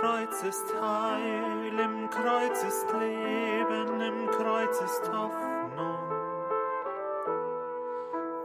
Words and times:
Kreuz 0.00 0.42
ist 0.44 0.64
Heil, 0.80 1.78
im 1.78 2.08
Kreuz 2.08 2.62
ist 2.62 2.86
Leben, 2.98 4.00
im 4.00 4.30
Kreuz 4.30 4.80
ist 4.80 5.12
Hoffnung. 5.12 5.98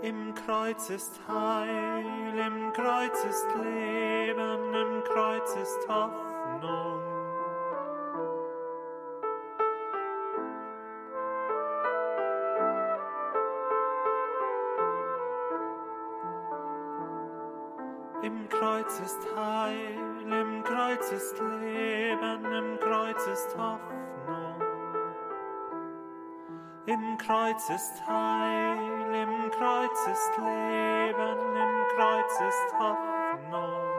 Im 0.01 0.35
Kreuz 0.35 0.89
ist 0.89 1.17
Heil, 1.29 2.37
im 2.45 2.73
Kreuz 2.73 3.23
ist 3.23 3.47
Leben, 3.55 4.73
im 4.73 5.03
Kreuz 5.05 5.55
ist 5.55 5.87
Hoffnung. 5.87 7.14
Kreuz 27.25 27.69
ist 27.71 28.05
Heil, 28.05 28.77
im 29.15 29.49
Kreuz 29.49 29.97
ist 30.11 30.37
Leben, 30.37 31.55
im 31.55 31.83
Kreuz 31.95 32.33
ist 32.47 32.73
Hoffnung. 32.77 33.95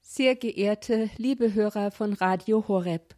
Sehr 0.00 0.34
geehrte 0.34 1.08
liebe 1.18 1.54
Hörer 1.54 1.92
von 1.92 2.14
Radio 2.14 2.66
Horeb. 2.66 3.15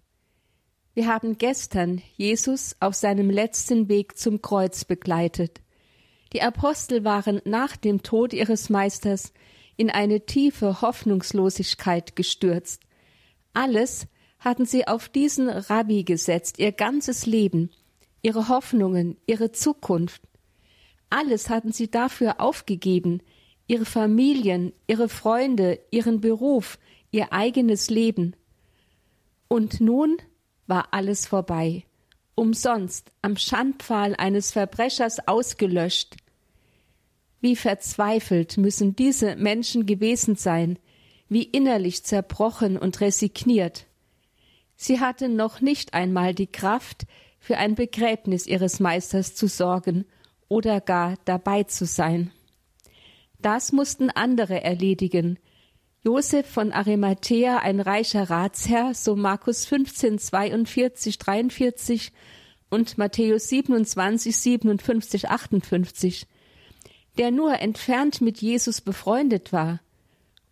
Wir 0.99 1.07
haben 1.07 1.39
gestern 1.39 2.03
Jesus 2.17 2.75
auf 2.81 2.93
seinem 2.93 3.31
letzten 3.31 3.89
Weg 3.89 4.19
zum 4.19 4.43
Kreuz 4.43 4.85
begleitet. 4.85 5.61
Die 6.33 6.43
Apostel 6.43 7.05
waren 7.05 7.41
nach 7.45 7.77
dem 7.77 8.03
Tod 8.03 8.33
ihres 8.33 8.69
Meisters 8.69 9.33
in 9.77 9.91
eine 9.91 10.27
tiefe 10.27 10.83
Hoffnungslosigkeit 10.83 12.17
gestürzt. 12.17 12.83
Alles 13.53 14.09
hatten 14.41 14.65
sie 14.65 14.89
auf 14.89 15.09
diesen 15.09 15.49
Rabbi 15.49 16.03
gesetzt, 16.03 16.59
ihr 16.59 16.73
ganzes 16.73 17.27
Leben, 17.27 17.71
ihre 18.21 18.49
Hoffnungen, 18.49 19.19
ihre 19.25 19.53
Zukunft. 19.53 20.23
Alles 21.11 21.49
hatten 21.49 21.71
sie 21.71 21.89
dafür 21.89 22.41
aufgegeben, 22.41 23.23
ihre 23.69 23.85
Familien, 23.85 24.73
ihre 24.89 25.09
Freunde, 25.09 25.79
ihren 25.93 26.21
Beruf, 26.21 26.77
ihr 27.13 27.33
eigenes 27.33 27.89
Leben. 27.89 28.35
Und 29.47 29.81
nun 29.81 30.17
war 30.69 30.89
alles 30.93 31.27
vorbei, 31.27 31.85
umsonst 32.37 33.11
am 33.21 33.37
Schandpfahl 33.37 34.15
eines 34.17 34.53
Verbrechers 34.53 35.27
ausgelöscht. 35.27 36.17
Wie 37.41 37.57
verzweifelt 37.57 38.57
müssen 38.57 38.95
diese 38.95 39.35
Menschen 39.35 39.87
gewesen 39.87 40.37
sein, 40.37 40.79
wie 41.29 41.43
innerlich 41.43 42.05
zerbrochen 42.05 42.77
und 42.77 43.01
resigniert. 43.01 43.87
Sie 44.77 45.01
hatten 45.01 45.35
noch 45.35 45.61
nicht 45.61 45.95
einmal 45.95 46.35
die 46.35 46.47
Kraft, 46.47 47.07
für 47.41 47.57
ein 47.57 47.75
Begräbnis 47.75 48.47
ihres 48.47 48.81
Meisters 48.81 49.35
zu 49.35 49.47
sorgen 49.47 50.05
oder 50.49 50.81
gar 50.81 51.15
dabei 51.25 51.63
zu 51.65 51.87
sein. 51.87 52.31
Das 53.41 53.73
mussten 53.73 54.11
andere 54.11 54.63
erledigen, 54.63 55.39
Josef 56.05 56.47
von 56.47 56.73
Arimathea, 56.73 57.59
ein 57.59 57.81
reicher 57.81 58.31
Ratsherr, 58.31 58.95
so 58.95 59.17
Markus 59.17 59.67
15, 59.67 60.19
42, 60.19 61.19
43 61.19 62.13
und 62.71 62.99
Matthäus 62.99 63.49
27, 63.49 64.37
57, 64.37 65.29
58, 65.29 66.27
der 67.19 67.33
nur 67.33 67.59
entfernt 67.59 68.21
mit 68.21 68.41
Jesus 68.41 68.81
befreundet 68.81 69.53
war, 69.53 69.81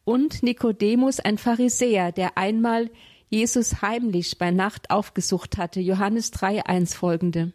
und 0.04 0.42
Nikodemus, 0.42 1.20
ein 1.20 1.36
Pharisäer, 1.36 2.12
der 2.12 2.38
einmal 2.38 2.90
Jesus 3.28 3.82
heimlich 3.82 4.38
bei 4.38 4.52
Nacht 4.52 4.90
aufgesucht 4.90 5.58
hatte, 5.58 5.80
Johannes 5.80 6.30
3, 6.30 6.64
1 6.64 6.94
folgende. 6.94 7.52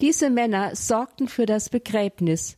Diese 0.00 0.28
Männer 0.28 0.74
sorgten 0.74 1.28
für 1.28 1.46
das 1.46 1.68
Begräbnis, 1.68 2.56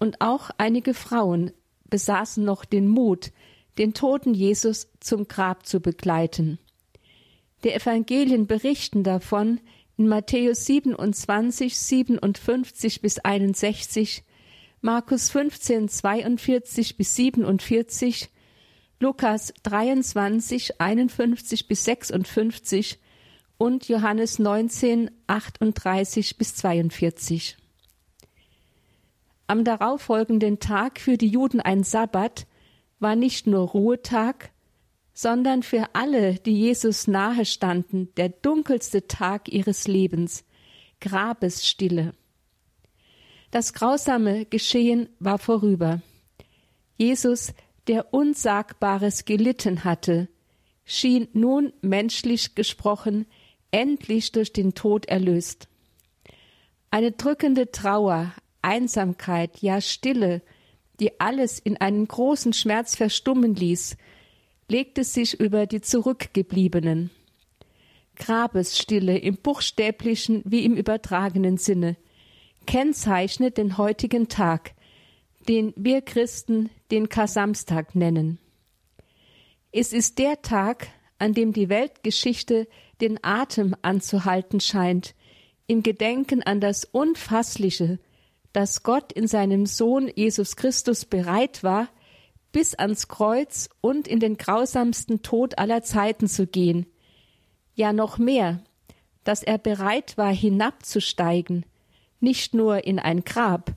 und 0.00 0.20
auch 0.20 0.50
einige 0.58 0.94
Frauen 0.94 1.52
besaßen 1.90 2.44
noch 2.44 2.64
den 2.64 2.88
Mut, 2.88 3.32
den 3.78 3.94
toten 3.94 4.34
Jesus 4.34 4.88
zum 5.00 5.28
Grab 5.28 5.66
zu 5.66 5.80
begleiten. 5.80 6.58
Die 7.64 7.72
Evangelien 7.72 8.46
berichten 8.46 9.02
davon 9.02 9.60
in 9.96 10.08
Matthäus 10.08 10.64
27, 10.66 11.76
57 11.76 13.02
bis 13.02 13.18
61, 13.18 14.22
Markus 14.80 15.30
15, 15.30 15.88
42 15.88 16.96
bis 16.96 17.16
47, 17.16 18.30
Lukas 19.00 19.52
23, 19.64 20.80
51 20.80 21.68
bis 21.68 21.84
56 21.84 22.98
und 23.58 23.88
Johannes 23.88 24.38
19, 24.38 25.10
38 25.26 26.38
bis 26.38 26.54
42. 26.54 27.57
Am 29.48 29.64
darauffolgenden 29.64 30.60
Tag 30.60 31.00
für 31.00 31.16
die 31.16 31.28
Juden 31.28 31.60
ein 31.60 31.82
Sabbat 31.82 32.46
war 33.00 33.16
nicht 33.16 33.46
nur 33.46 33.66
Ruhetag, 33.66 34.50
sondern 35.14 35.62
für 35.62 35.86
alle, 35.94 36.34
die 36.34 36.54
Jesus 36.54 37.06
nahe 37.06 37.46
standen, 37.46 38.14
der 38.16 38.28
dunkelste 38.28 39.08
Tag 39.08 39.48
ihres 39.48 39.88
Lebens, 39.88 40.44
Grabesstille. 41.00 42.12
Das 43.50 43.72
grausame 43.72 44.44
Geschehen 44.44 45.08
war 45.18 45.38
vorüber. 45.38 46.02
Jesus, 46.98 47.54
der 47.86 48.12
Unsagbares 48.12 49.24
gelitten 49.24 49.82
hatte, 49.82 50.28
schien 50.84 51.26
nun 51.32 51.72
menschlich 51.80 52.54
gesprochen 52.54 53.24
endlich 53.70 54.30
durch 54.32 54.52
den 54.52 54.74
Tod 54.74 55.06
erlöst. 55.06 55.68
Eine 56.90 57.12
drückende 57.12 57.70
Trauer, 57.70 58.34
Einsamkeit, 58.62 59.58
ja 59.60 59.80
Stille, 59.80 60.42
die 61.00 61.20
alles 61.20 61.58
in 61.58 61.76
einen 61.76 62.08
großen 62.08 62.52
Schmerz 62.52 62.96
verstummen 62.96 63.54
ließ, 63.54 63.96
legte 64.68 65.04
sich 65.04 65.38
über 65.38 65.66
die 65.66 65.80
Zurückgebliebenen. 65.80 67.10
Grabesstille 68.16 69.16
im 69.16 69.36
buchstäblichen 69.36 70.42
wie 70.44 70.64
im 70.64 70.74
übertragenen 70.74 71.56
Sinne 71.56 71.96
kennzeichnet 72.66 73.56
den 73.56 73.78
heutigen 73.78 74.28
Tag, 74.28 74.72
den 75.48 75.72
wir 75.76 76.02
Christen 76.02 76.68
den 76.90 77.08
Kasamstag 77.08 77.94
nennen. 77.94 78.38
Es 79.72 79.94
ist 79.94 80.18
der 80.18 80.42
Tag, 80.42 80.88
an 81.18 81.32
dem 81.32 81.54
die 81.54 81.70
Weltgeschichte 81.70 82.68
den 83.00 83.18
Atem 83.22 83.74
anzuhalten 83.80 84.60
scheint, 84.60 85.14
im 85.66 85.82
Gedenken 85.82 86.42
an 86.42 86.60
das 86.60 86.84
Unfassliche, 86.84 87.98
dass 88.52 88.82
Gott 88.82 89.12
in 89.12 89.26
seinem 89.26 89.66
Sohn 89.66 90.10
Jesus 90.14 90.56
Christus 90.56 91.04
bereit 91.04 91.62
war, 91.62 91.88
bis 92.52 92.74
ans 92.74 93.08
Kreuz 93.08 93.68
und 93.80 94.08
in 94.08 94.20
den 94.20 94.36
grausamsten 94.36 95.22
Tod 95.22 95.58
aller 95.58 95.82
Zeiten 95.82 96.28
zu 96.28 96.46
gehen. 96.46 96.86
Ja 97.74 97.92
noch 97.92 98.18
mehr, 98.18 98.62
dass 99.24 99.42
er 99.42 99.58
bereit 99.58 100.16
war, 100.16 100.32
hinabzusteigen, 100.32 101.66
nicht 102.20 102.54
nur 102.54 102.84
in 102.84 102.98
ein 102.98 103.24
Grab, 103.24 103.74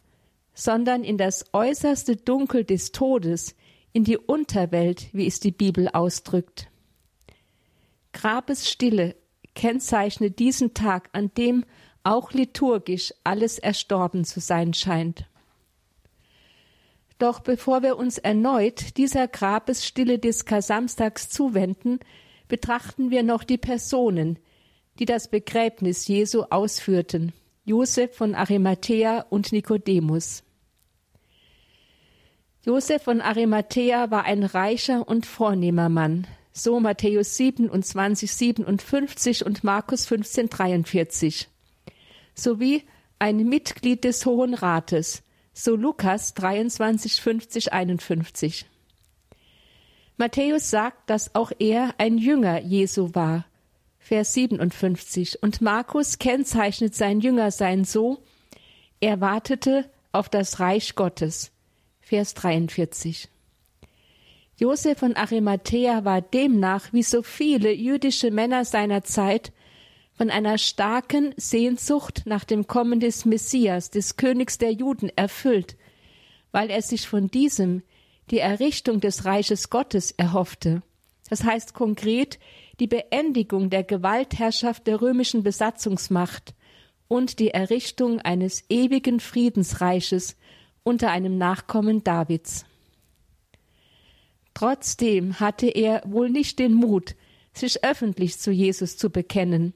sondern 0.54 1.04
in 1.04 1.18
das 1.18 1.46
äußerste 1.54 2.16
Dunkel 2.16 2.64
des 2.64 2.92
Todes, 2.92 3.56
in 3.94 4.04
die 4.04 4.18
Unterwelt, 4.18 5.10
wie 5.12 5.28
es 5.28 5.40
die 5.40 5.52
Bibel 5.52 5.90
ausdrückt. 5.90 6.70
Grabesstille 8.14 9.16
kennzeichnet 9.56 10.40
diesen 10.40 10.74
Tag, 10.74 11.10
an 11.14 11.32
dem 11.38 11.66
auch 12.04 12.32
liturgisch 12.32 13.14
alles 13.24 13.60
erstorben 13.60 14.26
zu 14.26 14.40
sein 14.40 14.74
scheint. 14.74 15.26
Doch 17.20 17.40
bevor 17.40 17.84
wir 17.84 17.98
uns 17.98 18.18
erneut 18.18 18.98
dieser 18.98 19.28
Grabesstille 19.28 20.18
des 20.18 20.46
Kasamstags 20.46 21.30
zuwenden, 21.30 22.00
betrachten 22.48 23.12
wir 23.12 23.22
noch 23.22 23.44
die 23.44 23.60
Personen, 23.60 24.40
die 24.98 25.06
das 25.06 25.30
Begräbnis 25.30 26.08
Jesu 26.08 26.46
ausführten, 26.50 27.32
Josef 27.64 28.16
von 28.16 28.34
Arimathea 28.34 29.22
und 29.30 29.52
Nikodemus. 29.52 30.44
Josef 32.66 33.04
von 33.04 33.22
Arimathea 33.22 34.10
war 34.10 34.26
ein 34.26 34.44
reicher 34.44 35.08
und 35.08 35.28
vornehmer 35.28 35.90
Mann, 35.90 36.26
so 36.52 36.80
Matthäus 36.80 37.38
27, 37.38 38.32
57 38.32 39.46
und 39.46 39.64
Markus 39.64 40.08
15, 40.08 40.50
43 40.50 41.51
sowie 42.42 42.84
ein 43.20 43.38
Mitglied 43.38 44.04
des 44.04 44.26
Hohen 44.26 44.54
Rates, 44.54 45.24
so 45.54 45.76
Lukas 45.76 46.34
23, 46.34 47.22
50, 47.22 47.74
51. 47.74 48.66
Matthäus 50.18 50.70
sagt, 50.70 51.10
dass 51.10 51.36
auch 51.36 51.52
er 51.60 51.96
ein 51.98 52.18
Jünger 52.18 52.60
Jesu 52.62 53.14
war. 53.14 53.46
Vers 54.00 54.34
57. 54.34 55.42
Und 55.42 55.62
Markus 55.62 56.20
kennzeichnet 56.20 56.96
sein 56.96 57.22
Jüngersein 57.22 57.86
so, 57.86 58.24
er 59.00 59.22
wartete 59.22 59.90
auf 60.12 60.30
das 60.30 60.60
Reich 60.60 60.96
Gottes. 60.96 61.52
Vers 62.02 62.34
43. 62.34 63.30
Josef 64.58 65.00
von 65.00 65.16
Arimathea 65.16 66.06
war 66.06 66.22
demnach, 66.22 66.94
wie 66.94 67.04
so 67.04 67.24
viele 67.24 67.72
jüdische 67.72 68.30
Männer 68.30 68.64
seiner 68.64 69.04
Zeit, 69.04 69.52
von 70.22 70.30
einer 70.30 70.60
starken 70.60 71.34
Sehnsucht 71.36 72.22
nach 72.26 72.44
dem 72.44 72.68
Kommen 72.68 73.00
des 73.00 73.26
Messias, 73.26 73.90
des 73.90 74.18
Königs 74.18 74.60
der 74.60 74.72
Juden, 74.72 75.10
erfüllt, 75.16 75.78
weil 76.52 76.70
er 76.70 76.84
sich 76.84 77.08
von 77.08 77.30
diesem 77.32 77.82
die 78.30 78.38
Errichtung 78.38 79.00
des 79.00 79.26
Reiches 79.26 79.72
Gottes 79.72 80.12
erhoffte. 80.12 80.84
Das 81.28 81.44
heißt 81.44 81.74
konkret 81.74 82.38
die 82.80 82.86
Beendigung 82.86 83.72
der 83.72 83.84
Gewaltherrschaft 83.84 84.86
der 84.86 85.02
römischen 85.02 85.42
Besatzungsmacht 85.42 86.54
und 87.08 87.40
die 87.40 87.50
Errichtung 87.50 88.20
eines 88.20 88.64
ewigen 88.70 89.20
Friedensreiches 89.20 90.38
unter 90.84 91.10
einem 91.10 91.40
Nachkommen 91.40 92.04
Davids. 92.04 92.68
Trotzdem 94.54 95.40
hatte 95.40 95.66
er 95.66 96.04
wohl 96.06 96.30
nicht 96.30 96.60
den 96.60 96.76
Mut, 96.76 97.16
sich 97.54 97.84
öffentlich 97.84 98.38
zu 98.38 98.52
Jesus 98.52 98.98
zu 98.98 99.10
bekennen, 99.10 99.74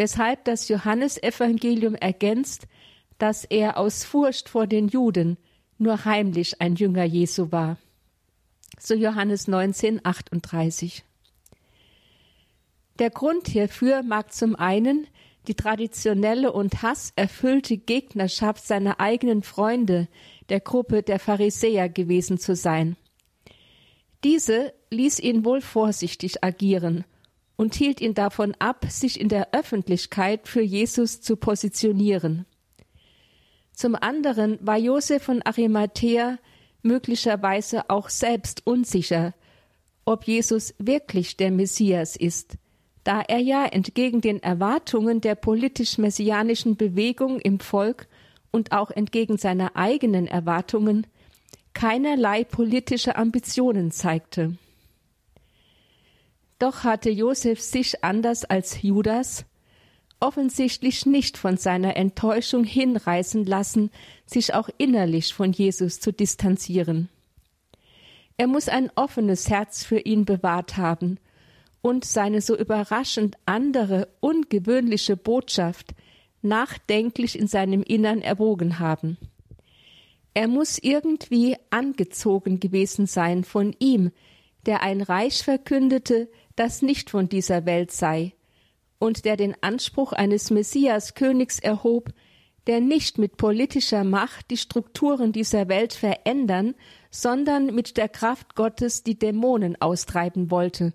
weshalb 0.00 0.46
das 0.46 0.68
Johannesevangelium 0.68 1.94
ergänzt, 1.94 2.66
dass 3.18 3.44
er 3.44 3.76
aus 3.76 4.02
Furcht 4.02 4.48
vor 4.48 4.66
den 4.66 4.88
Juden 4.88 5.36
nur 5.76 6.06
heimlich 6.06 6.58
ein 6.62 6.74
Jünger 6.74 7.04
Jesu 7.04 7.52
war. 7.52 7.76
So 8.78 8.94
Johannes 8.94 9.46
19, 9.46 10.00
38. 10.02 11.04
Der 12.98 13.10
Grund 13.10 13.46
hierfür 13.48 14.02
mag 14.02 14.32
zum 14.32 14.56
einen 14.56 15.06
die 15.48 15.54
traditionelle 15.54 16.50
und 16.50 16.80
hasserfüllte 16.80 17.76
Gegnerschaft 17.76 18.66
seiner 18.66 19.00
eigenen 19.00 19.42
Freunde, 19.42 20.08
der 20.48 20.60
Gruppe 20.60 21.02
der 21.02 21.18
Pharisäer 21.18 21.90
gewesen 21.90 22.38
zu 22.38 22.56
sein. 22.56 22.96
Diese 24.24 24.72
ließ 24.88 25.18
ihn 25.20 25.44
wohl 25.44 25.60
vorsichtig 25.60 26.42
agieren 26.42 27.04
und 27.60 27.74
hielt 27.74 28.00
ihn 28.00 28.14
davon 28.14 28.54
ab, 28.58 28.86
sich 28.88 29.20
in 29.20 29.28
der 29.28 29.52
Öffentlichkeit 29.52 30.48
für 30.48 30.62
Jesus 30.62 31.20
zu 31.20 31.36
positionieren. 31.36 32.46
Zum 33.74 33.94
anderen 33.94 34.58
war 34.62 34.78
Josef 34.78 35.24
von 35.24 35.42
Arimathea 35.42 36.38
möglicherweise 36.80 37.90
auch 37.90 38.08
selbst 38.08 38.66
unsicher, 38.66 39.34
ob 40.06 40.24
Jesus 40.24 40.74
wirklich 40.78 41.36
der 41.36 41.50
Messias 41.50 42.16
ist, 42.16 42.56
da 43.04 43.20
er 43.20 43.40
ja 43.40 43.66
entgegen 43.66 44.22
den 44.22 44.42
Erwartungen 44.42 45.20
der 45.20 45.34
politisch-messianischen 45.34 46.78
Bewegung 46.78 47.40
im 47.40 47.60
Volk 47.60 48.08
und 48.50 48.72
auch 48.72 48.90
entgegen 48.90 49.36
seiner 49.36 49.76
eigenen 49.76 50.26
Erwartungen 50.26 51.06
keinerlei 51.74 52.42
politische 52.44 53.16
Ambitionen 53.16 53.90
zeigte. 53.90 54.56
Doch 56.60 56.84
hatte 56.84 57.10
Josef 57.10 57.60
sich 57.60 58.04
anders 58.04 58.44
als 58.44 58.82
Judas 58.82 59.46
offensichtlich 60.20 61.06
nicht 61.06 61.38
von 61.38 61.56
seiner 61.56 61.96
Enttäuschung 61.96 62.64
hinreißen 62.64 63.46
lassen, 63.46 63.90
sich 64.26 64.52
auch 64.52 64.68
innerlich 64.76 65.32
von 65.32 65.52
Jesus 65.52 65.98
zu 66.00 66.12
distanzieren. 66.12 67.08
Er 68.36 68.46
muss 68.46 68.68
ein 68.68 68.90
offenes 68.94 69.48
Herz 69.48 69.84
für 69.84 70.00
ihn 70.00 70.26
bewahrt 70.26 70.76
haben 70.76 71.18
und 71.80 72.04
seine 72.04 72.42
so 72.42 72.54
überraschend 72.54 73.36
andere, 73.46 74.08
ungewöhnliche 74.20 75.16
Botschaft 75.16 75.94
nachdenklich 76.42 77.38
in 77.38 77.46
seinem 77.46 77.82
Innern 77.82 78.20
erwogen 78.20 78.78
haben. 78.78 79.16
Er 80.34 80.46
muss 80.46 80.78
irgendwie 80.78 81.56
angezogen 81.70 82.60
gewesen 82.60 83.06
sein 83.06 83.44
von 83.44 83.74
ihm, 83.78 84.10
der 84.66 84.82
ein 84.82 85.00
Reich 85.00 85.42
verkündete, 85.42 86.28
das 86.60 86.82
nicht 86.82 87.08
von 87.08 87.30
dieser 87.30 87.64
Welt 87.64 87.90
sei, 87.90 88.34
und 88.98 89.24
der 89.24 89.38
den 89.38 89.56
Anspruch 89.62 90.12
eines 90.12 90.50
Messias 90.50 91.14
Königs 91.14 91.58
erhob, 91.58 92.12
der 92.66 92.82
nicht 92.82 93.16
mit 93.16 93.38
politischer 93.38 94.04
Macht 94.04 94.50
die 94.50 94.58
Strukturen 94.58 95.32
dieser 95.32 95.68
Welt 95.68 95.94
verändern, 95.94 96.74
sondern 97.10 97.74
mit 97.74 97.96
der 97.96 98.10
Kraft 98.10 98.56
Gottes 98.56 99.02
die 99.02 99.18
Dämonen 99.18 99.80
austreiben 99.80 100.50
wollte, 100.50 100.92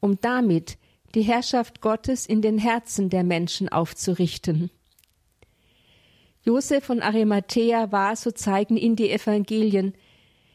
um 0.00 0.20
damit 0.20 0.76
die 1.14 1.22
Herrschaft 1.22 1.80
Gottes 1.80 2.26
in 2.26 2.42
den 2.42 2.58
Herzen 2.58 3.08
der 3.08 3.24
Menschen 3.24 3.70
aufzurichten. 3.70 4.70
Josef 6.42 6.84
von 6.84 7.00
Arimathea 7.00 7.90
war, 7.92 8.14
so 8.14 8.30
zeigen 8.30 8.76
ihn 8.76 8.94
die 8.94 9.10
Evangelien, 9.10 9.94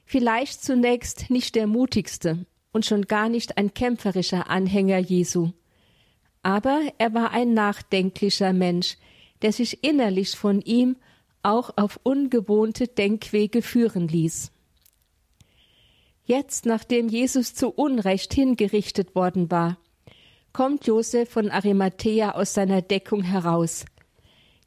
vielleicht 0.05 0.63
zunächst 0.63 1.31
nicht 1.31 1.55
der 1.55 1.65
mutigste 1.65 2.45
und 2.73 2.85
schon 2.85 3.03
gar 3.03 3.29
nicht 3.29 3.57
ein 3.57 3.73
kämpferischer 3.73 4.49
Anhänger 4.49 4.97
Jesu. 4.97 5.51
Aber 6.41 6.81
er 6.97 7.13
war 7.13 7.31
ein 7.31 7.53
nachdenklicher 7.53 8.51
Mensch, 8.51 8.97
der 9.41 9.53
sich 9.53 9.83
innerlich 9.83 10.35
von 10.35 10.59
ihm 10.61 10.97
auch 11.41 11.77
auf 11.77 11.99
ungewohnte 12.03 12.87
Denkwege 12.87 13.61
führen 13.61 14.09
ließ. 14.09 14.51
Jetzt, 16.25 16.65
nachdem 16.65 17.09
Jesus 17.09 17.53
zu 17.53 17.69
Unrecht 17.69 18.33
hingerichtet 18.33 19.13
worden 19.15 19.51
war, 19.51 19.77
kommt 20.53 20.87
Josef 20.87 21.29
von 21.29 21.49
Arimathea 21.49 22.31
aus 22.35 22.53
seiner 22.53 22.81
Deckung 22.81 23.23
heraus. 23.23 23.85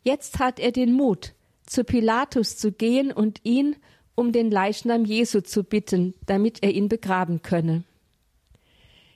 Jetzt 0.02 0.38
hat 0.38 0.61
er 0.61 0.73
den 0.73 0.93
Mut, 0.93 1.35
zu 1.64 1.85
Pilatus 1.85 2.56
zu 2.56 2.73
gehen 2.73 3.11
und 3.11 3.41
ihn 3.43 3.76
um 4.17 4.32
den 4.32 4.50
Leichnam 4.50 5.05
Jesu 5.05 5.43
zu 5.43 5.62
bitten, 5.62 6.14
damit 6.25 6.62
er 6.62 6.73
ihn 6.73 6.88
begraben 6.88 7.42
könne. 7.42 7.85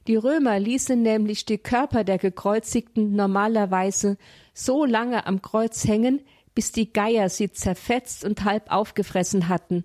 Die 0.06 0.16
Römer 0.16 0.58
ließen 0.58 1.00
nämlich 1.00 1.44
die 1.44 1.58
Körper 1.58 2.04
der 2.04 2.18
Gekreuzigten 2.18 3.14
normalerweise 3.14 4.16
so 4.54 4.84
lange 4.84 5.26
am 5.26 5.42
Kreuz 5.42 5.86
hängen, 5.86 6.20
bis 6.54 6.72
die 6.72 6.92
Geier 6.92 7.28
sie 7.28 7.52
zerfetzt 7.52 8.24
und 8.24 8.44
halb 8.44 8.70
aufgefressen 8.72 9.48
hatten. 9.48 9.84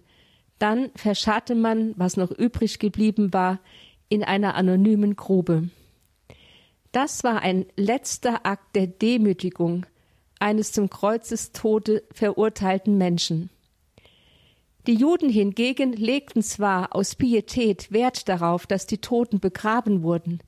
Dann 0.58 0.90
verscharrte 0.96 1.54
man, 1.54 1.94
was 1.98 2.18
noch 2.18 2.32
übrig 2.32 2.80
geblieben 2.80 3.34
war, 3.34 3.60
in 4.08 4.24
einer 4.24 4.56
anonymen 4.56 5.16
Grube. 5.16 5.70
Das 6.92 7.24
war 7.24 7.42
ein 7.42 7.66
letzter 7.76 8.46
Akt 8.46 8.76
der 8.76 8.88
Demütigung, 8.88 9.86
eines 10.40 10.72
zum 10.72 10.90
Kreuzestode 10.90 12.04
verurteilten 12.14 12.98
Menschen. 12.98 13.50
Die 14.88 14.94
Juden 14.94 15.30
hingegen 15.30 15.94
legten 15.94 16.44
zwar 16.44 16.96
aus 16.96 17.16
Pietät 17.16 17.92
Wert 17.92 18.30
darauf, 18.30 18.68
dass 18.68 18.86
die 18.86 19.00
Toten 19.00 19.40
begraben 19.40 20.04
wurden, 20.04 20.42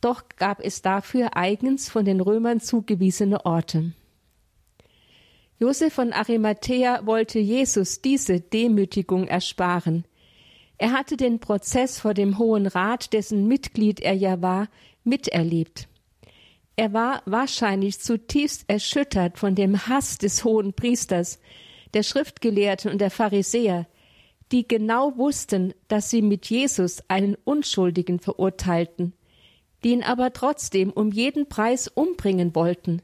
doch 0.00 0.24
gab 0.36 0.60
es 0.60 0.82
dafür 0.82 1.36
eigens 1.36 1.88
von 1.88 2.04
den 2.04 2.20
Römern 2.20 2.60
zugewiesene 2.60 3.46
Orte. 3.46 3.92
Josef 5.58 5.94
von 5.94 6.12
Arimathea 6.12 7.04
wollte 7.04 7.38
Jesus 7.40 8.00
diese 8.00 8.40
Demütigung 8.40 9.26
ersparen. 9.26 10.04
Er 10.76 10.92
hatte 10.92 11.16
den 11.16 11.40
Prozess 11.40 11.98
vor 11.98 12.14
dem 12.14 12.38
Hohen 12.38 12.66
Rat, 12.66 13.12
dessen 13.12 13.48
Mitglied 13.48 13.98
er 13.98 14.12
ja 14.12 14.40
war, 14.40 14.68
miterlebt. 15.02 15.88
Er 16.76 16.92
war 16.92 17.22
wahrscheinlich 17.24 17.98
zutiefst 17.98 18.64
erschüttert 18.68 19.36
von 19.36 19.56
dem 19.56 19.88
Hass 19.88 20.18
des 20.18 20.44
hohen 20.44 20.74
Priesters, 20.74 21.40
der 21.94 22.02
Schriftgelehrten 22.02 22.90
und 22.90 23.00
der 23.00 23.10
Pharisäer, 23.10 23.86
die 24.52 24.66
genau 24.66 25.16
wussten, 25.16 25.74
dass 25.88 26.10
sie 26.10 26.22
mit 26.22 26.46
Jesus 26.46 27.02
einen 27.08 27.36
Unschuldigen 27.44 28.18
verurteilten, 28.18 29.12
die 29.84 29.90
ihn 29.90 30.02
aber 30.02 30.32
trotzdem 30.32 30.90
um 30.90 31.12
jeden 31.12 31.48
Preis 31.48 31.88
umbringen 31.88 32.54
wollten, 32.54 33.02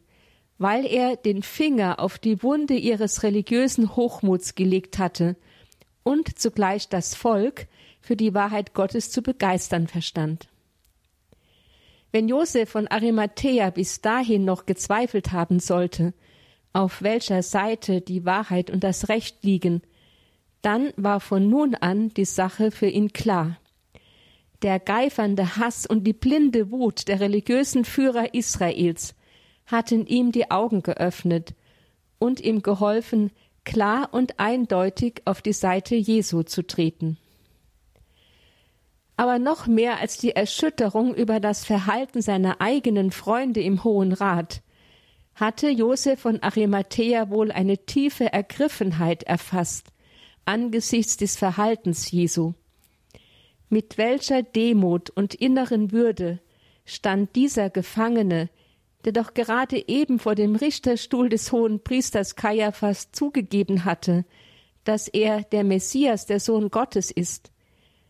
weil 0.59 0.87
er 0.87 1.17
den 1.17 1.43
Finger 1.43 2.01
auf 2.01 2.19
die 2.19 2.43
Wunde 2.43 2.75
ihres 2.75 3.23
religiösen 3.23 3.97
Hochmuts 3.97 4.55
gelegt 4.55 4.99
hatte 4.99 5.37
und 6.03 6.39
zugleich 6.39 6.89
das 6.89 7.15
Volk 7.15 7.67
für 8.01 8.17
die 8.17 8.35
Wahrheit 8.35 8.75
Gottes 8.75 9.11
zu 9.11 9.23
begeistern 9.23 9.87
verstand. 9.87 10.49
Wenn 12.13 12.29
Josef 12.29 12.71
von 12.71 12.87
Arimathea 12.87 13.71
bis 13.71 14.01
dahin 14.01 14.45
noch 14.45 14.67
gezweifelt 14.67 15.33
haben 15.33 15.59
sollte, 15.59 16.15
auf 16.75 17.03
welcher 17.03 17.43
Seite 17.43 18.03
die 18.03 18.27
Wahrheit 18.27 18.69
und 18.69 18.85
das 18.85 19.09
Recht 19.09 19.43
liegen, 19.43 19.81
dann 20.61 20.93
war 20.97 21.21
von 21.21 21.49
nun 21.49 21.75
an 21.75 22.11
die 22.11 22.25
Sache 22.25 22.71
für 22.71 22.89
ihn 22.89 23.13
klar. 23.13 23.59
Der 24.63 24.81
geifernde 24.81 25.57
Hass 25.57 25.87
und 25.87 26.05
die 26.05 26.13
blinde 26.13 26.71
Wut 26.71 27.09
der 27.09 27.21
religiösen 27.21 27.85
Führer 27.85 28.35
Israels 28.35 29.15
hatten 29.67 30.07
ihm 30.07 30.33
die 30.33 30.51
Augen 30.51 30.83
geöffnet 30.83 31.55
und 32.19 32.41
ihm 32.41 32.63
geholfen, 32.63 33.31
klar 33.65 34.09
und 34.13 34.41
eindeutig 34.41 35.23
auf 35.27 35.43
die 35.43 35.53
Seite 35.53 35.95
Jesu 35.95 36.43
zu 36.43 36.67
treten. 36.67 37.19
Aber 39.17 39.39
noch 39.39 39.69
mehr 39.69 40.01
als 40.01 40.19
die 40.19 40.35
Erschütterung 40.35 41.15
über 41.15 41.39
das 41.39 41.65
Verhalten 41.65 42.21
seiner 42.21 42.61
eigenen 42.61 43.13
Freunde 43.13 43.61
im 43.61 43.85
Hohen 43.85 44.13
Rat 44.13 44.64
hatte 45.35 45.69
Josef 45.69 46.21
von 46.21 46.43
Arimathea 46.43 47.31
wohl 47.31 47.51
eine 47.51 47.79
tiefe 47.79 48.33
Ergriffenheit 48.33 49.25
erfasst 49.25 49.95
angesichts 50.45 51.17
des 51.17 51.37
Verhaltens 51.37 52.11
Jesu. 52.11 52.53
Mit 53.69 53.99
welcher 53.99 54.43
Demut 54.43 55.11
und 55.11 55.35
inneren 55.35 55.93
Würde 55.93 56.41
stand 56.85 57.35
dieser 57.35 57.71
Gefangene, 57.71 58.51
der 59.05 59.13
doch 59.13 59.35
gerade 59.35 59.89
eben 59.89 60.19
vor 60.19 60.35
dem 60.35 60.57
Richterstuhl 60.57 61.29
des 61.29 61.51
hohen 61.53 61.83
Priesters 61.83 62.37
Kaiaphas 62.37 63.13
zugegeben 63.13 63.85
hatte, 63.85 64.25
dass 64.85 65.09
er 65.09 65.43
der 65.43 65.65
Messias, 65.65 66.27
der 66.27 66.41
Sohn 66.41 66.71
Gottes 66.71 67.11
ist, 67.11 67.51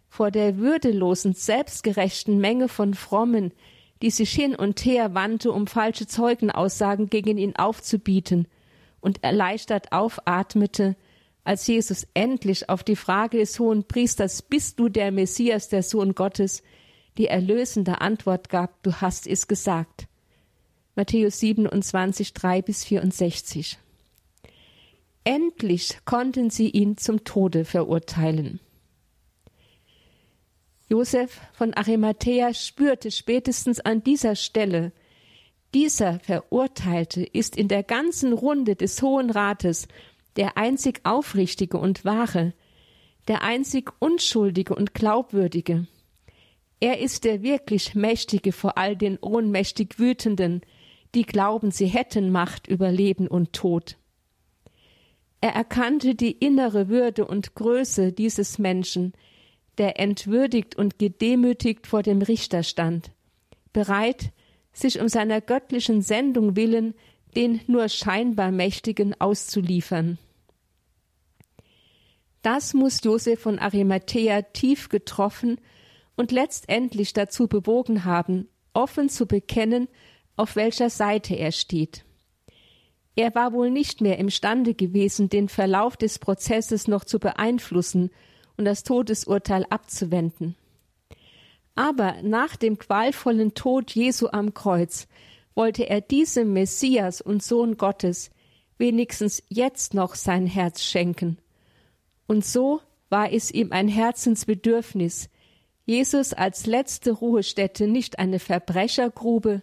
vor 0.09 0.31
der 0.31 0.59
würdelosen, 0.59 1.33
selbstgerechten 1.33 2.39
Menge 2.39 2.69
von 2.69 2.95
Frommen, 2.95 3.53
die 4.05 4.11
sich 4.11 4.35
hin 4.35 4.55
und 4.55 4.85
her 4.85 5.15
wandte, 5.15 5.51
um 5.51 5.67
falsche 5.67 6.07
Zeugenaussagen 6.07 7.09
gegen 7.09 7.39
ihn 7.39 7.57
aufzubieten, 7.57 8.47
und 9.01 9.25
erleichtert 9.25 9.93
aufatmete, 9.93 10.95
als 11.43 11.67
Jesus 11.67 12.07
endlich 12.13 12.69
auf 12.69 12.85
die 12.85 12.97
Frage 12.97 13.39
des 13.39 13.59
hohen 13.59 13.85
Priesters 13.85 14.43
Bist 14.43 14.79
du 14.79 14.91
der 14.91 15.11
Messias, 15.11 15.71
der 15.71 15.83
Sohn 15.83 16.15
Gottes, 16.15 16.63
die 17.17 17.29
erlösende 17.29 18.03
Antwort 18.03 18.51
gab, 18.51 18.83
du 18.83 18.93
hast 18.93 19.27
es 19.27 19.49
gesagt. 19.49 20.07
Matthäus 20.97 21.41
27, 21.41 22.35
3 22.35 22.61
bis 22.61 22.85
64. 22.85 23.79
Endlich 25.25 25.97
konnten 26.05 26.51
sie 26.51 26.69
ihn 26.69 26.99
zum 26.99 27.25
Tode 27.25 27.65
verurteilen. 27.65 28.61
Josef 30.89 31.41
von 31.53 31.75
Arimathea 31.75 32.53
spürte 32.53 33.11
spätestens 33.11 33.81
an 33.81 34.03
dieser 34.03 34.37
Stelle, 34.37 34.93
dieser 35.75 36.21
Verurteilte 36.21 37.25
ist 37.25 37.57
in 37.57 37.67
der 37.67 37.83
ganzen 37.83 38.33
Runde 38.33 38.77
des 38.77 39.03
Hohen 39.03 39.31
Rates 39.31 39.89
der 40.37 40.57
einzig 40.57 41.01
Aufrichtige 41.05 41.79
und 41.79 42.05
Wahre, 42.05 42.53
der 43.27 43.43
einzig 43.43 43.91
Unschuldige 43.99 44.75
und 44.75 44.95
Glaubwürdige. 44.95 45.87
Er 46.79 47.01
ist 47.01 47.25
der 47.25 47.43
wirklich 47.43 47.95
Mächtige 47.95 48.53
vor 48.53 48.79
all 48.79 48.97
den 48.97 49.19
ohnmächtig 49.21 49.99
Wütenden, 49.99 50.61
die 51.15 51.25
glauben, 51.25 51.71
sie 51.71 51.87
hätten 51.87 52.31
Macht 52.31 52.67
über 52.67 52.93
Leben 52.93 53.27
und 53.27 53.53
Tod. 53.53 53.97
Er 55.41 55.55
erkannte 55.55 56.15
die 56.15 56.33
innere 56.33 56.89
Würde 56.89 57.27
und 57.27 57.55
Größe 57.55 58.13
dieses 58.13 58.59
Menschen, 58.59 59.13
der 59.79 59.99
entwürdigt 59.99 60.77
und 60.77 60.99
gedemütigt 60.99 61.87
vor 61.87 62.03
dem 62.03 62.23
Richter 62.23 62.63
stand, 62.63 63.11
bereit, 63.73 64.33
sich 64.73 65.01
um 65.01 65.09
seiner 65.09 65.41
göttlichen 65.41 66.03
Sendung 66.03 66.57
willen 66.57 66.95
den 67.35 67.61
nur 67.67 67.89
scheinbar 67.89 68.53
Mächtigen 68.53 69.21
auszuliefern. 69.21 70.19
Das 72.43 72.75
muss 72.75 73.03
Josef 73.03 73.41
von 73.41 73.59
Arimathea 73.59 74.43
tief 74.43 74.89
getroffen 74.89 75.59
und 76.17 76.31
letztendlich 76.31 77.13
dazu 77.13 77.49
bewogen 77.49 78.05
haben, 78.05 78.49
offen 78.75 79.09
zu 79.09 79.27
bekennen, 79.27 79.89
auf 80.37 80.57
welcher 80.57 80.91
Seite 80.91 81.35
er 81.35 81.53
steht. 81.53 82.05
Er 83.17 83.35
war 83.35 83.53
wohl 83.53 83.71
nicht 83.71 84.01
mehr 84.01 84.19
imstande 84.19 84.75
gewesen, 84.75 85.29
den 85.29 85.49
Verlauf 85.49 85.97
des 85.97 86.19
Prozesses 86.19 86.89
noch 86.89 87.05
zu 87.05 87.19
beeinflussen 87.19 88.11
und 88.57 88.65
das 88.65 88.83
Todesurteil 88.83 89.65
abzuwenden. 89.69 90.57
Aber 91.75 92.17
nach 92.23 92.57
dem 92.57 92.79
qualvollen 92.79 93.55
Tod 93.55 93.91
Jesu 93.91 94.29
am 94.31 94.55
Kreuz 94.55 95.09
wollte 95.55 95.89
er 95.89 96.01
diesem 96.01 96.53
Messias 96.53 97.21
und 97.21 97.43
Sohn 97.43 97.77
Gottes 97.77 98.31
wenigstens 98.79 99.43
jetzt 99.49 99.95
noch 99.95 100.15
sein 100.15 100.47
Herz 100.47 100.83
schenken. 100.83 101.39
Und 102.27 102.45
so 102.45 102.81
war 103.09 103.33
es 103.33 103.51
ihm 103.51 103.73
ein 103.73 103.89
Herzensbedürfnis, 103.89 105.29
Jesus 105.87 106.33
als 106.33 106.67
letzte 106.67 107.13
Ruhestätte 107.13 107.87
nicht 107.87 108.19
eine 108.19 108.39
Verbrechergrube, 108.39 109.63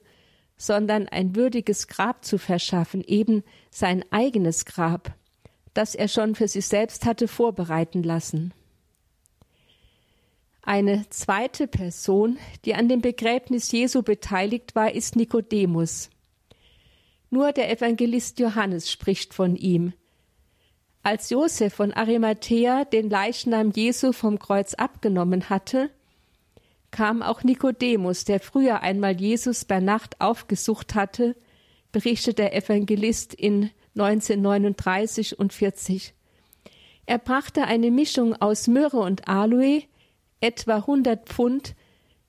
sondern 0.55 1.07
ein 1.07 1.35
würdiges 1.35 1.87
Grab 1.87 2.23
zu 2.23 2.37
verschaffen, 2.37 3.03
eben 3.03 3.43
sein 3.71 4.05
eigenes 4.11 4.65
Grab, 4.65 5.15
das 5.73 5.95
er 5.95 6.07
schon 6.07 6.35
für 6.35 6.47
sich 6.47 6.67
selbst 6.67 7.05
hatte 7.05 7.27
vorbereiten 7.27 8.03
lassen. 8.03 8.53
Eine 10.63 11.09
zweite 11.09 11.67
Person, 11.67 12.37
die 12.65 12.75
an 12.75 12.87
dem 12.87 13.01
Begräbnis 13.01 13.71
Jesu 13.71 14.03
beteiligt 14.03 14.75
war, 14.75 14.91
ist 14.91 15.15
Nikodemus. 15.15 16.09
Nur 17.31 17.51
der 17.51 17.71
Evangelist 17.71 18.39
Johannes 18.39 18.91
spricht 18.91 19.33
von 19.33 19.55
ihm. 19.55 19.93
Als 21.01 21.31
Josef 21.31 21.73
von 21.73 21.93
Arimathea 21.93 22.85
den 22.85 23.09
Leichnam 23.09 23.71
Jesu 23.71 24.11
vom 24.11 24.37
Kreuz 24.37 24.75
abgenommen 24.75 25.49
hatte, 25.49 25.89
kam 26.91 27.23
auch 27.23 27.43
Nikodemus, 27.43 28.25
der 28.25 28.39
früher 28.39 28.81
einmal 28.81 29.19
Jesus 29.19 29.65
bei 29.65 29.79
Nacht 29.79 30.21
aufgesucht 30.21 30.93
hatte, 30.93 31.35
berichtet 31.91 32.37
der 32.37 32.55
Evangelist 32.55 33.33
in 33.33 33.71
1939 33.95 35.39
und 35.39 35.53
40. 35.53 36.13
Er 37.07 37.17
brachte 37.17 37.63
eine 37.63 37.89
Mischung 37.89 38.35
aus 38.35 38.67
Myrrhe 38.67 38.99
und 38.99 39.27
Aloe, 39.27 39.83
etwa 40.41 40.85
hundert 40.85 41.29
Pfund, 41.29 41.75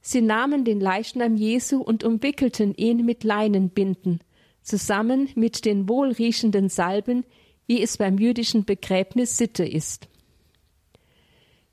sie 0.00 0.21
nahmen 0.21 0.64
den 0.64 0.81
Leichnam 0.81 1.37
Jesu 1.37 1.78
und 1.81 2.04
umwickelten 2.04 2.75
ihn 2.75 3.04
mit 3.04 3.25
Leinenbinden, 3.25 4.21
zusammen 4.62 5.28
mit 5.35 5.64
den 5.64 5.88
wohlriechenden 5.88 6.69
Salben, 6.69 7.25
wie 7.66 7.83
es 7.83 7.97
beim 7.97 8.19
jüdischen 8.19 8.64
Begräbnis 8.64 9.37
Sitte 9.37 9.64
ist. 9.64 10.09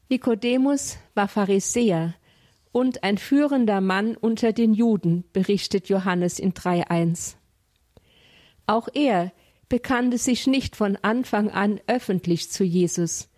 Nikodemus 0.10 0.98
war 1.13 1.27
Pharisäer 1.27 2.15
und 2.72 3.03
ein 3.03 3.17
führender 3.17 3.81
Mann 3.81 4.15
unter 4.15 4.53
den 4.53 4.74
Juden, 4.74 5.24
berichtet 5.34 5.89
Johannes 5.89 6.39
in 6.39 6.53
3.1. 6.53 7.36
Auch 8.65 8.88
er 8.93 9.31
bekannte 9.67 10.17
sich 10.17 10.48
nicht 10.48 10.75
von 10.75 10.96
Anfang 10.98 11.50
an 11.50 11.79
öffentlich 11.88 12.50
zu 12.50 12.63
Jesus. 12.63 13.29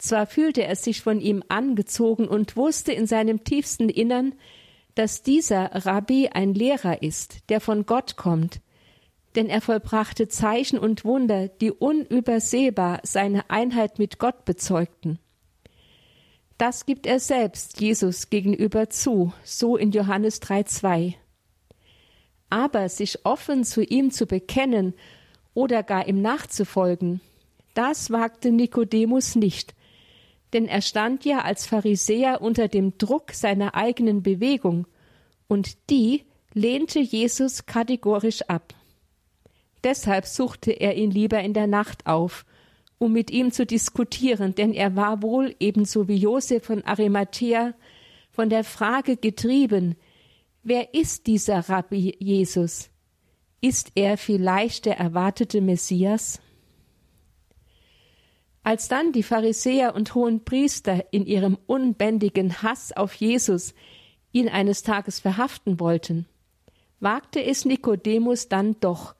Zwar 0.00 0.26
fühlte 0.26 0.64
er 0.64 0.76
sich 0.76 1.02
von 1.02 1.20
ihm 1.20 1.44
angezogen 1.48 2.26
und 2.26 2.56
wusste 2.56 2.90
in 2.90 3.06
seinem 3.06 3.44
tiefsten 3.44 3.90
Innern, 3.90 4.34
dass 4.94 5.22
dieser 5.22 5.86
Rabbi 5.86 6.30
ein 6.32 6.54
Lehrer 6.54 7.02
ist, 7.02 7.50
der 7.50 7.60
von 7.60 7.84
Gott 7.84 8.16
kommt, 8.16 8.62
denn 9.34 9.50
er 9.50 9.60
vollbrachte 9.60 10.26
Zeichen 10.26 10.78
und 10.78 11.04
Wunder, 11.04 11.48
die 11.48 11.70
unübersehbar 11.70 13.00
seine 13.02 13.50
Einheit 13.50 13.98
mit 13.98 14.18
Gott 14.18 14.46
bezeugten. 14.46 15.18
Das 16.56 16.86
gibt 16.86 17.04
er 17.04 17.20
selbst 17.20 17.78
Jesus 17.78 18.30
gegenüber 18.30 18.88
zu, 18.88 19.34
so 19.44 19.76
in 19.76 19.90
Johannes 19.90 20.40
3,2. 20.40 21.12
Aber 22.48 22.88
sich 22.88 23.26
offen 23.26 23.64
zu 23.64 23.82
ihm 23.82 24.10
zu 24.10 24.24
bekennen 24.24 24.94
oder 25.52 25.82
gar 25.82 26.08
ihm 26.08 26.22
nachzufolgen, 26.22 27.20
das 27.74 28.10
wagte 28.10 28.50
Nikodemus 28.50 29.36
nicht, 29.36 29.74
denn 30.52 30.66
er 30.66 30.82
stand 30.82 31.24
ja 31.24 31.40
als 31.40 31.66
Pharisäer 31.66 32.40
unter 32.42 32.68
dem 32.68 32.98
Druck 32.98 33.32
seiner 33.32 33.74
eigenen 33.74 34.22
Bewegung, 34.22 34.86
und 35.48 35.90
die 35.90 36.24
lehnte 36.54 37.00
Jesus 37.00 37.66
kategorisch 37.66 38.42
ab. 38.42 38.74
Deshalb 39.82 40.26
suchte 40.26 40.70
er 40.70 40.96
ihn 40.96 41.10
lieber 41.10 41.40
in 41.40 41.54
der 41.54 41.66
Nacht 41.66 42.06
auf, 42.06 42.44
um 42.98 43.12
mit 43.12 43.30
ihm 43.30 43.50
zu 43.50 43.64
diskutieren, 43.64 44.54
denn 44.54 44.72
er 44.74 44.94
war 44.94 45.22
wohl 45.22 45.56
ebenso 45.58 46.06
wie 46.06 46.16
Josef 46.16 46.64
von 46.64 46.84
Arimathea 46.84 47.74
von 48.30 48.50
der 48.50 48.62
Frage 48.62 49.16
getrieben, 49.16 49.96
wer 50.62 50.94
ist 50.94 51.26
dieser 51.26 51.68
Rabbi 51.68 52.16
Jesus? 52.18 52.90
Ist 53.62 53.92
er 53.94 54.18
vielleicht 54.18 54.84
der 54.84 54.98
erwartete 54.98 55.60
Messias? 55.60 56.40
Als 58.62 58.88
dann 58.88 59.12
die 59.12 59.22
Pharisäer 59.22 59.94
und 59.94 60.14
hohen 60.14 60.44
Priester 60.44 61.04
in 61.12 61.26
ihrem 61.26 61.56
unbändigen 61.66 62.62
Hass 62.62 62.92
auf 62.92 63.14
Jesus 63.14 63.74
ihn 64.32 64.48
eines 64.48 64.82
Tages 64.82 65.18
verhaften 65.18 65.80
wollten, 65.80 66.26
wagte 67.00 67.42
es 67.42 67.64
Nikodemus 67.64 68.48
dann 68.48 68.76
doch, 68.80 69.14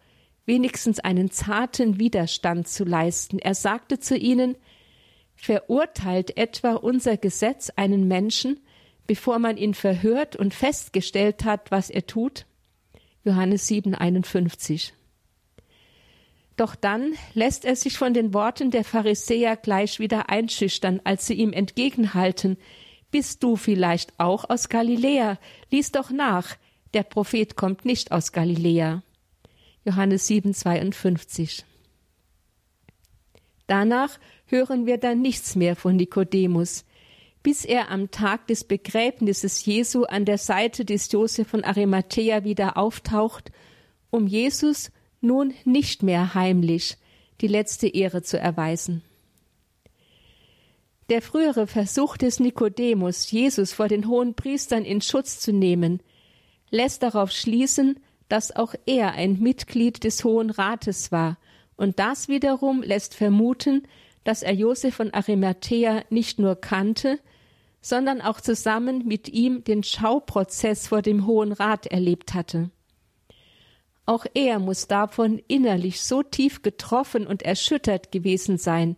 wenigstens 0.45 1.01
einen 1.01 1.31
zarten 1.31 1.99
Widerstand 1.99 2.69
zu 2.69 2.85
leisten. 2.85 3.39
Er 3.39 3.55
sagte 3.55 3.99
zu 3.99 4.17
ihnen, 4.17 4.57
Verurteilt 5.43 6.37
etwa 6.37 6.75
unser 6.75 7.17
Gesetz 7.17 7.71
einen 7.75 8.07
Menschen, 8.07 8.61
bevor 9.07 9.39
man 9.39 9.57
ihn 9.57 9.73
verhört 9.73 10.37
und 10.37 10.53
festgestellt 10.53 11.47
hat, 11.47 11.71
was 11.71 11.89
er 11.89 12.07
tut? 12.07 12.45
Johannes 13.25 13.67
7, 13.67 13.95
51. 13.95 14.93
Doch 16.61 16.75
dann 16.75 17.15
lässt 17.33 17.65
er 17.65 17.75
sich 17.75 17.97
von 17.97 18.13
den 18.13 18.35
Worten 18.35 18.71
der 18.71 18.85
Pharisäer 18.85 19.57
gleich 19.57 19.99
wieder 19.99 20.29
einschüchtern, 20.29 21.01
als 21.05 21.27
sie 21.27 21.33
ihm 21.33 21.55
entgegenhalten, 21.55 22.59
Bist 23.11 23.43
du 23.43 23.57
vielleicht 23.57 24.13
auch 24.21 24.45
aus 24.51 24.69
Galiläa? 24.69 25.39
Lies 25.71 25.91
doch 25.91 26.11
nach. 26.11 26.59
Der 26.93 27.03
Prophet 27.03 27.57
kommt 27.57 27.87
nicht 27.87 28.13
aus 28.13 28.33
Galiläa. 28.33 29.03
Johannes 29.87 30.27
7, 30.27 30.53
52. 30.53 31.65
Danach 33.67 34.19
hören 34.45 34.85
wir 34.85 34.99
dann 34.99 35.23
nichts 35.23 35.57
mehr 35.57 35.77
von 35.77 35.97
Nikodemus, 35.97 36.85
bis 37.43 37.65
er 37.65 37.91
am 37.91 38.11
Tag 38.11 38.49
des 38.49 38.65
Begräbnisses 38.65 39.65
Jesu 39.65 40.05
an 40.05 40.27
der 40.27 40.37
Seite 40.37 40.85
des 40.85 41.11
Josef 41.11 41.49
von 41.49 41.65
Arimathea 41.65 42.45
wieder 42.45 42.77
auftaucht, 42.77 43.51
um 44.11 44.27
Jesus 44.27 44.91
nun 45.21 45.55
nicht 45.65 46.03
mehr 46.03 46.35
heimlich 46.35 46.97
die 47.41 47.49
letzte 47.49 47.89
Ehre 47.89 48.23
zu 48.23 48.39
erweisen. 48.39 49.03
Der 51.09 51.23
frühere 51.23 51.67
Versuch 51.67 52.17
des 52.17 52.39
Nikodemus, 52.39 53.31
Jesus 53.31 53.73
vor 53.73 53.89
den 53.89 54.07
hohen 54.07 54.35
Priestern 54.35 54.85
in 54.85 55.01
Schutz 55.01 55.41
zu 55.41 55.53
nehmen, 55.53 56.03
lässt 56.71 57.03
darauf 57.03 57.33
schließen, 57.33 57.99
dass 58.29 58.55
auch 58.55 58.75
er 58.87 59.13
ein 59.15 59.41
Mitglied 59.41 60.05
des 60.05 60.23
Hohen 60.25 60.51
Rates 60.51 61.11
war, 61.11 61.37
und 61.77 61.99
das 61.99 62.29
wiederum 62.29 62.83
lässt 62.83 63.15
vermuten, 63.15 63.89
dass 64.23 64.43
er 64.43 64.53
Josef 64.53 64.95
von 64.95 65.13
Arimathea 65.13 66.05
nicht 66.11 66.39
nur 66.39 66.55
kannte, 66.55 67.19
sondern 67.81 68.21
auch 68.21 68.41
zusammen 68.41 69.07
mit 69.07 69.29
ihm 69.29 69.65
den 69.65 69.83
Schauprozess 69.83 70.87
vor 70.87 71.03
dem 71.03 71.27
Hohen 71.27 71.53
Rat 71.53 71.87
erlebt 71.87 72.35
hatte. 72.35 72.71
Auch 74.11 74.27
er 74.35 74.59
muss 74.59 74.89
davon 74.89 75.41
innerlich 75.47 76.01
so 76.03 76.25
tief 76.25 76.63
getroffen 76.63 77.29
und 77.29 77.43
erschüttert 77.43 78.11
gewesen 78.11 78.59
sein, 78.59 78.97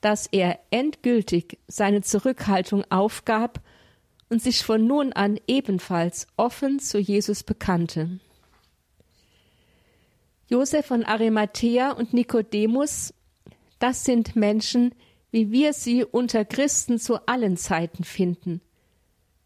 dass 0.00 0.26
er 0.26 0.58
endgültig 0.70 1.60
seine 1.68 2.00
Zurückhaltung 2.00 2.82
aufgab 2.90 3.60
und 4.30 4.42
sich 4.42 4.64
von 4.64 4.88
nun 4.88 5.12
an 5.12 5.38
ebenfalls 5.46 6.26
offen 6.36 6.80
zu 6.80 6.98
Jesus 6.98 7.44
bekannte. 7.44 8.18
Josef 10.48 10.86
von 10.86 11.04
Arimathea 11.04 11.92
und 11.92 12.12
Nikodemus, 12.12 13.14
das 13.78 14.04
sind 14.04 14.34
Menschen, 14.34 14.96
wie 15.30 15.52
wir 15.52 15.72
sie 15.72 16.04
unter 16.04 16.44
Christen 16.44 16.98
zu 16.98 17.24
allen 17.28 17.56
Zeiten 17.56 18.02
finden. 18.02 18.60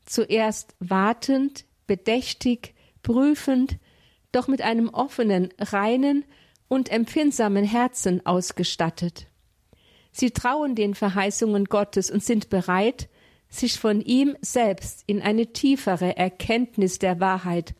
Zuerst 0.07 0.75
wartend, 0.80 1.66
bedächtig, 1.87 2.75
prüfend, 3.02 3.76
doch 4.32 4.49
mit 4.49 4.62
einem 4.62 4.88
offenen, 4.88 5.49
reinen 5.58 6.25
und 6.68 6.90
empfindsamen 6.90 7.64
Herzen 7.64 8.25
ausgestattet. 8.26 9.26
Sie 10.12 10.30
trauen 10.30 10.75
den 10.75 10.94
Verheißungen 10.94 11.66
Gottes 11.66 12.11
und 12.11 12.23
sind 12.23 12.50
bereit, 12.50 13.08
sich 13.49 13.78
von 13.78 14.00
ihm 14.00 14.37
selbst 14.40 15.04
in 15.06 15.23
eine 15.23 15.52
tiefere 15.52 16.16
Erkenntnis 16.16 16.99
der 16.99 17.20
Wahrheit 17.20 17.75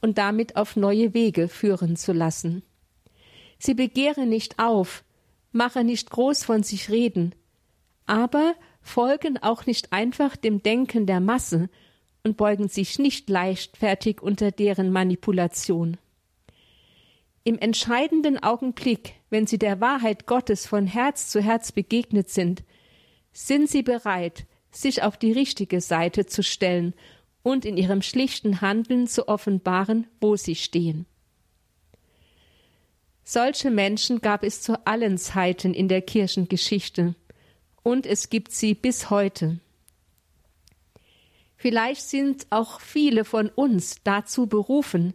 und 0.00 0.18
damit 0.18 0.56
auf 0.56 0.76
neue 0.76 1.14
Wege 1.14 1.48
führen 1.48 1.96
zu 1.96 2.12
lassen. 2.12 2.62
Sie 3.58 3.74
begehren 3.74 4.28
nicht 4.28 4.58
auf, 4.58 5.04
machen 5.52 5.86
nicht 5.86 6.10
groß 6.10 6.44
von 6.44 6.62
sich 6.62 6.90
reden, 6.90 7.34
aber 8.06 8.54
folgen 8.82 9.38
auch 9.42 9.66
nicht 9.66 9.92
einfach 9.92 10.36
dem 10.36 10.62
Denken 10.62 11.06
der 11.06 11.20
Masse 11.20 11.68
und 12.22 12.36
beugen 12.36 12.68
sich 12.68 12.98
nicht 12.98 13.28
leichtfertig 13.30 14.20
unter 14.22 14.50
deren 14.50 14.90
Manipulation. 14.90 15.96
Im 17.44 17.58
entscheidenden 17.58 18.42
Augenblick, 18.42 19.14
wenn 19.30 19.46
sie 19.46 19.58
der 19.58 19.80
Wahrheit 19.80 20.26
Gottes 20.26 20.66
von 20.66 20.86
Herz 20.86 21.28
zu 21.28 21.40
Herz 21.40 21.72
begegnet 21.72 22.28
sind, 22.28 22.62
sind 23.32 23.70
sie 23.70 23.82
bereit, 23.82 24.46
sich 24.70 25.02
auf 25.02 25.16
die 25.16 25.32
richtige 25.32 25.80
Seite 25.80 26.26
zu 26.26 26.42
stellen 26.42 26.94
und 27.42 27.64
in 27.64 27.76
ihrem 27.76 28.02
schlichten 28.02 28.60
Handeln 28.60 29.06
zu 29.06 29.28
offenbaren, 29.28 30.06
wo 30.20 30.36
sie 30.36 30.54
stehen. 30.54 31.06
Solche 33.24 33.70
Menschen 33.70 34.20
gab 34.20 34.42
es 34.42 34.60
zu 34.60 34.86
allen 34.86 35.16
Zeiten 35.16 35.72
in 35.72 35.88
der 35.88 36.02
Kirchengeschichte, 36.02 37.14
und 37.82 38.04
es 38.04 38.28
gibt 38.28 38.52
sie 38.52 38.74
bis 38.74 39.08
heute. 39.08 39.60
Vielleicht 41.60 42.08
sind 42.08 42.46
auch 42.48 42.80
viele 42.80 43.26
von 43.26 43.50
uns 43.50 43.96
dazu 44.02 44.46
berufen, 44.46 45.12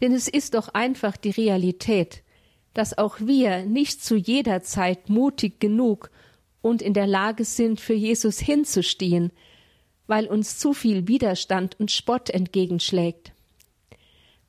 denn 0.00 0.14
es 0.14 0.26
ist 0.26 0.54
doch 0.54 0.68
einfach 0.68 1.18
die 1.18 1.32
Realität, 1.32 2.22
dass 2.72 2.96
auch 2.96 3.20
wir 3.20 3.66
nicht 3.66 4.02
zu 4.02 4.16
jeder 4.16 4.62
Zeit 4.62 5.10
mutig 5.10 5.60
genug 5.60 6.10
und 6.62 6.80
in 6.80 6.94
der 6.94 7.06
Lage 7.06 7.44
sind, 7.44 7.78
für 7.78 7.92
Jesus 7.92 8.38
hinzustehen, 8.38 9.32
weil 10.06 10.28
uns 10.28 10.58
zu 10.58 10.72
viel 10.72 11.08
Widerstand 11.08 11.78
und 11.78 11.90
Spott 11.90 12.30
entgegenschlägt. 12.30 13.32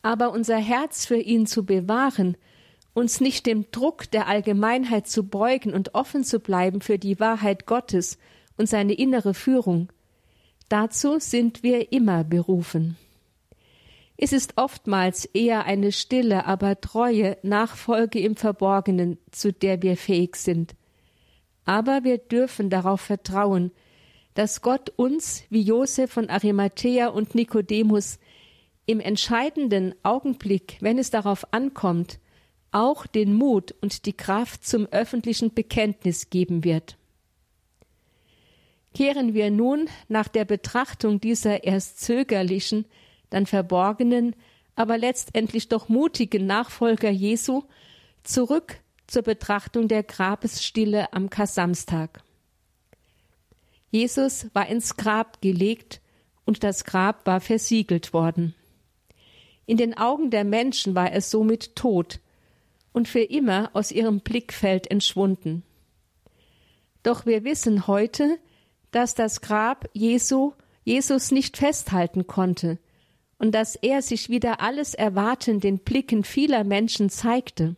Aber 0.04 0.32
unser 0.32 0.58
Herz 0.58 1.06
für 1.06 1.20
ihn 1.20 1.46
zu 1.46 1.66
bewahren, 1.66 2.38
uns 2.94 3.20
nicht 3.20 3.48
dem 3.48 3.70
Druck 3.72 4.10
der 4.12 4.28
Allgemeinheit 4.30 5.10
zu 5.10 5.28
beugen 5.28 5.74
und 5.74 5.94
offen 5.94 6.24
zu 6.24 6.40
bleiben 6.40 6.80
für 6.80 6.98
die 6.98 7.20
Wahrheit 7.20 7.66
Gottes 7.66 8.18
und 8.56 8.70
seine 8.70 8.94
innere 8.94 9.34
Führung, 9.34 9.90
dazu 10.70 11.20
sind 11.20 11.64
wir 11.64 11.92
immer 11.92 12.24
berufen. 12.24 12.98
Es 14.18 14.34
ist 14.34 14.54
oftmals 14.58 15.26
eher 15.26 15.66
eine 15.66 15.92
stille, 15.92 16.46
aber 16.46 16.82
treue 16.82 17.38
Nachfolge 17.44 18.20
im 18.20 18.36
Verborgenen, 18.36 19.20
zu 19.32 19.54
der 19.54 19.84
wir 19.84 19.96
fähig 19.96 20.38
sind. 20.38 20.76
Aber 21.66 22.04
wir 22.04 22.18
dürfen 22.18 22.70
darauf 22.72 23.02
vertrauen, 23.02 23.72
dass 24.34 24.62
Gott 24.62 24.92
uns, 24.96 25.44
wie 25.50 25.62
Josef 25.62 26.12
von 26.12 26.30
Arimathea 26.30 27.08
und 27.10 27.36
Nikodemus, 27.36 28.20
im 28.88 29.00
entscheidenden 29.00 29.94
Augenblick, 30.02 30.78
wenn 30.80 30.98
es 30.98 31.12
darauf 31.12 31.54
ankommt, 31.54 32.20
auch 32.72 33.06
den 33.06 33.34
Mut 33.34 33.76
und 33.82 34.06
die 34.06 34.14
Kraft 34.14 34.66
zum 34.66 34.88
öffentlichen 34.88 35.54
Bekenntnis 35.54 36.30
geben 36.30 36.64
wird. 36.64 36.98
Kehren 38.94 39.34
wir 39.34 39.52
nun 39.52 39.90
nach 40.08 40.28
der 40.28 40.46
Betrachtung 40.46 41.20
dieser 41.22 41.64
erst 41.64 42.02
zögerlichen, 42.02 42.86
dann 43.30 43.46
verborgenen, 43.46 44.36
aber 44.76 44.98
letztendlich 44.98 45.70
doch 45.70 45.90
mutigen 45.90 46.46
Nachfolger 46.46 47.10
Jesu 47.10 47.64
zurück 48.24 48.80
zur 49.08 49.24
Betrachtung 49.24 49.88
der 49.88 50.04
Grabesstille 50.04 51.14
am 51.14 51.30
Kasamstag. 51.30 52.22
Jesus 53.90 54.48
war 54.54 54.68
ins 54.68 54.98
Grab 54.98 55.42
gelegt 55.42 56.02
und 56.46 56.64
das 56.64 56.84
Grab 56.84 57.26
war 57.26 57.42
versiegelt 57.42 58.14
worden. 58.14 58.54
In 59.66 59.78
den 59.78 59.98
Augen 59.98 60.30
der 60.30 60.44
Menschen 60.44 60.96
war 60.96 61.12
er 61.12 61.22
somit 61.22 61.76
tot 61.76 62.20
und 62.94 63.08
für 63.08 63.22
immer 63.22 63.70
aus 63.74 63.92
ihrem 63.92 64.22
Blickfeld 64.22 64.90
entschwunden. 64.90 65.64
Doch 67.04 67.26
wir 67.26 67.44
wissen 67.44 67.88
heute, 67.88 68.40
dass 68.92 69.16
das 69.16 69.42
Grab 69.42 69.90
Jesu 69.94 70.54
Jesus 70.84 71.32
nicht 71.32 71.58
festhalten 71.58 72.28
konnte, 72.28 72.80
und 73.40 73.54
dass 73.54 73.76
er 73.76 74.02
sich 74.02 74.30
wieder 74.30 74.62
alles 74.62 74.94
erwarten 74.94 75.60
den 75.60 75.80
Blicken 75.80 76.24
vieler 76.24 76.64
Menschen 76.64 77.10
zeigte. 77.10 77.76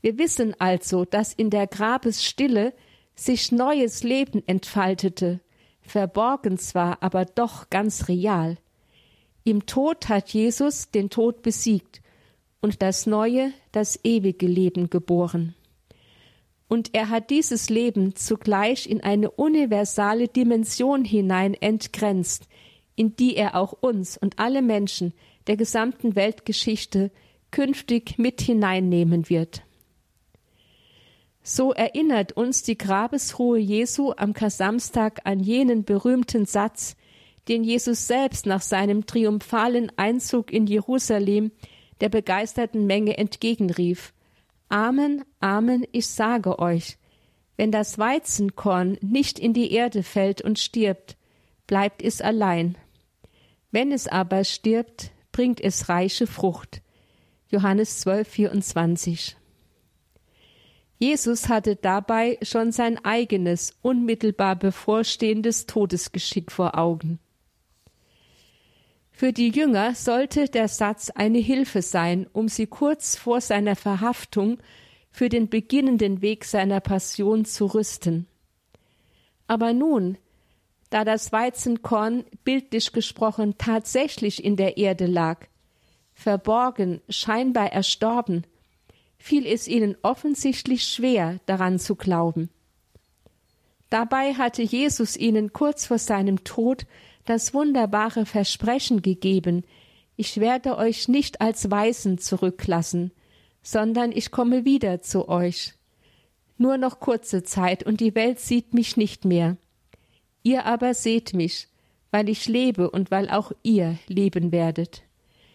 Wir 0.00 0.18
wissen 0.18 0.54
also, 0.58 1.04
dass 1.04 1.32
in 1.34 1.50
der 1.50 1.66
Grabesstille 1.66 2.72
sich 3.14 3.52
neues 3.52 4.02
Leben 4.02 4.42
entfaltete, 4.46 5.40
verborgen 5.82 6.58
zwar, 6.58 7.02
aber 7.02 7.24
doch 7.24 7.68
ganz 7.70 8.08
real. 8.08 8.56
Im 9.44 9.66
Tod 9.66 10.08
hat 10.08 10.30
Jesus 10.30 10.90
den 10.90 11.10
Tod 11.10 11.42
besiegt 11.42 12.00
und 12.60 12.80
das 12.80 13.06
neue, 13.06 13.52
das 13.70 14.00
ewige 14.02 14.46
Leben 14.46 14.88
geboren. 14.88 15.54
Und 16.72 16.94
er 16.94 17.10
hat 17.10 17.28
dieses 17.28 17.68
Leben 17.68 18.16
zugleich 18.16 18.88
in 18.88 19.02
eine 19.02 19.30
universale 19.30 20.26
Dimension 20.26 21.04
hinein 21.04 21.52
entgrenzt, 21.52 22.48
in 22.96 23.14
die 23.14 23.36
er 23.36 23.56
auch 23.56 23.74
uns 23.78 24.16
und 24.16 24.38
alle 24.38 24.62
Menschen 24.62 25.12
der 25.48 25.58
gesamten 25.58 26.16
Weltgeschichte 26.16 27.10
künftig 27.50 28.16
mit 28.16 28.40
hineinnehmen 28.40 29.28
wird. 29.28 29.64
So 31.42 31.74
erinnert 31.74 32.32
uns 32.32 32.62
die 32.62 32.78
Grabesruhe 32.78 33.58
Jesu 33.58 34.14
am 34.16 34.32
Kasamstag 34.32 35.20
an 35.24 35.40
jenen 35.40 35.84
berühmten 35.84 36.46
Satz, 36.46 36.96
den 37.48 37.64
Jesus 37.64 38.06
selbst 38.06 38.46
nach 38.46 38.62
seinem 38.62 39.04
triumphalen 39.04 39.92
Einzug 39.98 40.50
in 40.50 40.66
Jerusalem 40.66 41.52
der 42.00 42.08
begeisterten 42.08 42.86
Menge 42.86 43.18
entgegenrief 43.18 44.14
Amen, 44.72 45.22
Amen, 45.38 45.84
ich 45.92 46.06
sage 46.06 46.58
euch, 46.58 46.96
wenn 47.58 47.70
das 47.70 47.98
Weizenkorn 47.98 48.96
nicht 49.02 49.38
in 49.38 49.52
die 49.52 49.70
Erde 49.70 50.02
fällt 50.02 50.40
und 50.40 50.58
stirbt, 50.58 51.18
bleibt 51.66 52.02
es 52.02 52.22
allein. 52.22 52.78
Wenn 53.70 53.92
es 53.92 54.08
aber 54.08 54.44
stirbt, 54.44 55.10
bringt 55.30 55.60
es 55.60 55.90
reiche 55.90 56.26
Frucht. 56.26 56.80
Johannes 57.48 58.00
12, 58.00 58.26
24. 58.26 59.36
Jesus 60.98 61.50
hatte 61.50 61.76
dabei 61.76 62.38
schon 62.40 62.72
sein 62.72 62.96
eigenes, 63.04 63.76
unmittelbar 63.82 64.56
bevorstehendes 64.56 65.66
Todesgeschick 65.66 66.50
vor 66.50 66.78
Augen. 66.78 67.18
Für 69.22 69.32
die 69.32 69.50
Jünger 69.50 69.94
sollte 69.94 70.46
der 70.46 70.66
Satz 70.66 71.08
eine 71.10 71.38
Hilfe 71.38 71.80
sein, 71.80 72.26
um 72.32 72.48
sie 72.48 72.66
kurz 72.66 73.14
vor 73.14 73.40
seiner 73.40 73.76
Verhaftung 73.76 74.58
für 75.12 75.28
den 75.28 75.48
beginnenden 75.48 76.22
Weg 76.22 76.44
seiner 76.44 76.80
Passion 76.80 77.44
zu 77.44 77.66
rüsten. 77.66 78.26
Aber 79.46 79.74
nun, 79.74 80.18
da 80.90 81.04
das 81.04 81.30
Weizenkorn 81.30 82.24
bildlich 82.42 82.90
gesprochen 82.90 83.54
tatsächlich 83.58 84.42
in 84.42 84.56
der 84.56 84.76
Erde 84.76 85.06
lag, 85.06 85.46
verborgen, 86.14 87.00
scheinbar 87.08 87.72
erstorben, 87.72 88.44
fiel 89.18 89.46
es 89.46 89.68
ihnen 89.68 89.94
offensichtlich 90.02 90.82
schwer, 90.82 91.38
daran 91.46 91.78
zu 91.78 91.94
glauben. 91.94 92.50
Dabei 93.88 94.34
hatte 94.34 94.62
Jesus 94.62 95.16
ihnen 95.16 95.52
kurz 95.52 95.86
vor 95.86 95.98
seinem 95.98 96.42
Tod 96.42 96.86
das 97.24 97.54
wunderbare 97.54 98.26
Versprechen 98.26 99.02
gegeben, 99.02 99.64
ich 100.16 100.38
werde 100.40 100.76
euch 100.76 101.08
nicht 101.08 101.40
als 101.40 101.70
Weisen 101.70 102.18
zurücklassen, 102.18 103.12
sondern 103.62 104.12
ich 104.12 104.30
komme 104.30 104.64
wieder 104.64 105.00
zu 105.00 105.28
euch. 105.28 105.74
Nur 106.58 106.76
noch 106.76 107.00
kurze 107.00 107.42
Zeit 107.42 107.82
und 107.82 108.00
die 108.00 108.14
Welt 108.14 108.38
sieht 108.38 108.74
mich 108.74 108.96
nicht 108.96 109.24
mehr. 109.24 109.56
Ihr 110.42 110.66
aber 110.66 110.94
seht 110.94 111.34
mich, 111.34 111.68
weil 112.10 112.28
ich 112.28 112.46
lebe 112.46 112.90
und 112.90 113.10
weil 113.10 113.30
auch 113.30 113.52
ihr 113.62 113.98
leben 114.06 114.52
werdet. 114.52 115.02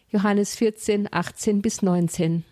Johannes 0.10 0.56
14, 0.56 1.08
18 1.12 1.62
bis 1.62 1.82
19. 1.82 2.44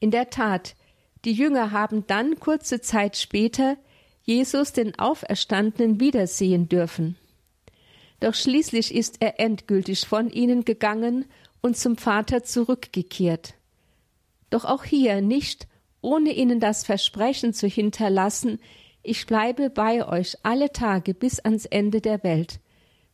In 0.00 0.10
der 0.10 0.30
Tat, 0.30 0.76
die 1.24 1.32
Jünger 1.32 1.72
haben 1.72 2.06
dann 2.06 2.38
kurze 2.38 2.80
Zeit 2.80 3.16
später 3.16 3.76
Jesus 4.28 4.74
den 4.74 4.98
Auferstandenen 4.98 6.00
wiedersehen 6.00 6.68
dürfen. 6.68 7.16
Doch 8.20 8.34
schließlich 8.34 8.94
ist 8.94 9.22
er 9.22 9.40
endgültig 9.40 10.06
von 10.06 10.28
ihnen 10.28 10.66
gegangen 10.66 11.24
und 11.62 11.78
zum 11.78 11.96
Vater 11.96 12.42
zurückgekehrt. 12.44 13.54
Doch 14.50 14.66
auch 14.66 14.84
hier 14.84 15.22
nicht, 15.22 15.66
ohne 16.02 16.34
ihnen 16.34 16.60
das 16.60 16.84
Versprechen 16.84 17.54
zu 17.54 17.68
hinterlassen, 17.68 18.60
ich 19.02 19.24
bleibe 19.24 19.70
bei 19.70 20.06
euch 20.06 20.36
alle 20.42 20.72
Tage 20.72 21.14
bis 21.14 21.40
ans 21.40 21.64
Ende 21.64 22.02
der 22.02 22.22
Welt. 22.22 22.60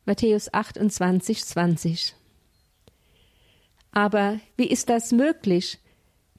Matthäus 0.07 0.53
28, 0.53 1.44
20. 1.44 2.16
Aber 3.92 4.40
wie 4.57 4.66
ist 4.66 4.88
das 4.88 5.12
möglich, 5.12 5.79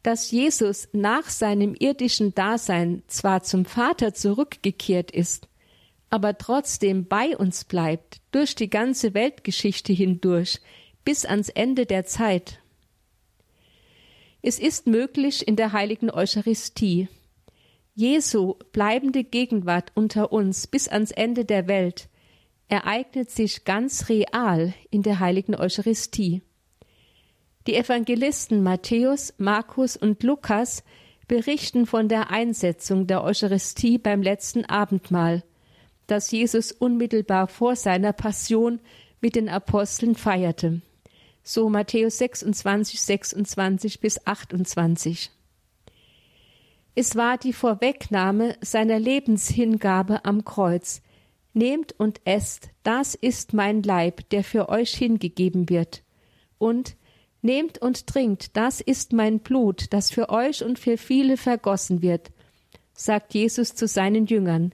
dass 0.05 0.29
Jesus 0.29 0.87
nach 0.91 1.27
seinem 1.29 1.73
irdischen 1.73 2.35
Dasein 2.35 3.01
zwar 3.07 3.41
zum 3.41 3.65
Vater 3.65 4.13
zurückgekehrt 4.13 5.09
ist, 5.09 5.47
aber 6.11 6.37
trotzdem 6.37 7.07
bei 7.07 7.35
uns 7.35 7.63
bleibt, 7.63 8.21
durch 8.31 8.53
die 8.53 8.69
ganze 8.69 9.15
Weltgeschichte 9.15 9.93
hindurch, 9.93 10.61
bis 11.03 11.25
ans 11.25 11.49
Ende 11.49 11.87
der 11.87 12.05
Zeit. 12.05 12.59
Es 14.43 14.59
ist 14.59 14.85
möglich 14.85 15.47
in 15.47 15.55
der 15.55 15.71
heiligen 15.71 16.11
Eucharistie. 16.11 17.07
Jesu 17.95 18.53
bleibende 18.73 19.23
Gegenwart 19.23 19.91
unter 19.95 20.31
uns 20.31 20.67
bis 20.67 20.87
ans 20.87 21.09
Ende 21.09 21.45
der 21.45 21.67
Welt 21.67 22.09
ereignet 22.67 23.31
sich 23.31 23.63
ganz 23.63 24.07
real 24.07 24.75
in 24.91 25.01
der 25.01 25.19
heiligen 25.19 25.55
Eucharistie. 25.55 26.43
Die 27.67 27.73
Evangelisten 27.73 28.61
Matthäus, 28.61 29.33
Markus 29.39 29.97
und 29.97 30.21
Lukas 30.21 30.83
berichten 31.27 31.87
von 31.87 32.07
der 32.07 32.29
Einsetzung 32.29 33.07
der 33.07 33.23
Eucharistie 33.23 33.97
beim 33.97 34.21
letzten 34.21 34.65
Abendmahl, 34.65 35.43
das 36.05 36.29
Jesus 36.29 36.71
unmittelbar 36.71 37.47
vor 37.47 37.75
seiner 37.75 38.13
Passion 38.13 38.79
mit 39.19 39.35
den 39.35 39.49
Aposteln 39.49 40.13
feierte. 40.13 40.81
So 41.41 41.67
Matthäus 41.69 42.19
26, 42.19 43.01
26 43.01 43.99
bis 43.99 44.27
28. 44.27 45.31
Es 46.93 47.15
war 47.15 47.39
die 47.39 47.53
Vorwegnahme 47.53 48.55
seiner 48.61 48.99
Lebenshingabe 48.99 50.23
am 50.23 50.45
Kreuz. 50.45 51.01
Nehmt 51.53 51.99
und 51.99 52.21
esst, 52.25 52.69
das 52.83 53.15
ist 53.15 53.53
mein 53.53 53.81
Leib, 53.81 54.29
der 54.29 54.43
für 54.43 54.69
euch 54.69 54.93
hingegeben 54.93 55.67
wird. 55.69 56.03
Und 56.59 56.95
Nehmt 57.45 57.77
und 57.79 58.07
trinkt, 58.07 58.57
das 58.57 58.81
ist 58.81 59.13
mein 59.13 59.37
Blut, 59.37 59.93
das 59.93 60.09
für 60.09 60.29
euch 60.29 60.63
und 60.63 60.79
für 60.79 60.97
viele 60.97 61.37
vergossen 61.37 62.01
wird, 62.01 62.31
sagt 62.95 63.35
Jesus 63.35 63.75
zu 63.75 63.85
seinen 63.87 64.25
Jüngern. 64.25 64.73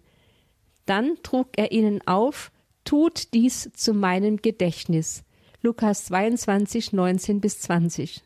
Dann 0.85 1.17
trug 1.21 1.49
er 1.57 1.73
ihnen 1.73 1.99
auf, 2.07 2.49
tut 2.85 3.33
dies 3.33 3.69
zu 3.73 3.93
meinem 3.93 4.37
Gedächtnis. 4.37 5.25
Lukas 5.61 6.05
22, 6.05 6.93
19 6.93 7.41
bis 7.41 7.59
20. 7.59 8.23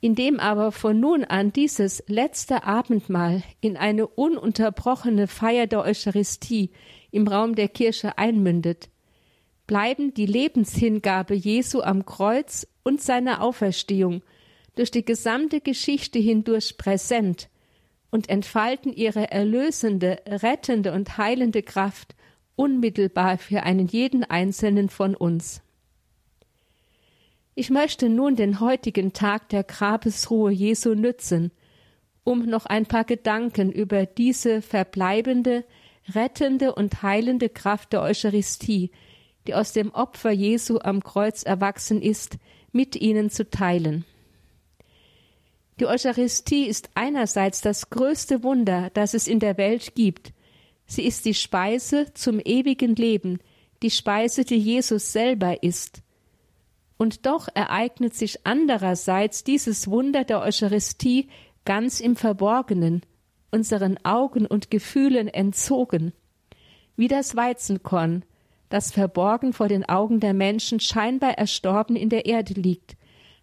Indem 0.00 0.40
aber 0.40 0.72
von 0.72 0.98
nun 0.98 1.24
an 1.24 1.52
dieses 1.52 2.04
letzte 2.06 2.64
Abendmahl 2.64 3.42
in 3.60 3.76
eine 3.76 4.06
ununterbrochene 4.06 5.26
Feier 5.26 5.66
der 5.66 5.82
Eucharistie 5.82 6.70
im 7.10 7.28
Raum 7.28 7.54
der 7.54 7.68
Kirche 7.68 8.16
einmündet, 8.16 8.88
bleiben 9.66 10.14
die 10.14 10.26
Lebenshingabe 10.26 11.34
Jesu 11.34 11.80
am 11.80 12.04
Kreuz 12.06 12.66
und 12.82 13.02
seine 13.02 13.40
Auferstehung 13.40 14.22
durch 14.76 14.90
die 14.90 15.04
gesamte 15.04 15.60
Geschichte 15.60 16.18
hindurch 16.18 16.76
präsent 16.76 17.48
und 18.10 18.28
entfalten 18.28 18.92
ihre 18.92 19.30
erlösende, 19.30 20.18
rettende 20.26 20.92
und 20.92 21.18
heilende 21.18 21.62
Kraft 21.62 22.14
unmittelbar 22.54 23.38
für 23.38 23.64
einen 23.64 23.86
jeden 23.86 24.24
einzelnen 24.24 24.88
von 24.88 25.14
uns. 25.14 25.62
Ich 27.54 27.70
möchte 27.70 28.08
nun 28.08 28.36
den 28.36 28.60
heutigen 28.60 29.12
Tag 29.12 29.48
der 29.48 29.64
Grabesruhe 29.64 30.50
Jesu 30.50 30.94
nützen, 30.94 31.52
um 32.22 32.44
noch 32.44 32.66
ein 32.66 32.86
paar 32.86 33.04
Gedanken 33.04 33.72
über 33.72 34.04
diese 34.04 34.60
verbleibende, 34.60 35.64
rettende 36.14 36.74
und 36.74 37.02
heilende 37.02 37.48
Kraft 37.48 37.92
der 37.92 38.02
Eucharistie 38.02 38.90
die 39.46 39.54
aus 39.54 39.72
dem 39.72 39.90
Opfer 39.92 40.30
Jesu 40.30 40.78
am 40.78 41.02
Kreuz 41.02 41.42
erwachsen 41.42 42.02
ist, 42.02 42.36
mit 42.72 42.96
ihnen 42.96 43.30
zu 43.30 43.48
teilen. 43.48 44.04
Die 45.78 45.86
Eucharistie 45.86 46.66
ist 46.66 46.90
einerseits 46.94 47.60
das 47.60 47.90
größte 47.90 48.42
Wunder, 48.42 48.90
das 48.94 49.14
es 49.14 49.28
in 49.28 49.40
der 49.40 49.58
Welt 49.58 49.94
gibt. 49.94 50.32
Sie 50.86 51.02
ist 51.04 51.24
die 51.24 51.34
Speise 51.34 52.12
zum 52.14 52.40
ewigen 52.42 52.94
Leben, 52.96 53.40
die 53.82 53.90
Speise, 53.90 54.44
die 54.44 54.56
Jesus 54.56 55.12
selber 55.12 55.62
ist. 55.62 56.02
Und 56.96 57.26
doch 57.26 57.48
ereignet 57.54 58.14
sich 58.14 58.46
andererseits 58.46 59.44
dieses 59.44 59.88
Wunder 59.88 60.24
der 60.24 60.40
Eucharistie 60.40 61.28
ganz 61.66 62.00
im 62.00 62.16
Verborgenen, 62.16 63.02
unseren 63.50 63.98
Augen 64.02 64.46
und 64.46 64.70
Gefühlen 64.70 65.28
entzogen, 65.28 66.12
wie 66.96 67.08
das 67.08 67.36
Weizenkorn, 67.36 68.24
das 68.68 68.90
verborgen 68.90 69.52
vor 69.52 69.68
den 69.68 69.88
Augen 69.88 70.20
der 70.20 70.34
Menschen 70.34 70.80
scheinbar 70.80 71.38
erstorben 71.38 71.96
in 71.96 72.08
der 72.08 72.26
Erde 72.26 72.54
liegt, 72.54 72.96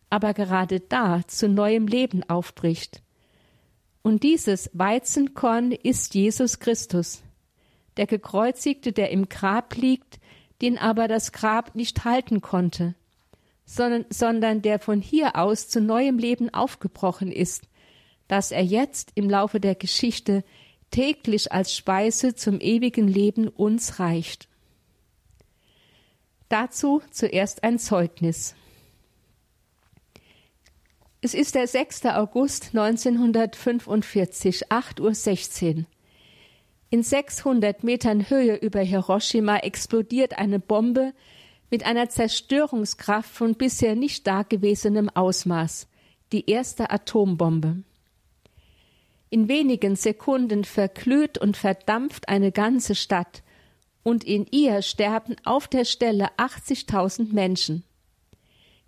aber 0.09 0.33
gerade 0.33 0.79
da 0.79 1.21
zu 1.27 1.47
neuem 1.47 1.87
Leben 1.87 2.23
aufbricht. 2.29 3.01
Und 4.01 4.23
dieses 4.23 4.69
Weizenkorn 4.73 5.71
ist 5.71 6.13
Jesus 6.13 6.59
Christus, 6.59 7.23
der 7.97 8.05
Gekreuzigte, 8.05 8.91
der 8.91 9.11
im 9.11 9.29
Grab 9.29 9.75
liegt, 9.75 10.19
den 10.61 10.77
aber 10.77 11.07
das 11.07 11.31
Grab 11.31 11.75
nicht 11.75 12.03
halten 12.03 12.41
konnte, 12.41 12.95
sondern, 13.65 14.05
sondern 14.09 14.61
der 14.61 14.79
von 14.79 15.01
hier 15.01 15.37
aus 15.37 15.69
zu 15.69 15.79
neuem 15.79 16.17
Leben 16.17 16.53
aufgebrochen 16.53 17.31
ist, 17.31 17.67
dass 18.27 18.51
er 18.51 18.63
jetzt 18.63 19.11
im 19.15 19.29
Laufe 19.29 19.59
der 19.59 19.75
Geschichte 19.75 20.43
täglich 20.91 21.51
als 21.51 21.75
Speise 21.75 22.35
zum 22.35 22.59
ewigen 22.59 23.07
Leben 23.07 23.47
uns 23.47 23.99
reicht. 23.99 24.47
Dazu 26.53 27.01
zuerst 27.09 27.63
ein 27.63 27.79
Zeugnis. 27.79 28.53
Es 31.21 31.33
ist 31.33 31.55
der 31.55 31.65
6. 31.65 32.05
August 32.05 32.75
1945, 32.75 34.67
8.16 34.67 35.77
Uhr. 35.77 35.85
In 36.91 37.01
600 37.01 37.83
Metern 37.83 38.29
Höhe 38.29 38.53
über 38.57 38.81
Hiroshima 38.81 39.57
explodiert 39.57 40.37
eine 40.37 40.59
Bombe 40.59 41.13
mit 41.71 41.87
einer 41.87 42.09
Zerstörungskraft 42.09 43.31
von 43.31 43.55
bisher 43.55 43.95
nicht 43.95 44.27
dagewesenem 44.27 45.09
Ausmaß, 45.09 45.87
die 46.33 46.47
erste 46.51 46.91
Atombombe. 46.91 47.81
In 49.31 49.47
wenigen 49.47 49.95
Sekunden 49.95 50.65
verglüht 50.65 51.39
und 51.39 51.57
verdampft 51.57 52.29
eine 52.29 52.51
ganze 52.51 52.93
Stadt, 52.93 53.41
und 54.03 54.23
in 54.23 54.45
ihr 54.51 54.81
sterben 54.81 55.35
auf 55.45 55.67
der 55.67 55.85
Stelle 55.85 56.29
80.000 56.37 57.33
Menschen. 57.33 57.83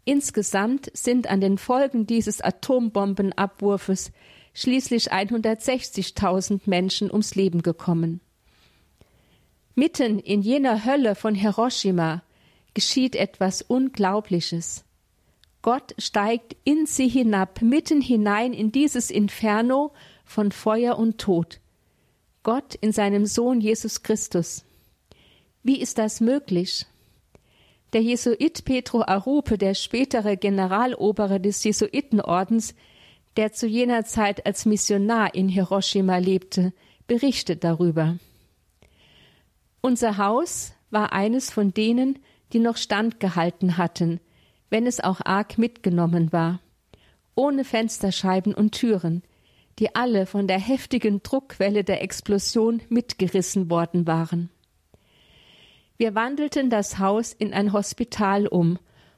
Insgesamt 0.04 0.91
sind 0.93 1.28
an 1.28 1.41
den 1.41 1.58
Folgen 1.58 2.06
dieses 2.06 2.41
Atombombenabwurfes 2.41 4.12
schließlich 4.54 5.12
160.000 5.12 6.62
Menschen 6.65 7.10
ums 7.12 7.36
Leben 7.36 7.62
gekommen. 7.62 8.21
Mitten 9.73 10.19
in 10.19 10.41
jener 10.41 10.86
Hölle 10.86 11.15
von 11.15 11.36
Hiroshima 11.36 12.23
geschieht 12.73 13.15
etwas 13.15 13.62
Unglaubliches. 13.62 14.86
Gott 15.62 15.95
steigt 15.97 16.56
in 16.63 16.86
sie 16.86 17.08
hinab, 17.08 17.62
mitten 17.62 17.99
hinein 17.99 18.54
in 18.54 18.71
dieses 18.71 19.10
Inferno 19.10 19.91
von 20.23 20.51
Feuer 20.51 20.97
und 20.97 21.17
Tod. 21.17 21.60
Gott 22.43 22.75
in 22.75 22.91
seinem 22.91 23.25
Sohn 23.25 23.60
Jesus 23.60 24.04
Christus. 24.04 24.64
Wie 25.65 25.82
ist 25.82 25.97
das 25.97 26.21
möglich? 26.21 26.86
Der 27.93 28.04
Jesuit 28.04 28.65
Petro 28.65 29.01
Arupe, 29.01 29.58
der 29.58 29.73
spätere 29.73 30.38
Generalobere 30.38 31.39
des 31.39 31.63
Jesuitenordens, 31.63 32.75
der 33.36 33.51
zu 33.51 33.65
jener 33.65 34.06
Zeit 34.06 34.45
als 34.45 34.67
Missionar 34.67 35.34
in 35.34 35.49
Hiroshima 35.49 36.17
lebte, 36.17 36.71
berichtet 37.08 37.63
darüber. 37.63 38.19
Unser 39.82 40.19
Haus 40.19 40.73
war 40.91 41.13
eines 41.13 41.49
von 41.49 41.73
denen, 41.73 42.19
die 42.54 42.60
noch 42.60 42.78
standgehalten 42.78 43.75
hatten, 43.75 44.19
wenn 44.69 44.86
es 44.86 44.99
auch 44.99 45.19
arg 45.25 45.58
mitgenommen 45.58 46.32
war, 46.32 46.60
ohne 47.34 47.63
Fensterscheiben 47.63 48.54
und 48.54 48.73
Türen, 48.73 49.23
die 49.80 49.95
alle 49.95 50.28
von 50.28 50.45
der 50.45 50.60
heftigen 50.60 51.23
Druckwelle 51.23 51.84
der 51.84 52.04
Explosion 52.04 52.84
mitgerissen 52.89 53.71
worden 53.71 54.06
waren. 54.06 54.51
Wir 55.97 56.13
wandelten 56.13 56.69
das 56.69 56.99
Haus 56.99 57.31
in 57.34 57.53
ein 57.53 57.71
Hospital 57.71 58.47
um 58.47 58.77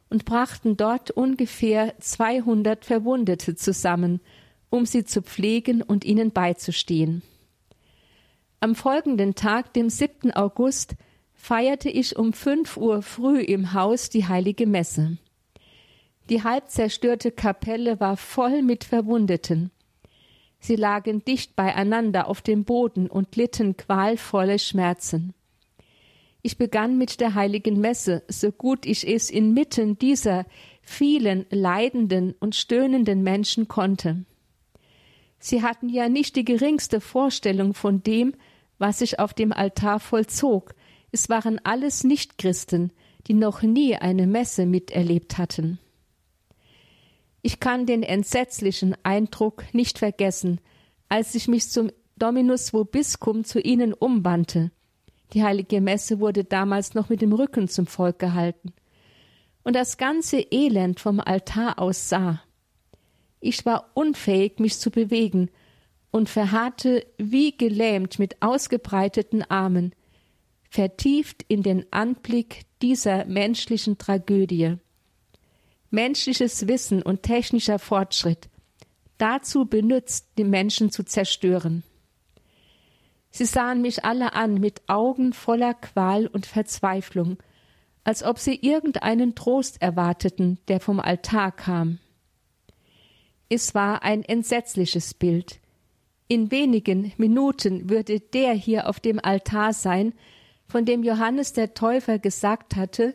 und 0.09 0.25
brachten 0.25 0.77
dort 0.77 1.11
ungefähr 1.11 1.95
200 1.99 2.85
Verwundete 2.85 3.55
zusammen, 3.55 4.21
um 4.69 4.85
sie 4.85 5.03
zu 5.03 5.21
pflegen 5.21 5.81
und 5.81 6.05
ihnen 6.05 6.31
beizustehen. 6.31 7.23
Am 8.59 8.75
folgenden 8.75 9.35
Tag, 9.35 9.73
dem 9.73 9.89
7. 9.89 10.31
August, 10.31 10.95
feierte 11.33 11.89
ich 11.89 12.15
um 12.15 12.33
fünf 12.33 12.77
Uhr 12.77 13.01
früh 13.01 13.39
im 13.39 13.73
Haus 13.73 14.09
die 14.09 14.27
heilige 14.27 14.67
Messe. 14.67 15.17
Die 16.29 16.43
halb 16.43 16.69
zerstörte 16.69 17.31
Kapelle 17.31 17.99
war 17.99 18.17
voll 18.17 18.61
mit 18.61 18.83
Verwundeten. 18.83 19.71
Sie 20.59 20.75
lagen 20.75 21.23
dicht 21.23 21.55
beieinander 21.55 22.27
auf 22.27 22.41
dem 22.41 22.65
Boden 22.65 23.07
und 23.07 23.35
litten 23.35 23.77
qualvolle 23.77 24.59
Schmerzen. 24.59 25.33
Ich 26.41 26.57
begann 26.57 26.97
mit 26.97 27.19
der 27.19 27.33
heiligen 27.33 27.79
Messe, 27.79 28.23
so 28.27 28.51
gut 28.51 28.85
ich 28.85 29.07
es 29.07 29.29
inmitten 29.29 29.97
dieser 29.97 30.45
vielen 30.81 31.45
leidenden 31.49 32.33
und 32.39 32.55
stöhnenden 32.55 33.23
Menschen 33.23 33.67
konnte. 33.67 34.25
Sie 35.39 35.61
hatten 35.61 35.89
ja 35.89 36.09
nicht 36.09 36.35
die 36.35 36.45
geringste 36.45 37.01
Vorstellung 37.01 37.73
von 37.73 38.01
dem, 38.01 38.33
was 38.77 38.99
sich 38.99 39.19
auf 39.19 39.33
dem 39.33 39.51
Altar 39.51 39.99
vollzog. 39.99 40.73
Es 41.11 41.29
waren 41.29 41.59
alles 41.63 42.03
Nichtchristen, 42.03 42.91
die 43.27 43.33
noch 43.33 43.61
nie 43.61 43.95
eine 43.95 44.27
Messe 44.27 44.65
miterlebt 44.65 45.37
hatten. 45.37 45.79
Ich 47.41 47.59
kann 47.59 47.85
den 47.85 48.03
entsetzlichen 48.03 48.95
Eindruck 49.03 49.63
nicht 49.73 49.99
vergessen, 49.99 50.59
als 51.09 51.35
ich 51.35 51.47
mich 51.47 51.69
zum 51.69 51.91
Dominus 52.17 52.73
Vobiscum 52.73 53.43
zu 53.43 53.59
ihnen 53.59 53.93
umwandte. 53.93 54.71
Die 55.33 55.43
heilige 55.43 55.81
Messe 55.81 56.19
wurde 56.19 56.43
damals 56.43 56.93
noch 56.93 57.09
mit 57.09 57.21
dem 57.21 57.33
Rücken 57.33 57.67
zum 57.67 57.85
Volk 57.85 58.19
gehalten. 58.19 58.73
Und 59.63 59.75
das 59.75 59.97
ganze 59.97 60.39
Elend 60.39 60.99
vom 60.99 61.19
Altar 61.19 61.79
aus 61.79 62.09
sah. 62.09 62.41
Ich 63.39 63.65
war 63.65 63.91
unfähig, 63.93 64.59
mich 64.59 64.79
zu 64.79 64.89
bewegen 64.89 65.49
und 66.11 66.29
verharrte 66.29 67.05
wie 67.17 67.55
gelähmt 67.55 68.17
mit 68.17 68.41
ausgebreiteten 68.41 69.43
Armen, 69.43 69.93
vertieft 70.69 71.43
in 71.47 71.63
den 71.63 71.85
Anblick 71.91 72.61
dieser 72.81 73.25
menschlichen 73.25 73.97
Tragödie. 73.97 74.77
Menschliches 75.89 76.67
Wissen 76.67 77.01
und 77.01 77.23
technischer 77.23 77.79
Fortschritt 77.79 78.49
dazu 79.17 79.65
benützt, 79.65 80.27
die 80.37 80.43
Menschen 80.43 80.91
zu 80.91 81.03
zerstören. 81.03 81.83
Sie 83.37 83.45
sahen 83.45 83.83
mich 83.83 84.03
alle 84.03 84.33
an 84.33 84.55
mit 84.55 84.81
Augen 84.87 85.31
voller 85.31 85.75
Qual 85.75 86.25
und 86.25 86.47
Verzweiflung, 86.47 87.37
als 88.03 88.23
ob 88.23 88.39
sie 88.39 88.55
irgendeinen 88.55 89.35
Trost 89.35 89.79
erwarteten, 89.79 90.57
der 90.67 90.79
vom 90.79 90.99
Altar 90.99 91.51
kam. 91.51 91.99
Es 93.47 93.75
war 93.75 94.01
ein 94.01 94.23
entsetzliches 94.23 95.13
Bild, 95.13 95.59
in 96.27 96.49
wenigen 96.49 97.13
Minuten 97.17 97.91
würde 97.91 98.21
der 98.21 98.53
hier 98.53 98.89
auf 98.89 98.99
dem 98.99 99.23
Altar 99.23 99.71
sein, 99.71 100.13
von 100.67 100.85
dem 100.85 101.03
Johannes 101.03 101.53
der 101.53 101.75
Täufer 101.75 102.17
gesagt 102.17 102.75
hatte, 102.75 103.13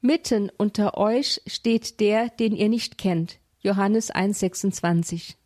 Mitten 0.00 0.50
unter 0.58 0.98
euch 0.98 1.40
steht 1.46 2.00
der, 2.00 2.30
den 2.30 2.56
ihr 2.56 2.68
nicht 2.68 2.98
kennt. 2.98 3.38
Johannes 3.60 4.12
1,26. 4.12 5.36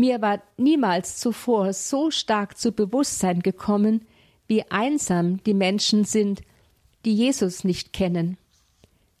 Mir 0.00 0.22
war 0.22 0.40
niemals 0.56 1.18
zuvor 1.18 1.74
so 1.74 2.10
stark 2.10 2.56
zu 2.56 2.72
Bewusstsein 2.72 3.40
gekommen, 3.40 4.06
wie 4.46 4.62
einsam 4.70 5.44
die 5.44 5.52
Menschen 5.52 6.04
sind, 6.04 6.40
die 7.04 7.14
Jesus 7.14 7.64
nicht 7.64 7.92
kennen. 7.92 8.38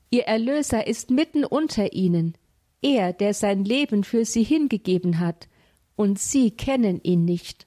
Ihr 0.08 0.22
Erlöser 0.22 0.86
ist 0.86 1.10
mitten 1.10 1.44
unter 1.44 1.92
ihnen, 1.92 2.34
er, 2.80 3.12
der 3.12 3.34
sein 3.34 3.62
Leben 3.62 4.04
für 4.04 4.24
sie 4.24 4.42
hingegeben 4.42 5.20
hat 5.20 5.48
und 5.96 6.18
sie 6.18 6.50
kennen 6.50 6.98
ihn 7.02 7.26
nicht. 7.26 7.66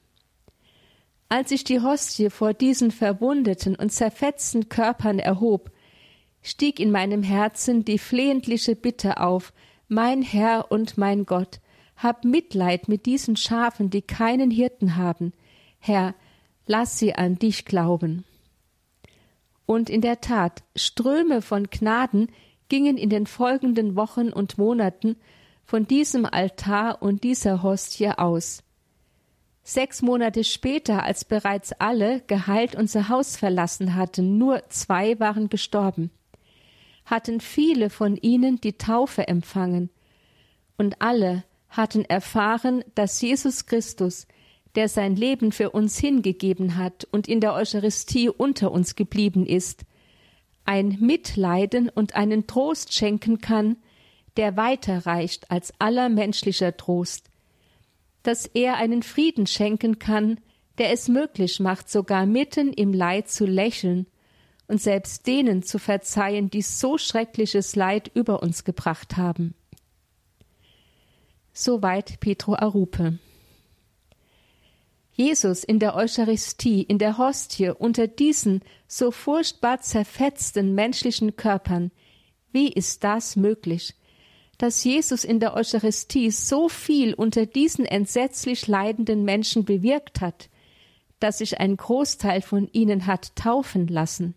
Als 1.28 1.52
ich 1.52 1.62
die 1.62 1.82
Hostie 1.82 2.30
vor 2.30 2.52
diesen 2.52 2.90
verwundeten 2.90 3.76
und 3.76 3.92
zerfetzten 3.92 4.68
Körpern 4.68 5.20
erhob, 5.20 5.70
stieg 6.42 6.80
in 6.80 6.90
meinem 6.90 7.22
Herzen 7.22 7.84
die 7.84 7.98
flehentliche 7.98 8.74
Bitte 8.74 9.20
auf, 9.20 9.52
mein 9.86 10.20
Herr 10.20 10.72
und 10.72 10.98
mein 10.98 11.26
Gott, 11.26 11.60
hab 11.96 12.24
Mitleid 12.24 12.88
mit 12.88 13.06
diesen 13.06 13.36
Schafen, 13.36 13.90
die 13.90 14.02
keinen 14.02 14.50
Hirten 14.50 14.96
haben. 14.96 15.32
Herr, 15.78 16.14
lass 16.66 16.98
sie 16.98 17.14
an 17.14 17.36
dich 17.36 17.64
glauben. 17.64 18.24
Und 19.66 19.88
in 19.88 20.00
der 20.00 20.20
Tat, 20.20 20.62
Ströme 20.76 21.40
von 21.40 21.70
Gnaden 21.70 22.28
gingen 22.68 22.96
in 22.96 23.10
den 23.10 23.26
folgenden 23.26 23.96
Wochen 23.96 24.30
und 24.30 24.58
Monaten 24.58 25.16
von 25.64 25.86
diesem 25.86 26.26
Altar 26.26 27.02
und 27.02 27.24
dieser 27.24 27.62
Hostie 27.62 28.10
aus. 28.10 28.62
Sechs 29.62 30.02
Monate 30.02 30.44
später, 30.44 31.04
als 31.04 31.24
bereits 31.24 31.72
alle 31.72 32.20
geheilt 32.26 32.74
unser 32.74 33.08
Haus 33.08 33.36
verlassen 33.36 33.94
hatten, 33.94 34.36
nur 34.36 34.68
zwei 34.68 35.18
waren 35.18 35.48
gestorben, 35.48 36.10
hatten 37.06 37.40
viele 37.40 37.88
von 37.88 38.16
ihnen 38.16 38.60
die 38.60 38.76
Taufe 38.76 39.26
empfangen, 39.26 39.88
und 40.76 41.00
alle 41.00 41.44
hatten 41.76 42.04
erfahren, 42.04 42.84
dass 42.94 43.20
Jesus 43.20 43.66
Christus, 43.66 44.26
der 44.74 44.88
sein 44.88 45.16
Leben 45.16 45.52
für 45.52 45.70
uns 45.70 45.98
hingegeben 45.98 46.76
hat 46.76 47.06
und 47.10 47.28
in 47.28 47.40
der 47.40 47.54
Eucharistie 47.54 48.28
unter 48.28 48.72
uns 48.72 48.96
geblieben 48.96 49.46
ist, 49.46 49.84
ein 50.64 50.96
Mitleiden 51.00 51.88
und 51.88 52.14
einen 52.14 52.46
Trost 52.46 52.94
schenken 52.94 53.40
kann, 53.40 53.76
der 54.36 54.56
weiter 54.56 55.06
reicht 55.06 55.50
als 55.50 55.72
aller 55.78 56.08
menschlicher 56.08 56.76
Trost, 56.76 57.30
dass 58.22 58.46
er 58.46 58.76
einen 58.76 59.02
Frieden 59.02 59.46
schenken 59.46 59.98
kann, 59.98 60.40
der 60.78 60.90
es 60.90 61.08
möglich 61.08 61.60
macht, 61.60 61.88
sogar 61.88 62.26
mitten 62.26 62.72
im 62.72 62.92
Leid 62.92 63.28
zu 63.28 63.46
lächeln 63.46 64.06
und 64.66 64.80
selbst 64.80 65.26
denen 65.26 65.62
zu 65.62 65.78
verzeihen, 65.78 66.50
die 66.50 66.62
so 66.62 66.98
schreckliches 66.98 67.76
Leid 67.76 68.10
über 68.14 68.42
uns 68.42 68.64
gebracht 68.64 69.16
haben. 69.16 69.54
Soweit 71.54 72.20
Petro 72.20 72.54
Arupe. 72.56 73.18
Jesus 75.12 75.64
in 75.64 75.78
der 75.78 75.94
Eucharistie, 75.94 76.82
in 76.82 76.98
der 76.98 77.16
Hostie, 77.16 77.70
unter 77.70 78.08
diesen 78.08 78.60
so 78.86 79.10
furchtbar 79.10 79.80
zerfetzten 79.80 80.74
menschlichen 80.74 81.36
Körpern, 81.36 81.92
wie 82.52 82.68
ist 82.68 83.04
das 83.04 83.36
möglich? 83.36 83.94
dass 84.58 84.84
Jesus 84.84 85.24
in 85.24 85.40
der 85.40 85.54
Eucharistie 85.54 86.30
so 86.30 86.68
viel 86.68 87.14
unter 87.14 87.46
diesen 87.46 87.84
entsetzlich 87.84 88.66
leidenden 88.66 89.24
Menschen 89.24 89.64
bewirkt 89.64 90.20
hat, 90.20 90.48
dass 91.20 91.38
sich 91.38 91.58
ein 91.60 91.76
Großteil 91.76 92.42
von 92.42 92.68
ihnen 92.72 93.06
hat 93.06 93.34
taufen 93.36 93.88
lassen. 93.88 94.34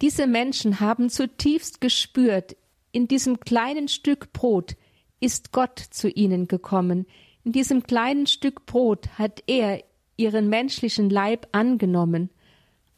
Diese 0.00 0.26
Menschen 0.26 0.78
haben 0.80 1.10
zutiefst 1.10 1.80
gespürt, 1.80 2.56
in 2.92 3.08
diesem 3.08 3.40
kleinen 3.40 3.88
Stück 3.88 4.32
Brot 4.32 4.76
ist 5.20 5.52
Gott 5.52 5.78
zu 5.78 6.08
ihnen 6.08 6.48
gekommen, 6.48 7.06
in 7.44 7.52
diesem 7.52 7.82
kleinen 7.82 8.26
Stück 8.26 8.66
Brot 8.66 9.08
hat 9.18 9.42
er 9.46 9.82
ihren 10.16 10.48
menschlichen 10.48 11.08
Leib 11.08 11.48
angenommen, 11.52 12.30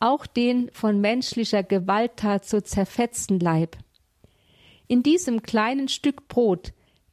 auch 0.01 0.27
den 0.27 0.71
von 0.73 1.01
menschlicher 1.01 1.63
Gewalttat 1.63 2.47
so 2.47 2.61
zerfetzten 2.61 3.39
Leib. 3.39 3.77
In 4.89 5.03
diesem 5.03 5.43
kleinen 5.43 5.89
Stück 5.89 6.27
Brot 6.27 6.73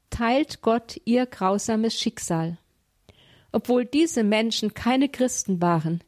teilt 0.09 0.61
Gott 0.61 0.99
ihr 1.05 1.25
grausames 1.25 1.99
Schicksal. 1.99 2.57
Obwohl 3.51 3.85
diese 3.85 4.23
Menschen 4.23 4.73
keine 4.73 5.09
Christen 5.09 5.61
waren, 5.61 6.01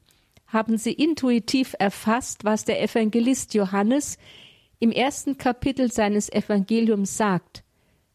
haben 0.48 0.78
sie 0.78 0.94
intuitiv 0.94 1.76
erfasst, 1.78 2.44
was 2.44 2.66
der 2.66 2.82
Evangelist 2.82 3.54
Johannes 3.54 4.18
im 4.80 4.92
ersten 4.92 5.38
Kapitel 5.38 5.92
seines 5.92 6.32
Evangeliums 6.32 7.18
sagt. 7.18 7.64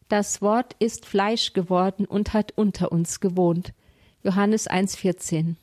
Das 0.07 0.41
Wort 0.41 0.75
ist 0.79 1.05
Fleisch 1.05 1.53
geworden 1.53 2.05
und 2.05 2.33
hat 2.33 2.51
unter 2.55 2.91
uns 2.91 3.19
gewohnt. 3.19 3.73
Johannes 4.23 4.69
1,14. 4.69 5.55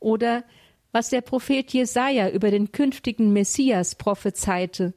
Oder 0.00 0.44
was 0.90 1.08
der 1.08 1.22
Prophet 1.22 1.72
Jesaja 1.72 2.28
über 2.28 2.50
den 2.50 2.72
künftigen 2.72 3.32
Messias 3.32 3.94
prophezeite 3.94 4.92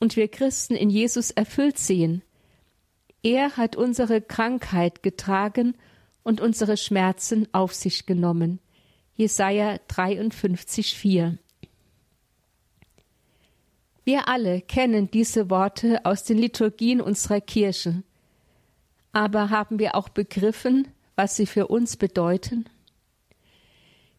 und 0.00 0.16
wir 0.16 0.28
Christen 0.28 0.74
in 0.74 0.90
Jesus 0.90 1.30
erfüllt 1.30 1.78
sehen. 1.78 2.22
Er 3.22 3.56
hat 3.56 3.76
unsere 3.76 4.20
Krankheit 4.20 5.02
getragen 5.02 5.76
und 6.22 6.40
unsere 6.40 6.76
Schmerzen 6.76 7.48
auf 7.52 7.72
sich 7.72 8.06
genommen. 8.06 8.60
Jesaja 9.14 9.78
53,4. 9.88 11.38
Wir 14.06 14.28
alle 14.28 14.60
kennen 14.60 15.10
diese 15.10 15.50
Worte 15.50 16.04
aus 16.04 16.22
den 16.22 16.38
Liturgien 16.38 17.00
unserer 17.00 17.40
Kirche. 17.40 18.04
Aber 19.10 19.50
haben 19.50 19.80
wir 19.80 19.96
auch 19.96 20.08
begriffen, 20.08 20.86
was 21.16 21.34
sie 21.34 21.44
für 21.44 21.66
uns 21.66 21.96
bedeuten? 21.96 22.66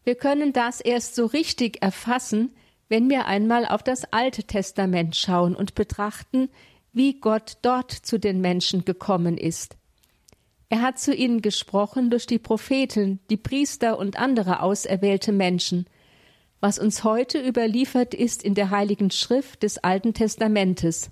Wir 0.04 0.14
können 0.14 0.52
das 0.52 0.82
erst 0.82 1.14
so 1.14 1.24
richtig 1.24 1.80
erfassen, 1.80 2.50
wenn 2.90 3.08
wir 3.08 3.24
einmal 3.24 3.64
auf 3.64 3.82
das 3.82 4.04
Alte 4.12 4.44
Testament 4.44 5.16
schauen 5.16 5.56
und 5.56 5.74
betrachten, 5.74 6.50
wie 6.92 7.18
Gott 7.18 7.56
dort 7.62 7.90
zu 7.90 8.18
den 8.18 8.42
Menschen 8.42 8.84
gekommen 8.84 9.38
ist. 9.38 9.78
Er 10.68 10.82
hat 10.82 10.98
zu 10.98 11.14
ihnen 11.14 11.40
gesprochen 11.40 12.10
durch 12.10 12.26
die 12.26 12.38
Propheten, 12.38 13.20
die 13.30 13.38
Priester 13.38 13.98
und 13.98 14.18
andere 14.18 14.60
auserwählte 14.60 15.32
Menschen, 15.32 15.86
was 16.60 16.78
uns 16.78 17.04
heute 17.04 17.40
überliefert 17.40 18.14
ist 18.14 18.42
in 18.42 18.54
der 18.54 18.70
Heiligen 18.70 19.10
Schrift 19.10 19.62
des 19.62 19.78
Alten 19.78 20.14
Testamentes. 20.14 21.10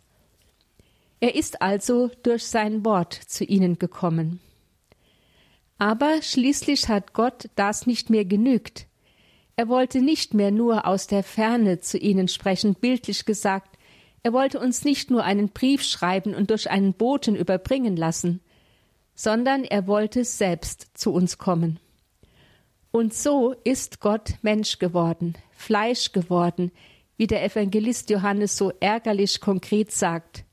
Er 1.21 1.35
ist 1.35 1.63
also 1.63 2.11
durch 2.23 2.45
sein 2.45 2.85
Wort 2.85 3.15
zu 3.15 3.45
ihnen 3.45 3.79
gekommen. 3.79 4.41
Aber 5.79 6.21
schließlich 6.23 6.89
hat 6.89 7.13
Gott 7.13 7.49
das 7.55 7.87
nicht 7.87 8.11
mehr 8.11 8.25
genügt. 8.25 8.87
Er 9.57 9.69
wollte 9.69 10.03
nicht 10.03 10.35
mehr 10.35 10.51
nur 10.51 10.87
aus 10.87 11.07
der 11.07 11.23
Ferne 11.23 11.81
zu 11.81 11.99
ihnen 11.99 12.29
sprechen, 12.29 12.75
bildlich 12.75 13.25
gesagt, 13.25 13.77
er 14.23 14.33
wollte 14.33 14.59
uns 14.59 14.85
nicht 14.85 15.11
nur 15.11 15.23
einen 15.23 15.51
Brief 15.51 15.83
schreiben 15.83 16.35
und 16.35 16.51
durch 16.51 16.69
einen 16.69 16.95
Boten 16.95 17.37
überbringen 17.37 17.97
lassen, 17.97 18.41
sondern 19.15 19.65
er 19.65 19.87
wollte 19.87 20.25
selbst 20.25 20.89
zu 20.95 21.13
uns 21.13 21.39
kommen. 21.39 21.79
Und 22.91 23.13
so 23.15 23.55
ist 23.65 24.01
Gott 24.01 24.35
Mensch 24.43 24.79
geworden, 24.79 25.37
Fleisch 25.53 26.13
geworden, 26.13 26.73
wie 27.17 27.27
der 27.27 27.45
Evangelist 27.45 28.11
Johannes 28.11 28.57
so 28.57 28.73
ärgerlich 28.81 29.41
konkret 29.41 29.93
sagt. 29.93 30.45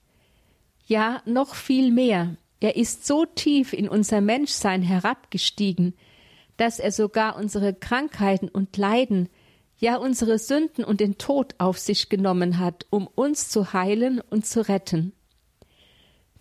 Ja, 0.86 1.22
noch 1.26 1.56
viel 1.56 1.92
mehr, 1.92 2.36
er 2.64 2.78
ist 2.78 3.06
so 3.06 3.26
tief 3.26 3.74
in 3.74 3.90
unser 3.90 4.22
Menschsein 4.22 4.82
herabgestiegen, 4.82 5.94
dass 6.56 6.80
er 6.80 6.94
sogar 6.94 7.36
unsere 7.36 7.74
Krankheiten 7.74 8.48
und 8.48 8.78
Leiden, 8.78 9.28
ja 9.80 9.98
unsere 9.98 10.40
Sünden 10.40 10.86
und 10.86 11.02
den 11.02 11.18
Tod 11.18 11.56
auf 11.58 11.78
sich 11.78 12.08
genommen 12.08 12.60
hat, 12.60 12.86
um 12.90 13.08
uns 13.08 13.50
zu 13.50 13.74
heilen 13.74 14.22
und 14.22 14.46
zu 14.46 14.66
retten. 14.70 15.12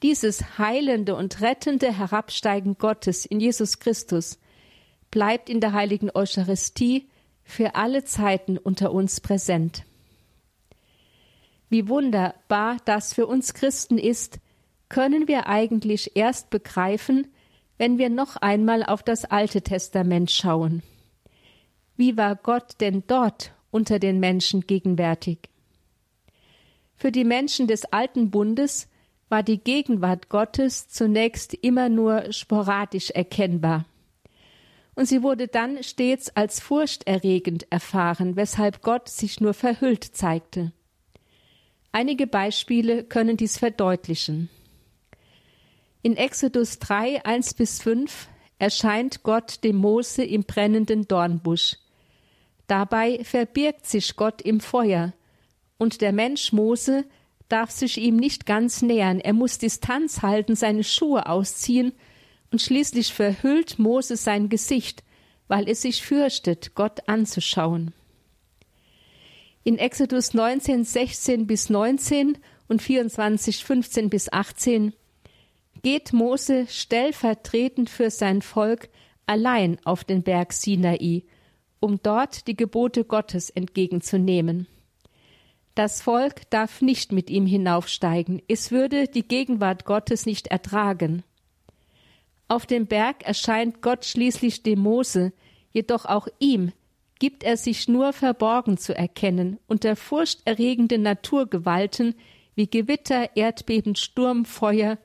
Dieses 0.05 0.59
heilende 0.59 1.17
und 1.17 1.41
rettende 1.41 1.93
Herabsteigen 1.97 2.79
Gottes 2.79 3.27
in 3.27 3.41
Jesus 3.41 3.81
Christus 3.81 4.39
bleibt 5.13 5.49
in 5.49 5.61
der 5.61 5.73
heiligen 5.73 6.11
Eucharistie 6.13 7.09
für 7.45 7.77
alle 7.77 8.03
Zeiten 8.03 8.59
unter 8.59 8.93
uns 8.93 9.21
präsent. 9.21 9.85
Wie 11.69 11.89
wunderbar 11.89 12.79
das 12.85 13.15
für 13.15 13.27
uns 13.29 13.55
Christen 13.55 13.99
ist, 13.99 14.41
können 14.89 15.29
wir 15.29 15.47
eigentlich 15.47 16.17
erst 16.17 16.51
begreifen, 16.51 17.29
wenn 17.79 17.99
wir 17.99 18.11
noch 18.11 18.37
einmal 18.37 18.83
auf 18.83 19.03
das 19.03 19.25
Alte 19.25 19.63
Testament 19.63 20.31
schauen. 20.31 20.83
Wie 21.97 22.17
war 22.17 22.35
Gott 22.35 22.81
denn 22.81 23.05
dort 23.07 23.53
unter 23.71 23.99
den 23.99 24.19
Menschen 24.19 24.63
gegenwärtig? 24.63 25.51
Für 26.95 27.13
die 27.13 27.25
Menschen 27.25 27.67
des 27.67 27.85
alten 27.87 28.31
Bundes 28.31 28.89
war 29.29 29.43
die 29.43 29.59
Gegenwart 29.59 30.29
Gottes 30.29 30.89
zunächst 30.89 31.55
immer 31.55 31.89
nur 31.89 32.33
sporadisch 32.33 33.11
erkennbar. 33.11 33.85
Und 34.95 35.07
sie 35.07 35.23
wurde 35.23 35.49
dann 35.49 35.83
stets 35.83 36.31
als 36.37 36.61
furchterregend 36.61 37.67
erfahren, 37.71 38.37
weshalb 38.37 38.83
Gott 38.83 39.09
sich 39.09 39.41
nur 39.41 39.55
verhüllt 39.55 40.05
zeigte. 40.05 40.73
Einige 41.93 42.27
Beispiele 42.27 43.05
können 43.05 43.37
dies 43.37 43.59
verdeutlichen. 43.59 44.51
In 46.03 46.17
Exodus 46.17 46.79
3, 46.79 47.25
1 47.25 47.55
bis 47.55 47.81
5 47.81 48.29
erscheint 48.59 49.23
Gott 49.23 49.63
dem 49.65 49.77
Mose 49.77 50.25
im 50.25 50.45
brennenden 50.45 51.07
Dornbusch. 51.07 51.77
Dabei 52.67 53.23
verbirgt 53.25 53.87
sich 53.87 54.17
Gott 54.17 54.43
im 54.43 54.61
Feuer, 54.61 55.13
und 55.79 56.01
der 56.01 56.13
Mensch 56.13 56.53
Mose 56.53 57.05
darf 57.49 57.71
sich 57.71 57.99
ihm 57.99 58.17
nicht 58.17 58.47
ganz 58.47 58.83
nähern, 58.83 59.21
er 59.21 59.33
muss 59.33 59.59
Distanz 59.59 60.23
halten, 60.23 60.55
seine 60.55 60.85
Schuhe 60.85 61.27
ausziehen, 61.27 61.93
und 62.53 62.61
schließlich 62.61 63.13
verhüllt 63.13 63.79
Mose 63.79 64.17
sein 64.17 64.49
Gesicht, 64.49 65.03
weil 65.49 65.69
es 65.69 65.83
sich 65.83 66.03
fürchtet, 66.03 66.75
Gott 66.75 67.09
anzuschauen. 67.09 67.93
In 69.65 69.79
Exodus 69.79 70.35
19, 70.35 70.85
16 70.85 71.47
bis 71.47 71.71
19 71.71 72.39
und 72.69 72.83
24, 72.83 73.65
15 73.65 74.11
bis 74.11 74.33
18 74.33 74.93
geht 75.83 76.13
Mose 76.13 76.67
stellvertretend 76.69 77.89
für 77.89 78.11
sein 78.11 78.43
Volk 78.43 78.89
allein 79.27 79.79
auf 79.85 80.05
den 80.05 80.23
Berg 80.23 80.53
Sinai, 80.53 81.25
um 81.81 82.01
dort 82.03 82.47
die 82.47 82.57
Gebote 82.57 83.05
Gottes 83.05 83.51
entgegenzunehmen. 83.51 84.67
Das 85.75 86.03
Volk 86.03 86.51
darf 86.51 86.83
nicht 86.83 87.13
mit 87.13 87.31
ihm 87.31 87.47
hinaufsteigen, 87.47 88.43
es 88.47 88.71
würde 88.71 89.09
die 89.09 89.27
Gegenwart 89.27 89.85
Gottes 89.87 90.27
nicht 90.27 90.49
ertragen. 90.49 91.25
Auf 92.53 92.67
dem 92.67 92.87
Berg 92.87 93.23
erscheint 93.23 93.81
Gott 93.81 94.05
schließlich 94.05 94.63
dem 94.63 94.81
Mose, 94.81 95.33
jedoch 95.73 96.05
auch 96.05 96.29
ihm 96.39 96.73
gibt 97.19 97.45
er 97.45 97.57
sich 97.57 97.89
nur 97.89 98.13
verborgen 98.13 98.77
zu 98.77 98.95
erkennen 98.95 99.59
unter 99.69 99.97
furchterregenden 99.97 101.01
Naturgewalten 101.01 102.15
wie 102.55 102.67
Gewitter, 102.67 103.35
Erdbeben, 103.39 103.97
Sturm, 103.97 104.45
Feuer 104.45 104.99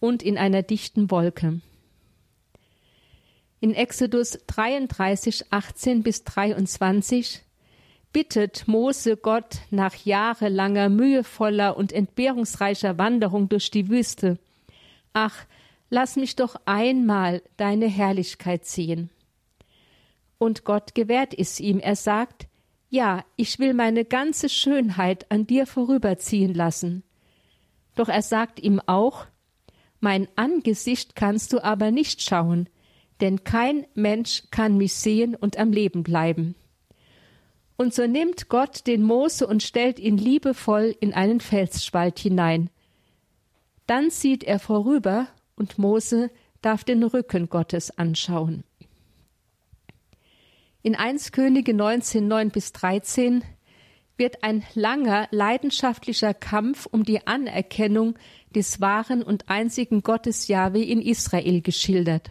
und 0.00 0.22
in 0.22 0.38
einer 0.38 0.62
dichten 0.62 1.10
Wolke. 1.10 1.60
In 3.60 3.74
Exodus 3.74 4.38
33, 4.46 5.52
18 5.52 6.02
bis 6.02 6.24
23 6.24 7.42
bittet 8.14 8.66
Mose 8.68 9.18
Gott 9.18 9.58
nach 9.68 9.94
jahrelanger, 9.96 10.88
mühevoller 10.88 11.76
und 11.76 11.92
entbehrungsreicher 11.92 12.96
Wanderung 12.96 13.50
durch 13.50 13.70
die 13.70 13.90
Wüste. 13.90 14.38
Ach, 15.12 15.44
lass 15.90 16.16
mich 16.16 16.36
doch 16.36 16.56
einmal 16.64 17.42
deine 17.56 17.86
Herrlichkeit 17.86 18.64
sehen. 18.64 19.10
Und 20.38 20.64
Gott 20.64 20.94
gewährt 20.94 21.32
es 21.36 21.60
ihm. 21.60 21.78
Er 21.78 21.96
sagt, 21.96 22.46
ja, 22.88 23.24
ich 23.36 23.58
will 23.58 23.74
meine 23.74 24.04
ganze 24.04 24.48
Schönheit 24.48 25.30
an 25.30 25.46
dir 25.46 25.66
vorüberziehen 25.66 26.54
lassen. 26.54 27.02
Doch 27.94 28.08
er 28.08 28.22
sagt 28.22 28.60
ihm 28.60 28.80
auch, 28.86 29.26
mein 30.00 30.28
Angesicht 30.36 31.16
kannst 31.16 31.52
du 31.52 31.64
aber 31.64 31.90
nicht 31.90 32.22
schauen, 32.22 32.68
denn 33.20 33.44
kein 33.44 33.86
Mensch 33.94 34.44
kann 34.50 34.76
mich 34.76 34.94
sehen 34.94 35.34
und 35.34 35.56
am 35.56 35.72
Leben 35.72 36.02
bleiben. 36.02 36.54
Und 37.76 37.94
so 37.94 38.06
nimmt 38.06 38.48
Gott 38.48 38.86
den 38.86 39.02
Mose 39.02 39.46
und 39.46 39.62
stellt 39.62 39.98
ihn 39.98 40.18
liebevoll 40.18 40.94
in 41.00 41.12
einen 41.14 41.40
Felsspalt 41.40 42.18
hinein. 42.18 42.70
Dann 43.86 44.10
sieht 44.10 44.44
er 44.44 44.58
vorüber, 44.58 45.28
und 45.56 45.78
Mose 45.78 46.30
darf 46.62 46.84
den 46.84 47.02
Rücken 47.02 47.48
Gottes 47.48 47.96
anschauen. 47.98 48.64
In 50.82 50.94
1 50.94 51.32
Könige 51.32 51.74
19, 51.74 52.28
9 52.28 52.50
bis 52.50 52.72
13 52.72 53.42
wird 54.16 54.44
ein 54.44 54.62
langer, 54.74 55.28
leidenschaftlicher 55.30 56.32
Kampf 56.32 56.86
um 56.86 57.04
die 57.04 57.26
Anerkennung 57.26 58.14
des 58.54 58.80
wahren 58.80 59.22
und 59.22 59.48
einzigen 59.48 60.02
Gottes 60.02 60.48
Jahwe 60.48 60.82
in 60.82 61.02
Israel 61.02 61.60
geschildert. 61.60 62.30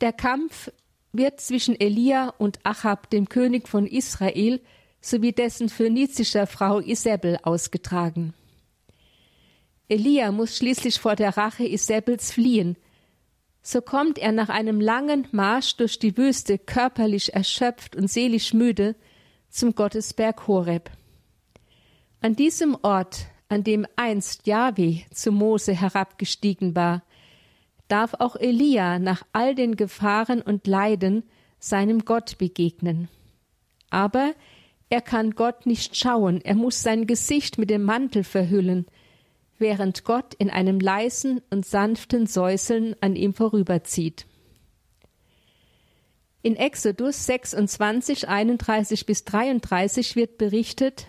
Der 0.00 0.12
Kampf 0.12 0.70
wird 1.12 1.40
zwischen 1.40 1.78
Elia 1.78 2.34
und 2.38 2.58
Achab, 2.64 3.10
dem 3.10 3.28
König 3.28 3.68
von 3.68 3.86
Israel, 3.86 4.60
sowie 5.00 5.32
dessen 5.32 5.68
phönizischer 5.68 6.46
Frau 6.46 6.80
Isabel 6.80 7.38
ausgetragen. 7.42 8.34
Elia 9.88 10.32
muss 10.32 10.56
schließlich 10.56 10.98
vor 10.98 11.14
der 11.14 11.36
Rache 11.36 11.66
Isabels 11.66 12.32
fliehen. 12.32 12.76
So 13.62 13.80
kommt 13.80 14.18
er 14.18 14.32
nach 14.32 14.48
einem 14.48 14.80
langen 14.80 15.26
Marsch 15.32 15.76
durch 15.76 15.98
die 15.98 16.16
Wüste 16.16 16.58
körperlich 16.58 17.34
erschöpft 17.34 17.96
und 17.96 18.08
seelisch 18.08 18.52
müde 18.54 18.94
zum 19.48 19.74
Gottesberg 19.74 20.46
Horeb. 20.46 20.90
An 22.20 22.34
diesem 22.34 22.76
Ort, 22.82 23.26
an 23.48 23.64
dem 23.64 23.86
einst 23.96 24.46
Jahwe 24.46 25.02
zu 25.12 25.30
Mose 25.30 25.74
herabgestiegen 25.74 26.74
war, 26.74 27.02
darf 27.88 28.14
auch 28.14 28.36
Elia 28.36 28.98
nach 28.98 29.22
all 29.32 29.54
den 29.54 29.76
Gefahren 29.76 30.40
und 30.40 30.66
Leiden 30.66 31.22
seinem 31.58 32.04
Gott 32.04 32.38
begegnen. 32.38 33.08
Aber 33.90 34.34
er 34.88 35.00
kann 35.00 35.32
Gott 35.32 35.66
nicht 35.66 35.96
schauen, 35.96 36.40
er 36.42 36.54
muss 36.54 36.82
sein 36.82 37.06
Gesicht 37.06 37.58
mit 37.58 37.70
dem 37.70 37.84
Mantel 37.84 38.24
verhüllen, 38.24 38.86
während 39.58 40.04
Gott 40.04 40.34
in 40.34 40.50
einem 40.50 40.80
leisen 40.80 41.40
und 41.50 41.64
sanften 41.64 42.26
Säuseln 42.26 42.96
an 43.00 43.16
ihm 43.16 43.34
vorüberzieht. 43.34 44.26
In 46.42 46.56
Exodus 46.56 47.24
26, 47.26 48.28
31 48.28 49.06
bis 49.06 49.24
33 49.24 50.14
wird 50.14 50.36
berichtet, 50.36 51.06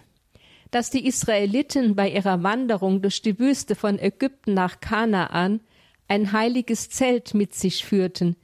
dass 0.71 0.89
die 0.89 1.05
Israeliten 1.05 1.95
bei 1.95 2.09
ihrer 2.09 2.43
Wanderung 2.43 3.01
durch 3.01 3.21
die 3.21 3.37
Wüste 3.37 3.75
von 3.75 3.99
Ägypten 3.99 4.53
nach 4.53 4.79
Kanaan 4.79 5.61
ein 6.07 6.31
heiliges 6.31 6.89
Zelt 6.89 7.33
mit 7.33 7.53
sich 7.53 7.83
führten, 7.83 8.35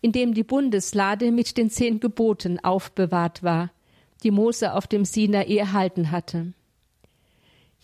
in 0.00 0.12
dem 0.12 0.34
die 0.34 0.44
Bundeslade 0.44 1.32
mit 1.32 1.56
den 1.56 1.70
zehn 1.70 2.00
Geboten 2.00 2.58
aufbewahrt 2.62 3.42
war, 3.42 3.70
die 4.22 4.30
Mose 4.30 4.74
auf 4.74 4.86
dem 4.86 5.04
Sinai 5.04 5.56
erhalten 5.56 6.10
hatte. 6.10 6.52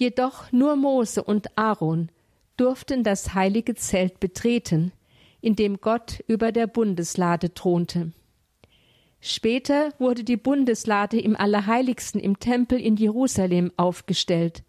Jedoch 0.03 0.51
nur 0.51 0.75
Mose 0.75 1.23
und 1.23 1.57
Aaron 1.57 2.09
durften 2.57 3.05
das 3.05 3.35
heilige 3.35 3.77
Zelt 3.77 4.19
betreten, 4.19 4.91
in 5.41 5.55
dem 5.55 5.81
Gott 5.81 6.25
über 6.27 6.51
der 6.51 6.67
Bundeslade 6.67 7.55
thronte. 7.55 8.11
Später 9.21 9.95
wurde 10.01 10.25
die 10.25 10.37
Bundeslade 10.37 11.21
im 11.21 11.37
Allerheiligsten 11.37 12.21
im 12.21 12.41
Tempel 12.41 12.81
in 12.81 12.97
Jerusalem 12.97 13.71
aufgestellt. 13.77 14.65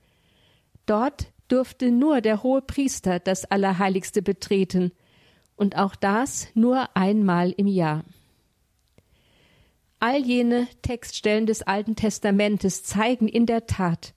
Dort 0.86 1.32
durfte 1.48 1.90
nur 1.90 2.22
der 2.22 2.44
hohe 2.44 2.62
Priester 2.62 3.18
das 3.18 3.44
Allerheiligste 3.46 4.22
betreten, 4.22 4.92
und 5.56 5.80
auch 5.80 5.96
das 5.96 6.48
nur 6.54 6.96
einmal 6.96 7.50
im 7.58 7.66
Jahr. 7.66 8.04
All 10.00 10.24
jene 10.24 10.68
Textstellen 10.84 11.48
des 11.48 11.64
Alten 11.64 11.96
Testamentes 11.96 12.84
zeigen 12.84 13.28
in 13.28 13.48
der 13.48 13.66
Tat, 13.66 14.14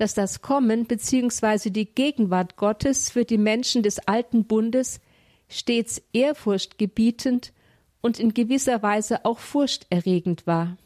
dass 0.00 0.14
das 0.14 0.40
Kommen 0.40 0.86
bzw. 0.86 1.68
die 1.68 1.84
Gegenwart 1.84 2.56
Gottes 2.56 3.10
für 3.10 3.26
die 3.26 3.36
Menschen 3.36 3.82
des 3.82 3.98
alten 3.98 4.44
Bundes 4.44 4.98
stets 5.46 6.00
ehrfurchtgebietend 6.14 7.52
und 8.00 8.18
in 8.18 8.32
gewisser 8.32 8.82
Weise 8.82 9.26
auch 9.26 9.38
furchterregend 9.38 10.46
war. 10.46 10.78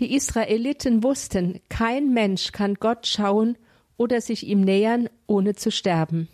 Die 0.00 0.16
Israeliten 0.16 1.04
wussten, 1.04 1.60
kein 1.68 2.12
Mensch 2.12 2.50
kann 2.50 2.74
Gott 2.74 3.06
schauen 3.06 3.56
oder 3.96 4.20
sich 4.20 4.44
ihm 4.44 4.62
nähern, 4.62 5.08
ohne 5.28 5.54
zu 5.54 5.70
sterben. 5.70 6.26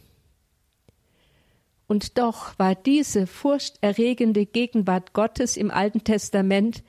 Und 1.88 2.16
doch 2.16 2.58
war 2.58 2.74
diese 2.74 3.26
furchterregende 3.26 4.46
Gegenwart 4.46 5.12
Gottes 5.12 5.58
im 5.58 5.70
Alten 5.70 6.04
Testament 6.04 6.82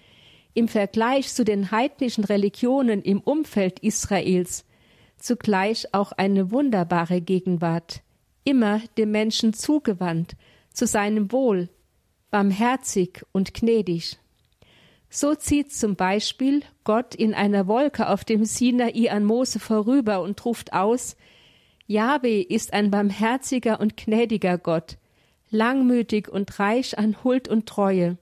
im 0.53 0.69
Vergleich 0.69 1.33
zu 1.33 1.43
den 1.43 1.71
heidnischen 1.71 2.23
Religionen 2.23 3.01
im 3.01 3.19
Umfeld 3.19 3.79
Israels 3.79 4.63
zugleich 5.17 5.93
auch 5.93 6.11
eine 6.11 6.51
wunderbare 6.51 7.21
Gegenwart, 7.21 8.01
immer 8.43 8.81
dem 8.97 9.11
Menschen 9.11 9.53
zugewandt, 9.53 10.35
zu 10.71 10.85
seinem 10.85 11.31
Wohl, 11.31 11.69
barmherzig 12.31 13.25
und 13.31 13.53
gnädig. 13.53 14.17
So 15.09 15.35
zieht 15.35 15.73
zum 15.73 15.95
Beispiel 15.95 16.61
Gott 16.83 17.15
in 17.15 17.33
einer 17.33 17.67
Wolke 17.67 18.09
auf 18.09 18.25
dem 18.25 18.45
Sinai 18.45 19.09
an 19.09 19.23
Mose 19.23 19.59
vorüber 19.59 20.21
und 20.21 20.43
ruft 20.45 20.73
aus, 20.73 21.15
Jahwe 21.87 22.41
ist 22.41 22.73
ein 22.73 22.91
barmherziger 22.91 23.79
und 23.79 23.95
gnädiger 23.95 24.57
Gott, 24.57 24.97
langmütig 25.49 26.27
und 26.27 26.59
reich 26.59 26.97
an 26.97 27.23
Huld 27.23 27.47
und 27.47 27.65
Treue. 27.65 28.17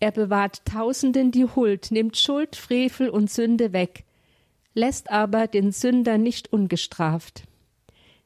Er 0.00 0.10
bewahrt 0.10 0.66
Tausenden 0.66 1.30
die 1.30 1.46
Huld, 1.46 1.90
nimmt 1.90 2.18
Schuld, 2.18 2.56
Frevel 2.56 3.08
und 3.08 3.30
Sünde 3.30 3.72
weg, 3.72 4.04
lässt 4.74 5.10
aber 5.10 5.46
den 5.46 5.72
Sünder 5.72 6.18
nicht 6.18 6.52
ungestraft. 6.52 7.44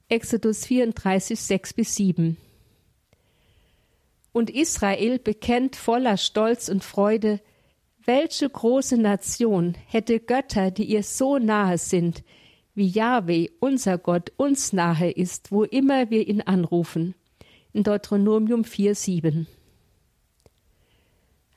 Exodus 0.08 0.64
34, 0.66 1.38
6 1.38 1.74
bis 1.74 1.94
7. 1.94 2.36
Und 4.32 4.50
Israel 4.50 5.18
bekennt 5.18 5.76
voller 5.76 6.16
Stolz 6.16 6.68
und 6.68 6.82
Freude, 6.82 7.40
welche 8.04 8.48
große 8.48 8.96
Nation 8.96 9.76
hätte 9.86 10.18
Götter, 10.18 10.70
die 10.70 10.84
ihr 10.84 11.02
so 11.02 11.38
nahe 11.38 11.76
sind, 11.76 12.24
wie 12.74 12.86
Jahwe, 12.86 13.50
unser 13.60 13.98
Gott, 13.98 14.32
uns 14.36 14.72
nahe 14.72 15.10
ist, 15.10 15.52
wo 15.52 15.64
immer 15.64 16.08
wir 16.08 16.26
ihn 16.26 16.40
anrufen. 16.40 17.14
In 17.72 17.82
Deuteronomium 17.82 18.64
4, 18.64 18.94
7. 18.94 19.46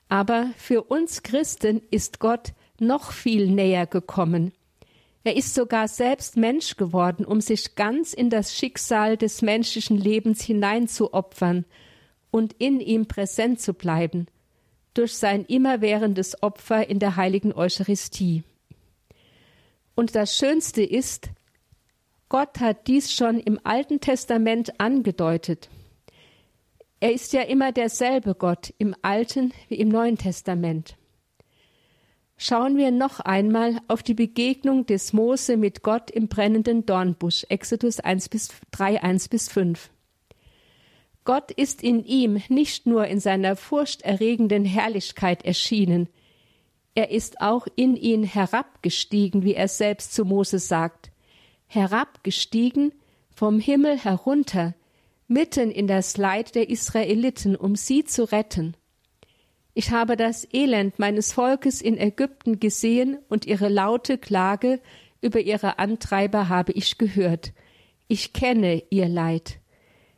Aber 0.10 0.50
für 0.58 0.84
uns 0.84 1.24
Christen 1.24 1.82
ist 1.90 2.20
Gott 2.20 2.54
noch 2.80 3.14
viel 3.14 3.48
näher 3.48 3.86
gekommen. 3.86 4.52
Er 5.24 5.36
ist 5.36 5.54
sogar 5.54 5.88
selbst 5.88 6.36
Mensch 6.36 6.78
geworden, 6.78 7.26
um 7.26 7.42
sich 7.42 7.76
ganz 7.76 8.14
in 8.14 8.30
das 8.30 8.56
Schicksal 8.56 9.18
des 9.18 9.42
menschlichen 9.42 9.98
Lebens 9.98 10.42
hineinzuopfern 10.42 11.66
und 12.32 12.54
in 12.54 12.80
ihm 12.80 13.06
präsent 13.06 13.62
zu 13.62 13.74
bleiben, 13.74 14.28
durch 14.96 15.14
sein 15.16 15.46
immerwährendes 15.46 16.42
Opfer 16.42 16.90
in 16.90 16.98
der 16.98 17.18
heiligen 17.18 17.54
Eucharistie. 17.54 18.44
Und 19.94 20.16
das 20.16 20.36
Schönste 20.36 20.82
ist, 20.82 21.30
Gott 22.30 22.60
hat 22.60 22.88
dies 22.88 23.14
schon 23.14 23.40
im 23.40 23.60
Alten 23.64 24.00
Testament 24.00 24.80
angedeutet. 24.80 25.70
Er 27.00 27.12
ist 27.12 27.34
ja 27.34 27.42
immer 27.42 27.72
derselbe 27.72 28.34
Gott 28.34 28.74
im 28.78 28.96
Alten 29.02 29.54
wie 29.68 29.76
im 29.76 29.90
Neuen 29.90 30.18
Testament 30.18 30.96
schauen 32.42 32.76
wir 32.76 32.90
noch 32.90 33.20
einmal 33.20 33.78
auf 33.88 34.02
die 34.02 34.16
Begegnung 34.16 34.88
des 34.88 35.14
Mose 35.14 35.58
mit 35.58 35.84
Gott 35.84 36.10
im 36.10 36.28
brennenden 36.28 36.88
Dornbusch, 36.88 37.46
Exodus 37.50 38.00
1 38.00 38.30
bis 38.30 38.50
3, 38.72 39.04
1 39.04 39.30
bis 39.30 39.48
5. 39.48 39.92
Gott 41.24 41.52
ist 41.52 41.84
in 41.84 42.04
ihm 42.04 42.42
nicht 42.50 42.88
nur 42.88 43.06
in 43.06 43.20
seiner 43.20 43.56
furchterregenden 43.56 44.66
Herrlichkeit 44.66 45.46
erschienen, 45.46 46.10
er 46.96 47.12
ist 47.12 47.40
auch 47.42 47.68
in 47.76 47.96
ihn 47.96 48.24
herabgestiegen, 48.24 49.44
wie 49.44 49.54
er 49.54 49.68
selbst 49.68 50.14
zu 50.14 50.26
Mose 50.26 50.58
sagt, 50.58 51.12
herabgestiegen 51.68 52.92
vom 53.34 53.60
Himmel 53.60 53.98
herunter, 53.98 54.74
mitten 55.28 55.70
in 55.70 55.86
das 55.86 56.18
Leid 56.18 56.56
der 56.56 56.70
Israeliten, 56.70 57.56
um 57.56 57.76
sie 57.76 58.04
zu 58.04 58.24
retten. 58.30 58.76
Ich 59.74 59.92
habe 59.92 60.18
das 60.18 60.48
Elend 60.52 61.00
meines 61.00 61.32
Volkes 61.32 61.82
in 61.82 61.98
Ägypten 61.98 62.60
gesehen 62.60 63.18
und 63.30 63.46
ihre 63.46 63.70
laute 63.70 64.18
Klage 64.18 64.82
über 65.22 65.40
ihre 65.40 65.80
Antreiber 65.80 66.50
habe 66.50 66.74
ich 66.74 66.98
gehört. 66.98 67.54
Ich 68.08 68.34
kenne 68.34 68.84
ihr 68.90 69.08
Leid. 69.08 69.60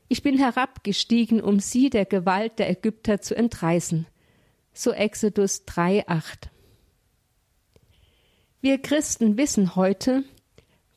Ich 0.07 0.23
bin 0.23 0.37
herabgestiegen, 0.37 1.39
um 1.39 1.59
sie 1.59 1.89
der 1.89 2.05
Gewalt 2.05 2.57
der 2.57 2.69
Ägypter 2.69 3.21
zu 3.21 3.35
entreißen. 3.35 4.07
So 4.73 4.91
Exodus 4.91 5.65
3,8. 5.67 6.49
Wir 8.61 8.81
Christen 8.81 9.37
wissen 9.37 9.75
heute, 9.75 10.23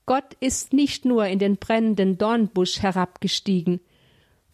Gott 0.06 0.34
ist 0.40 0.72
nicht 0.72 1.04
nur 1.04 1.26
in 1.26 1.38
den 1.38 1.56
brennenden 1.56 2.16
Dornbusch 2.16 2.80
herabgestiegen, 2.80 3.80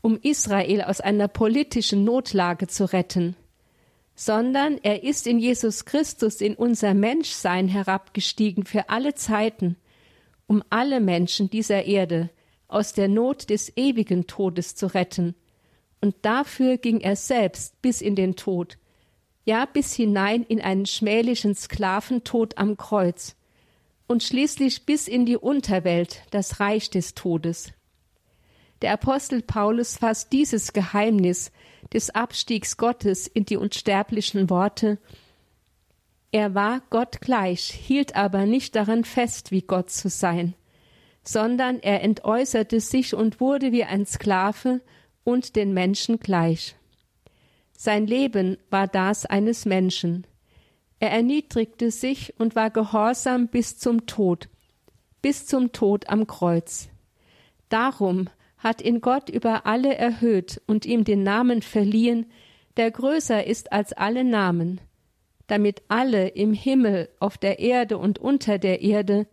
um 0.00 0.18
Israel 0.22 0.82
aus 0.82 1.00
einer 1.00 1.28
politischen 1.28 2.04
Notlage 2.04 2.66
zu 2.66 2.90
retten 2.92 3.36
sondern 4.24 4.78
er 4.84 5.02
ist 5.02 5.26
in 5.26 5.40
Jesus 5.40 5.84
Christus 5.84 6.40
in 6.40 6.54
unser 6.54 6.94
Menschsein 6.94 7.66
herabgestiegen 7.66 8.64
für 8.64 8.88
alle 8.88 9.14
Zeiten, 9.14 9.76
um 10.46 10.62
alle 10.70 11.00
Menschen 11.00 11.50
dieser 11.50 11.86
Erde 11.86 12.30
aus 12.68 12.92
der 12.92 13.08
Not 13.08 13.50
des 13.50 13.76
ewigen 13.76 14.28
Todes 14.28 14.76
zu 14.76 14.86
retten. 14.86 15.34
Und 16.00 16.14
dafür 16.22 16.76
ging 16.76 17.00
er 17.00 17.16
selbst 17.16 17.82
bis 17.82 18.00
in 18.00 18.14
den 18.14 18.36
Tod, 18.36 18.78
ja 19.44 19.64
bis 19.66 19.92
hinein 19.92 20.44
in 20.44 20.60
einen 20.60 20.86
schmählichen 20.86 21.56
Sklaventod 21.56 22.58
am 22.58 22.76
Kreuz 22.76 23.34
und 24.06 24.22
schließlich 24.22 24.86
bis 24.86 25.08
in 25.08 25.26
die 25.26 25.36
Unterwelt, 25.36 26.22
das 26.30 26.60
Reich 26.60 26.90
des 26.90 27.14
Todes. 27.14 27.72
Der 28.82 28.92
Apostel 28.92 29.42
Paulus 29.42 29.96
fasst 29.96 30.32
dieses 30.32 30.72
Geheimnis 30.72 31.50
des 31.92 32.10
Abstiegs 32.10 32.76
Gottes 32.76 33.26
in 33.26 33.44
die 33.44 33.56
unsterblichen 33.56 34.50
Worte 34.50 34.98
Er 36.30 36.54
war 36.54 36.82
Gott 36.90 37.20
gleich, 37.20 37.70
hielt 37.70 38.16
aber 38.16 38.46
nicht 38.46 38.74
daran 38.76 39.04
fest, 39.04 39.50
wie 39.50 39.62
Gott 39.62 39.90
zu 39.90 40.08
sein, 40.08 40.54
sondern 41.22 41.80
er 41.80 42.02
entäußerte 42.02 42.80
sich 42.80 43.14
und 43.14 43.40
wurde 43.40 43.72
wie 43.72 43.84
ein 43.84 44.06
Sklave 44.06 44.80
und 45.24 45.56
den 45.56 45.74
Menschen 45.74 46.18
gleich. 46.18 46.74
Sein 47.76 48.06
Leben 48.06 48.58
war 48.70 48.86
das 48.86 49.26
eines 49.26 49.64
Menschen. 49.64 50.26
Er 51.00 51.10
erniedrigte 51.10 51.90
sich 51.90 52.38
und 52.38 52.54
war 52.54 52.70
gehorsam 52.70 53.48
bis 53.48 53.76
zum 53.76 54.06
Tod, 54.06 54.48
bis 55.20 55.46
zum 55.46 55.72
Tod 55.72 56.08
am 56.08 56.26
Kreuz. 56.28 56.88
Darum 57.68 58.28
hat 58.62 58.80
ihn 58.80 59.00
Gott 59.00 59.28
über 59.28 59.66
alle 59.66 59.96
erhöht 59.96 60.62
und 60.66 60.86
ihm 60.86 61.04
den 61.04 61.24
Namen 61.24 61.62
verliehen, 61.62 62.30
der 62.76 62.90
größer 62.90 63.44
ist 63.44 63.72
als 63.72 63.92
alle 63.92 64.22
Namen, 64.24 64.80
damit 65.46 65.82
alle 65.88 66.28
im 66.28 66.54
Himmel, 66.54 67.08
auf 67.18 67.38
der 67.38 67.58
Erde 67.58 67.98
und 67.98 68.18
unter 68.18 68.58
der 68.58 68.80
Erde 68.80 69.26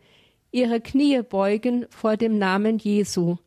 ihre 0.51 0.82
Knie 0.82 1.21
beugen 1.21 1.86
vor 1.89 2.17
dem 2.17 2.38
Namen 2.39 2.80
Jesu 2.80 3.38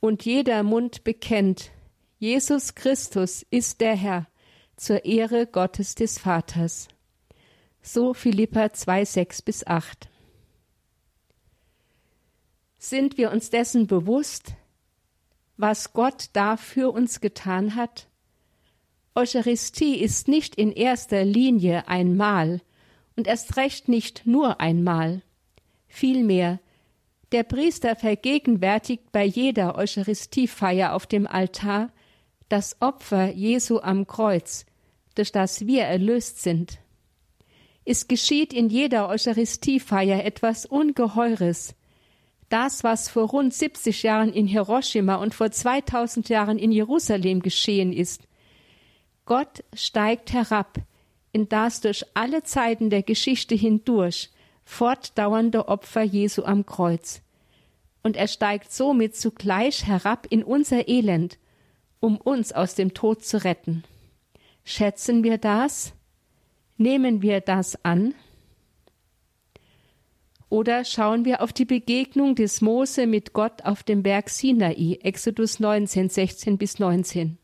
und 0.00 0.24
jeder 0.24 0.62
Mund 0.62 1.04
bekennt, 1.04 1.70
Jesus 2.18 2.74
Christus 2.74 3.44
ist 3.50 3.80
der 3.80 3.96
Herr, 3.96 4.26
zur 4.76 5.04
Ehre 5.04 5.46
Gottes 5.46 5.94
des 5.94 6.18
Vaters. 6.18 6.88
So 7.82 8.14
Philippa 8.14 8.72
2, 8.72 9.04
6 9.04 9.42
bis 9.42 9.66
8. 9.66 10.08
Sind 12.78 13.16
wir 13.16 13.30
uns 13.30 13.50
dessen 13.50 13.86
bewusst, 13.86 14.54
was 15.56 15.92
Gott 15.92 16.30
da 16.32 16.56
für 16.56 16.92
uns 16.92 17.20
getan 17.20 17.74
hat? 17.74 18.08
Eucharistie 19.14 19.96
ist 19.96 20.28
nicht 20.28 20.56
in 20.56 20.72
erster 20.72 21.24
Linie 21.24 21.88
ein 21.88 22.16
Mahl 22.16 22.60
und 23.16 23.26
erst 23.26 23.56
recht 23.56 23.88
nicht 23.88 24.26
nur 24.26 24.60
ein 24.60 24.84
Mahl. 24.84 25.22
Vielmehr, 25.88 26.60
der 27.32 27.42
Priester 27.42 27.96
vergegenwärtigt 27.96 29.10
bei 29.12 29.24
jeder 29.24 29.76
Eucharistiefeier 29.76 30.92
auf 30.92 31.06
dem 31.06 31.26
Altar 31.26 31.90
das 32.48 32.80
Opfer 32.80 33.30
Jesu 33.30 33.80
am 33.80 34.06
Kreuz, 34.06 34.66
durch 35.14 35.32
das 35.32 35.66
wir 35.66 35.84
erlöst 35.84 36.42
sind. 36.42 36.78
Es 37.84 38.08
geschieht 38.08 38.52
in 38.52 38.68
jeder 38.68 39.08
Eucharistiefeier 39.08 40.24
etwas 40.24 40.66
Ungeheures. 40.66 41.74
Das, 42.48 42.84
was 42.84 43.08
vor 43.08 43.28
rund 43.28 43.52
70 43.52 44.02
Jahren 44.04 44.32
in 44.32 44.46
Hiroshima 44.46 45.16
und 45.16 45.34
vor 45.34 45.50
2000 45.50 46.28
Jahren 46.28 46.58
in 46.58 46.70
Jerusalem 46.70 47.42
geschehen 47.42 47.92
ist, 47.92 48.22
Gott 49.24 49.64
steigt 49.74 50.32
herab 50.32 50.78
in 51.32 51.48
das 51.48 51.80
durch 51.80 52.04
alle 52.14 52.44
Zeiten 52.44 52.88
der 52.88 53.02
Geschichte 53.02 53.54
hindurch 53.54 54.30
fortdauernde 54.64 55.68
Opfer 55.68 56.02
Jesu 56.02 56.44
am 56.44 56.64
Kreuz. 56.64 57.22
Und 58.02 58.16
er 58.16 58.28
steigt 58.28 58.72
somit 58.72 59.16
zugleich 59.16 59.86
herab 59.86 60.26
in 60.30 60.42
unser 60.42 60.88
Elend, 60.88 61.38
um 62.00 62.16
uns 62.16 62.52
aus 62.52 62.74
dem 62.74 62.94
Tod 62.94 63.24
zu 63.24 63.42
retten. 63.44 63.84
Schätzen 64.64 65.24
wir 65.24 65.38
das? 65.38 65.92
Nehmen 66.76 67.22
wir 67.22 67.40
das 67.40 67.84
an? 67.84 68.14
Oder 70.48 70.84
schauen 70.84 71.24
wir 71.24 71.42
auf 71.42 71.52
die 71.52 71.64
Begegnung 71.64 72.36
des 72.36 72.60
Mose 72.60 73.06
mit 73.06 73.32
Gott 73.32 73.64
auf 73.64 73.82
dem 73.82 74.02
Berg 74.02 74.30
Sinai, 74.30 74.98
Exodus 75.02 75.58
19, 75.58 76.08
16 76.08 76.56
bis 76.56 76.78
19. 76.78 77.38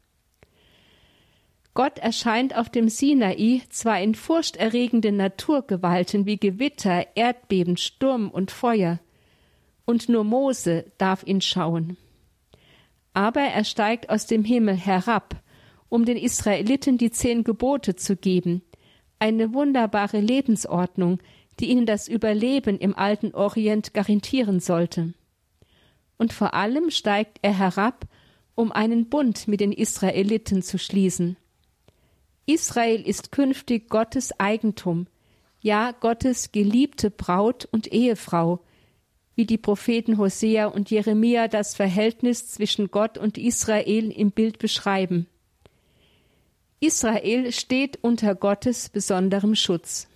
Gott 1.75 1.99
erscheint 1.99 2.57
auf 2.57 2.69
dem 2.69 2.89
Sinai 2.89 3.63
zwar 3.71 4.01
in 4.01 4.15
furchterregenden 4.15 5.17
Naturgewalten 5.17 6.27
wie 6.27 6.37
Gewitter, 6.37 7.07
Erdbeben, 7.17 7.77
Sturm 7.77 8.31
und 8.31 8.51
Feuer, 8.51 9.01
und 9.85 10.09
nur 10.09 10.23
Mose 10.23 10.93
darf 10.99 11.25
ihn 11.25 11.41
schauen. 11.41 11.97
Aber 13.15 13.41
er 13.41 13.65
steigt 13.65 14.11
aus 14.11 14.27
dem 14.27 14.45
Himmel 14.45 14.77
herab, 14.77 15.43
um 15.89 16.05
den 16.05 16.17
Israeliten 16.17 16.99
die 16.99 17.11
zehn 17.11 17.43
Gebote 17.43 17.97
zu 17.97 18.17
geben, 18.17 18.63
eine 19.19 19.53
wunderbare 19.55 20.21
Lebensordnung, 20.21 21.19
die 21.61 21.71
ihnen 21.71 21.87
das 21.87 22.09
Überleben 22.09 22.79
im 22.79 22.97
alten 22.97 23.35
Orient 23.35 23.95
garantieren 23.95 24.61
sollte. 24.61 25.15
Und 26.19 26.33
vor 26.33 26.55
allem 26.55 26.91
steigt 26.91 27.39
er 27.43 27.57
herab, 27.59 28.07
um 28.55 28.73
einen 28.73 29.09
Bund 29.09 29.49
mit 29.49 29.61
den 29.61 29.73
Israeliten 29.73 30.63
zu 30.63 30.79
schließen. 30.79 31.37
Israel 32.47 33.01
ist 33.01 33.33
künftig 33.33 33.89
Gottes 33.89 34.39
Eigentum, 34.39 35.07
ja 35.61 35.93
Gottes 35.93 36.53
geliebte 36.53 37.11
Braut 37.11 37.69
und 37.71 37.93
Ehefrau, 37.93 38.61
wie 39.35 39.47
die 39.47 39.59
Propheten 39.59 40.19
Hosea 40.19 40.67
und 40.67 40.91
Jeremia 40.91 41.49
das 41.49 41.75
Verhältnis 41.75 42.49
zwischen 42.51 42.91
Gott 42.91 43.17
und 43.17 43.39
Israel 43.39 44.11
im 44.11 44.31
Bild 44.31 44.59
beschreiben. 44.59 45.27
Israel 46.81 47.53
steht 47.53 47.99
unter 48.03 48.35
Gottes 48.35 48.89
besonderem 48.89 49.55
Schutz. 49.55 50.09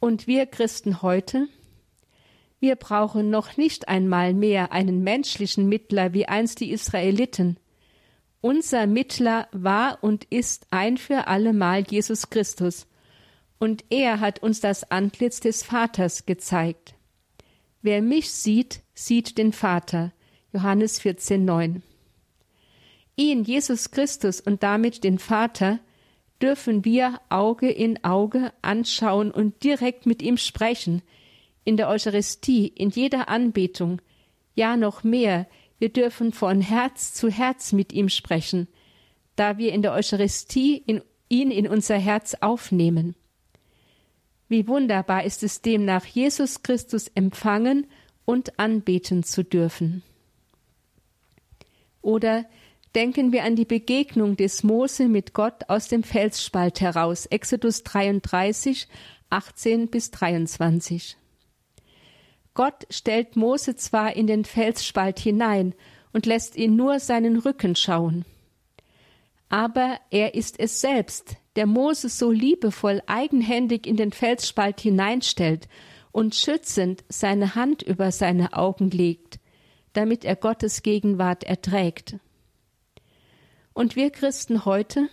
Und 0.00 0.26
wir 0.26 0.46
Christen 0.46 1.02
heute? 1.02 1.46
Wir 2.58 2.76
brauchen 2.76 3.28
noch 3.28 3.58
nicht 3.58 3.88
einmal 3.88 4.32
mehr 4.32 4.72
einen 4.72 5.02
menschlichen 5.02 5.68
Mittler 5.68 6.14
wie 6.14 6.26
einst 6.26 6.60
die 6.60 6.72
Israeliten, 6.72 7.58
unser 8.40 8.86
Mittler 8.86 9.48
war 9.52 10.02
und 10.02 10.24
ist 10.24 10.66
ein 10.70 10.96
für 10.96 11.26
allemal 11.26 11.82
Jesus 11.82 12.30
Christus, 12.30 12.86
und 13.58 13.84
er 13.90 14.20
hat 14.20 14.42
uns 14.42 14.60
das 14.60 14.90
Antlitz 14.90 15.40
des 15.40 15.62
Vaters 15.62 16.24
gezeigt. 16.24 16.94
Wer 17.82 18.00
mich 18.00 18.30
sieht, 18.30 18.80
sieht 18.94 19.36
den 19.36 19.52
Vater. 19.52 20.12
Johannes 20.54 20.98
14, 21.00 21.44
9. 21.44 21.82
Ihn, 23.16 23.44
Jesus 23.44 23.90
Christus 23.90 24.40
und 24.40 24.62
damit 24.62 25.04
den 25.04 25.18
Vater, 25.18 25.78
dürfen 26.42 26.84
wir 26.84 27.20
Auge 27.28 27.70
in 27.70 28.04
Auge 28.04 28.52
anschauen 28.62 29.30
und 29.30 29.62
direkt 29.62 30.06
mit 30.06 30.22
ihm 30.22 30.36
sprechen, 30.36 31.02
in 31.64 31.76
der 31.76 31.88
Eucharistie, 31.88 32.66
in 32.66 32.90
jeder 32.90 33.28
Anbetung, 33.28 34.00
ja 34.54 34.76
noch 34.76 35.04
mehr, 35.04 35.46
wir 35.78 35.90
dürfen 35.90 36.32
von 36.32 36.60
Herz 36.60 37.14
zu 37.14 37.30
Herz 37.30 37.72
mit 37.72 37.92
ihm 37.92 38.08
sprechen, 38.08 38.68
da 39.36 39.58
wir 39.58 39.72
in 39.72 39.82
der 39.82 39.92
Eucharistie 39.92 40.76
in, 40.76 41.02
ihn 41.28 41.50
in 41.50 41.66
unser 41.66 41.96
Herz 41.96 42.36
aufnehmen. 42.40 43.14
Wie 44.48 44.66
wunderbar 44.66 45.24
ist 45.24 45.42
es 45.42 45.62
demnach, 45.62 46.04
Jesus 46.04 46.62
Christus 46.62 47.08
empfangen 47.14 47.86
und 48.24 48.58
anbeten 48.58 49.22
zu 49.22 49.44
dürfen. 49.44 50.02
Oder 52.02 52.46
denken 52.94 53.32
wir 53.32 53.44
an 53.44 53.56
die 53.56 53.64
Begegnung 53.64 54.36
des 54.36 54.62
Mose 54.62 55.08
mit 55.08 55.32
Gott 55.32 55.68
aus 55.68 55.88
dem 55.88 56.02
Felsspalt 56.02 56.80
heraus, 56.80 57.26
Exodus 57.26 57.82
33, 57.82 58.88
18 59.30 59.88
bis 59.88 60.10
23. 60.10 61.16
Gott 62.54 62.86
stellt 62.90 63.36
Mose 63.36 63.76
zwar 63.76 64.16
in 64.16 64.26
den 64.26 64.44
Felsspalt 64.44 65.18
hinein 65.18 65.74
und 66.12 66.26
lässt 66.26 66.56
ihn 66.56 66.76
nur 66.76 66.98
seinen 66.98 67.36
Rücken 67.38 67.76
schauen, 67.76 68.24
aber 69.50 69.98
er 70.10 70.34
ist 70.34 70.58
es 70.60 70.80
selbst, 70.80 71.36
der 71.56 71.66
Mose 71.66 72.08
so 72.08 72.30
liebevoll 72.30 73.02
eigenhändig 73.06 73.86
in 73.86 73.96
den 73.96 74.12
Felsspalt 74.12 74.80
hineinstellt 74.80 75.68
und 76.12 76.36
schützend 76.36 77.04
seine 77.08 77.56
Hand 77.56 77.82
über 77.82 78.12
seine 78.12 78.52
Augen 78.54 78.90
legt, 78.90 79.40
damit 79.92 80.24
er 80.24 80.36
Gottes 80.36 80.82
Gegenwart 80.82 81.42
erträgt. 81.42 82.16
Und 83.72 83.96
wir 83.96 84.10
Christen 84.10 84.64
heute, 84.64 85.08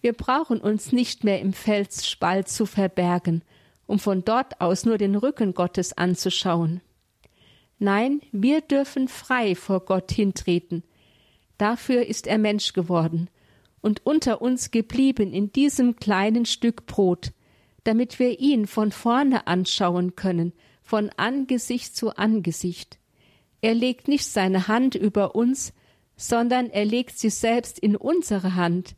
wir 0.00 0.12
brauchen 0.12 0.60
uns 0.60 0.92
nicht 0.92 1.24
mehr 1.24 1.40
im 1.40 1.52
Felsspalt 1.52 2.48
zu 2.48 2.66
verbergen 2.66 3.42
um 3.88 3.98
von 3.98 4.22
dort 4.22 4.60
aus 4.60 4.84
nur 4.84 4.98
den 4.98 5.16
Rücken 5.16 5.54
Gottes 5.54 5.96
anzuschauen. 5.96 6.82
Nein, 7.80 8.20
wir 8.32 8.60
dürfen 8.60 9.08
frei 9.08 9.54
vor 9.54 9.80
Gott 9.80 10.12
hintreten. 10.12 10.84
Dafür 11.56 12.06
ist 12.06 12.26
er 12.26 12.38
Mensch 12.38 12.74
geworden 12.74 13.30
und 13.80 14.04
unter 14.04 14.42
uns 14.42 14.70
geblieben 14.70 15.32
in 15.32 15.52
diesem 15.52 15.96
kleinen 15.96 16.44
Stück 16.44 16.86
Brot, 16.86 17.32
damit 17.84 18.18
wir 18.18 18.38
ihn 18.38 18.66
von 18.66 18.92
vorne 18.92 19.46
anschauen 19.46 20.14
können, 20.16 20.52
von 20.82 21.10
Angesicht 21.16 21.96
zu 21.96 22.14
Angesicht. 22.16 22.98
Er 23.62 23.74
legt 23.74 24.06
nicht 24.06 24.26
seine 24.26 24.68
Hand 24.68 24.96
über 24.96 25.34
uns, 25.34 25.72
sondern 26.18 26.68
er 26.68 26.84
legt 26.84 27.16
sie 27.16 27.30
selbst 27.30 27.78
in 27.78 27.94
unsere 27.96 28.56
Hand, 28.56 28.96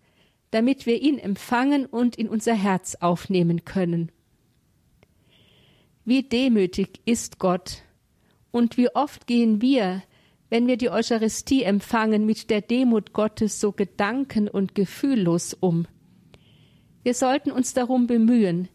damit 0.50 0.86
wir 0.86 1.00
ihn 1.00 1.18
empfangen 1.18 1.84
und 1.84 2.16
in 2.16 2.28
unser 2.28 2.54
Herz 2.54 2.96
aufnehmen 2.98 3.64
können. 3.64 4.10
Wie 6.04 6.22
demütig 6.22 7.02
ist 7.04 7.38
Gott 7.38 7.82
und 8.50 8.78
wie 8.78 8.92
oft 8.94 9.26
gehen 9.26 9.60
wir, 9.60 10.02
wenn 10.48 10.66
wir 10.66 10.78
die 10.78 10.90
Eucharistie 10.90 11.62
empfangen, 11.62 12.24
mit 12.24 12.48
der 12.48 12.62
Demut 12.62 13.12
Gottes 13.12 13.60
so 13.60 13.70
gedanken- 13.70 14.48
und 14.48 14.74
gefühllos 14.74 15.54
um. 15.54 15.86
Wir 17.02 17.14
sollten 17.14 17.52
uns 17.52 17.74
darum 17.74 18.06
bemühen, 18.06 18.68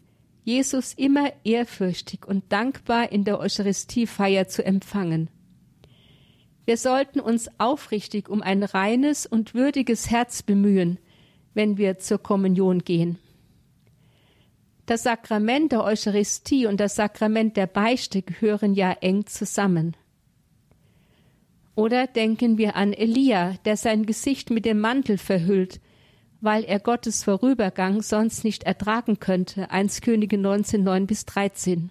Jesus 0.44 0.94
immer 0.94 1.32
ehrfürchtig 1.42 2.24
und 2.26 2.44
dankbar 2.52 3.10
in 3.10 3.24
der 3.24 3.40
Eucharistiefeier 3.40 4.46
zu 4.46 4.64
empfangen. 4.64 5.30
Wir 6.66 6.76
sollten 6.76 7.20
uns 7.20 7.48
aufrichtig 7.58 8.28
um 8.28 8.42
ein 8.42 8.64
reines 8.64 9.24
und 9.24 9.54
würdiges 9.54 10.10
Herz 10.10 10.42
bemühen, 10.42 10.98
wenn 11.54 11.78
wir 11.78 11.98
zur 11.98 12.18
Kommunion 12.18 12.80
gehen. 12.80 13.18
Das 14.84 15.04
Sakrament 15.04 15.72
der 15.72 15.84
Eucharistie 15.84 16.66
und 16.66 16.78
das 16.80 16.96
Sakrament 16.96 17.56
der 17.56 17.68
Beichte 17.68 18.22
gehören 18.22 18.74
ja 18.74 18.92
eng 19.00 19.26
zusammen. 19.26 19.96
Oder 21.76 22.08
denken 22.08 22.58
wir 22.58 22.74
an 22.74 22.92
Elia, 22.92 23.54
der 23.64 23.76
sein 23.76 24.04
Gesicht 24.04 24.50
mit 24.50 24.64
dem 24.64 24.80
Mantel 24.80 25.18
verhüllt, 25.18 25.80
weil 26.40 26.64
er 26.64 26.80
Gottes 26.80 27.22
Vorübergang 27.22 28.02
sonst 28.02 28.42
nicht 28.42 28.64
ertragen 28.64 29.20
könnte. 29.20 29.70
1 29.70 30.00
Könige 30.00 30.36
19, 30.36 30.82
9 30.82 31.06
bis 31.06 31.26
13. 31.26 31.90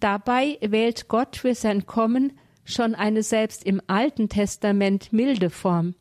Dabei 0.00 0.58
wählt 0.60 1.08
Gott 1.08 1.36
für 1.36 1.54
sein 1.54 1.86
Kommen 1.86 2.32
schon 2.64 2.94
eine 2.94 3.22
selbst 3.22 3.64
im 3.64 3.80
Alten 3.86 4.28
Testament 4.28 5.12
milde 5.12 5.50
Form 5.50 5.94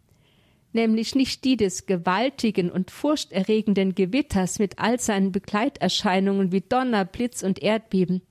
nämlich 0.73 1.15
nicht 1.15 1.43
die 1.43 1.55
des 1.55 1.85
gewaltigen 1.85 2.71
und 2.71 2.91
furchterregenden 2.91 3.95
Gewitters 3.95 4.59
mit 4.59 4.79
all 4.79 4.99
seinen 4.99 5.31
Begleiterscheinungen 5.31 6.51
wie 6.51 6.61
Donner, 6.61 7.05
Blitz 7.05 7.43
und 7.43 7.61
Erdbeben, 7.61 8.21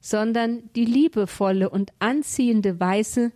sondern 0.00 0.70
die 0.74 0.84
liebevolle 0.84 1.70
und 1.70 1.92
anziehende 1.98 2.78
Weise 2.78 3.32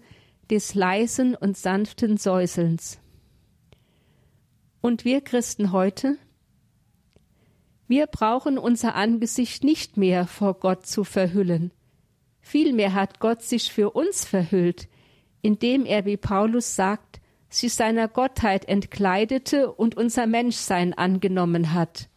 des 0.51 0.75
leisen 0.75 1.35
und 1.35 1.57
sanften 1.57 2.17
Säuselns. 2.17 2.99
Und 4.81 5.05
wir 5.05 5.21
Christen 5.21 5.73
heute? 5.73 6.17
Wir 7.87 8.07
brauchen 8.07 8.57
unser 8.57 8.95
Angesicht 8.95 9.65
nicht 9.65 9.97
mehr 9.97 10.27
vor 10.27 10.55
Gott 10.55 10.87
zu 10.87 11.05
verhüllen. 11.05 11.73
Vielmehr 12.51 12.95
hat 12.95 13.21
Gott 13.21 13.43
sich 13.43 13.73
für 13.73 13.91
uns 13.91 14.25
verhüllt, 14.25 14.89
indem 15.41 15.87
er, 15.87 16.05
wie 16.05 16.17
Paulus 16.17 16.75
sagt, 16.75 17.21
sich 17.49 17.73
seiner 17.75 18.09
Gottheit 18.09 18.65
entkleidete 18.65 19.71
und 19.71 19.97
unser 19.97 20.27
Menschsein 20.27 20.93
angenommen 20.93 21.75
hat. 21.75 22.09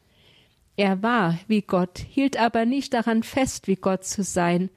Er 0.76 1.04
war 1.04 1.38
wie 1.48 1.62
Gott, 1.62 2.00
hielt 2.00 2.36
aber 2.36 2.66
nicht 2.66 2.96
daran 2.96 3.22
fest, 3.22 3.68
wie 3.68 3.76
Gott 3.76 4.06
zu 4.06 4.24
sein, 4.24 4.72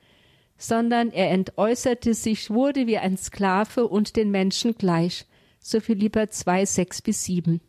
sondern 0.59 1.11
er 1.11 1.31
entäußerte 1.31 2.13
sich, 2.13 2.51
wurde 2.51 2.87
wie 2.87 2.99
ein 2.99 3.17
Sklave 3.17 3.89
und 3.89 4.17
den 4.17 4.31
Menschen 4.31 4.75
gleich. 4.75 5.25
So 5.59 5.81
Philipper 5.81 6.29
2, 6.29 6.67
6 6.67 7.01
bis 7.01 7.25
7. 7.25 7.63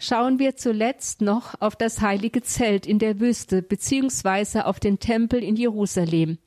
Schauen 0.00 0.40
wir 0.40 0.56
zuletzt 0.56 1.20
noch 1.20 1.54
auf 1.60 1.76
das 1.76 2.00
heilige 2.00 2.42
Zelt 2.42 2.86
in 2.86 2.98
der 2.98 3.20
Wüste 3.20 3.62
beziehungsweise 3.62 4.66
auf 4.66 4.80
den 4.80 4.98
Tempel 4.98 5.42
in 5.42 5.54
Jerusalem. 5.54 6.38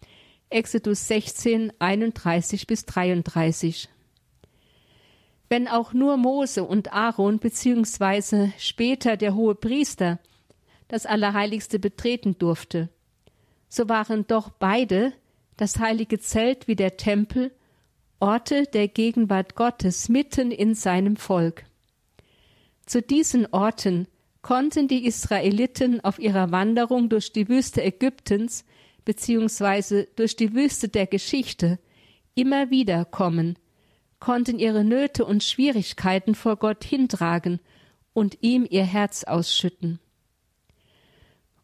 Exodus 0.49 1.07
16, 1.07 1.71
31 1.79 2.67
bis 2.67 2.85
33 2.85 3.89
wenn 5.53 5.67
auch 5.67 5.93
nur 5.93 6.17
Mose 6.17 6.63
und 6.63 6.93
Aaron 6.93 7.37
beziehungsweise 7.37 8.51
später 8.57 9.17
der 9.17 9.35
hohe 9.35 9.53
Priester 9.53 10.17
das 10.87 11.05
Allerheiligste 11.05 11.77
betreten 11.77 12.39
durfte, 12.39 12.89
so 13.69 13.87
waren 13.87 14.25
doch 14.25 14.49
beide, 14.49 15.13
das 15.55 15.77
heilige 15.77 16.17
Zelt 16.17 16.67
wie 16.67 16.75
der 16.75 16.97
Tempel, 16.97 17.51
Orte 18.19 18.63
der 18.63 18.87
Gegenwart 18.87 19.53
Gottes 19.53 20.09
mitten 20.09 20.49
in 20.49 20.73
seinem 20.73 21.17
Volk. 21.17 21.65
Zu 22.85 23.01
diesen 23.01 23.47
Orten 23.53 24.07
konnten 24.41 24.87
die 24.87 25.05
Israeliten 25.05 26.03
auf 26.03 26.19
ihrer 26.19 26.51
Wanderung 26.51 27.09
durch 27.09 27.31
die 27.31 27.47
Wüste 27.47 27.81
Ägyptens 27.81 28.65
beziehungsweise 29.05 30.07
durch 30.15 30.35
die 30.35 30.53
Wüste 30.53 30.89
der 30.89 31.07
Geschichte 31.07 31.79
immer 32.35 32.69
wieder 32.69 33.05
kommen, 33.05 33.57
konnten 34.19 34.59
ihre 34.59 34.83
Nöte 34.83 35.25
und 35.25 35.43
Schwierigkeiten 35.43 36.35
vor 36.35 36.55
Gott 36.55 36.83
hintragen 36.83 37.59
und 38.13 38.37
ihm 38.41 38.65
ihr 38.69 38.85
Herz 38.85 39.23
ausschütten. 39.23 39.99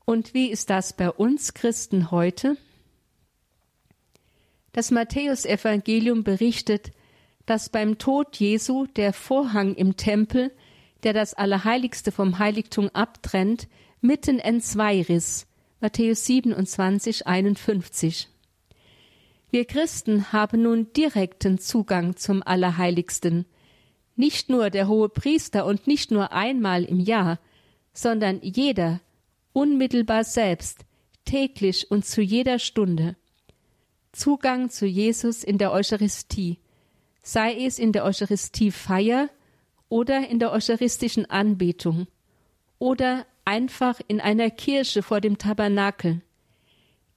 Und 0.05 0.33
wie 0.33 0.49
ist 0.49 0.69
das 0.69 0.93
bei 0.93 1.09
uns 1.09 1.53
Christen 1.53 2.11
heute? 2.11 2.57
Das 4.73 4.91
Matthäusevangelium 4.91 6.23
berichtet, 6.23 6.91
dass 7.45 7.69
beim 7.69 7.97
Tod 7.97 8.35
Jesu 8.37 8.85
der 8.87 9.13
Vorhang 9.13 9.75
im 9.75 9.97
Tempel, 9.97 10.51
der 11.03 11.13
das 11.13 11.33
Allerheiligste 11.33 12.11
vom 12.11 12.39
Heiligtum 12.39 12.89
abtrennt, 12.89 13.67
mitten 14.01 14.39
entzwei 14.39 15.01
riss. 15.01 15.47
Matthäus 15.81 16.25
27, 16.25 17.27
51. 17.27 18.29
Wir 19.49 19.65
Christen 19.65 20.31
haben 20.31 20.61
nun 20.61 20.91
direkten 20.93 21.57
Zugang 21.57 22.15
zum 22.17 22.43
Allerheiligsten. 22.43 23.45
Nicht 24.15 24.49
nur 24.49 24.69
der 24.69 24.87
hohe 24.87 25.09
Priester 25.09 25.65
und 25.65 25.87
nicht 25.87 26.11
nur 26.11 26.33
einmal 26.33 26.83
im 26.83 26.99
Jahr, 26.99 27.39
sondern 27.93 28.41
jeder, 28.41 28.99
unmittelbar 29.53 30.23
selbst, 30.23 30.85
täglich 31.25 31.89
und 31.89 32.05
zu 32.05 32.21
jeder 32.21 32.59
Stunde. 32.59 33.15
Zugang 34.11 34.69
zu 34.69 34.85
Jesus 34.85 35.43
in 35.43 35.57
der 35.57 35.71
Eucharistie, 35.71 36.59
sei 37.23 37.55
es 37.65 37.79
in 37.79 37.91
der 37.91 38.03
Eucharistiefeier 38.03 39.29
oder 39.89 40.29
in 40.29 40.39
der 40.39 40.51
eucharistischen 40.51 41.29
Anbetung 41.29 42.07
oder 42.77 43.25
einfach 43.43 43.99
in 44.07 44.21
einer 44.21 44.49
Kirche 44.49 45.03
vor 45.03 45.19
dem 45.21 45.37
Tabernakel. 45.37 46.21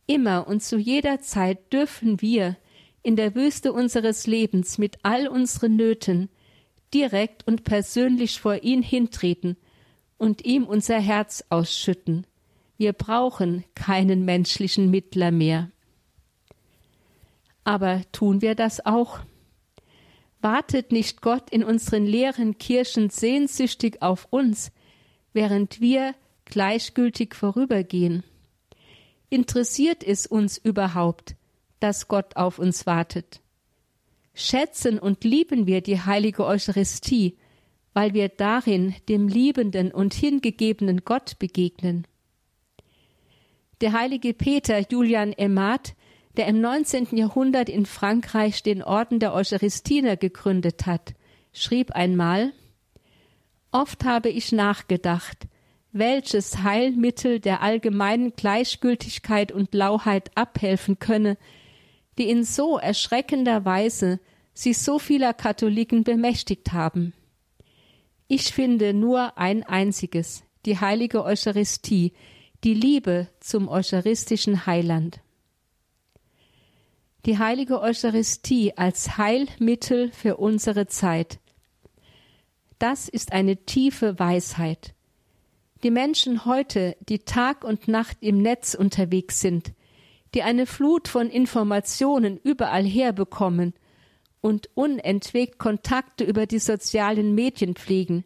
Immer 0.07 0.49
und 0.49 0.63
zu 0.63 0.79
jeder 0.79 1.21
Zeit 1.21 1.73
dürfen 1.73 2.21
wir 2.21 2.57
in 3.03 3.17
der 3.17 3.35
Wüste 3.35 3.73
unseres 3.73 4.27
Lebens 4.27 4.79
mit 4.79 4.99
all 5.03 5.29
unseren 5.29 5.77
Nöten 5.77 6.29
direkt 6.95 7.47
und 7.47 7.65
persönlich 7.65 8.41
vor 8.41 8.63
ihn 8.63 8.83
hintreten 8.83 9.57
und 10.19 10.45
ihm 10.45 10.65
unser 10.65 11.01
Herz 11.01 11.45
ausschütten. 11.49 12.27
Wir 12.77 12.93
brauchen 12.93 13.65
keinen 13.75 14.25
menschlichen 14.25 14.91
Mittler 14.91 15.31
mehr. 15.31 15.71
Aber 17.65 18.03
tun 18.13 18.43
wir 18.43 18.55
das 18.55 18.85
auch? 18.85 19.21
Wartet 20.43 20.91
nicht 20.91 21.23
Gott 21.23 21.51
in 21.51 21.63
unseren 21.63 22.05
leeren 22.05 22.59
Kirchen 22.59 23.11
sehnsüchtig 23.11 24.03
auf 24.03 24.27
uns, 24.31 24.73
während 25.33 25.81
wir 25.81 26.17
gleichgültig 26.47 27.37
vorübergehen? 27.37 28.25
Interessiert 29.31 30.03
es 30.03 30.27
uns 30.27 30.59
überhaupt, 30.59 31.37
dass 31.79 32.09
Gott 32.09 32.37
auf 32.37 32.59
uns 32.59 32.87
wartet? 32.87 33.41
Schätzen 34.35 34.99
und 34.99 35.23
lieben 35.23 35.67
wir 35.67 35.81
die 35.81 36.01
heilige 36.01 36.45
Eucharistie, 36.45 37.37
weil 37.95 38.13
wir 38.13 38.29
darin 38.29 38.97
dem 39.09 39.29
liebenden 39.29 39.93
und 39.93 40.13
hingegebenen 40.13 41.05
Gott 41.05 41.39
begegnen. 41.39 42.07
Der 43.81 43.93
heilige 43.93 44.35
Peter 44.35 44.81
Julian 44.91 45.33
Emmat, 45.33 45.95
der 46.37 46.47
im 46.47 46.61
19. 46.61 47.17
Jahrhundert 47.17 47.69
in 47.69 47.87
Frankreich 47.87 48.63
den 48.63 48.83
Orden 48.83 49.19
der 49.19 49.35
Eucharistiner 49.35 50.17
gegründet 50.17 50.87
hat, 50.87 51.15
schrieb 51.53 51.93
einmal 51.93 52.53
Oft 53.71 54.05
habe 54.05 54.29
ich 54.29 54.53
nachgedacht, 54.53 55.49
welches 55.93 56.63
Heilmittel 56.63 57.41
der 57.41 57.63
allgemeinen 57.63 58.35
Gleichgültigkeit 58.35 59.51
und 59.51 59.75
Lauheit 59.75 60.31
abhelfen 60.35 60.99
könne, 60.99 61.39
die 62.19 62.29
in 62.29 62.45
so 62.45 62.79
erschreckender 62.79 63.65
Weise 63.65 64.21
sich 64.53 64.79
so 64.79 64.99
vieler 64.99 65.33
Katholiken 65.33 66.05
bemächtigt 66.05 66.73
haben. 66.73 67.15
Ich 68.29 68.53
finde 68.53 68.93
nur 68.93 69.39
ein 69.39 69.63
einziges, 69.63 70.45
die 70.67 70.79
heilige 70.79 71.25
Eucharistie, 71.25 72.13
die 72.63 72.75
Liebe 72.75 73.29
zum 73.41 73.69
eucharistischen 73.69 74.67
Heiland. 74.67 75.22
Die 77.25 77.39
heilige 77.39 77.81
Eucharistie 77.81 78.77
als 78.77 79.17
Heilmittel 79.17 80.11
für 80.11 80.39
unsere 80.39 80.89
Zeit. 80.89 81.39
Das 82.81 83.09
ist 83.09 83.33
eine 83.33 83.59
tiefe 83.65 84.19
Weisheit. 84.19 84.93
Die 85.85 85.93
Menschen 85.93 86.47
heute, 86.47 86.97
die 87.09 87.21
Tag 87.21 87.63
und 87.63 87.87
Nacht 87.87 88.17
im 88.23 88.43
Netz 88.43 88.75
unterwegs 88.75 89.39
sind, 89.39 89.73
die 90.35 90.43
eine 90.43 90.67
Flut 90.67 91.07
von 91.07 91.31
Informationen 91.31 92.41
überall 92.43 92.85
herbekommen 92.85 93.73
und 94.41 94.69
unentwegt 94.75 95.61
Kontakte 95.61 96.25
über 96.25 96.47
die 96.47 96.59
sozialen 96.59 97.37
Medien 97.37 97.77
pflegen. 97.77 98.25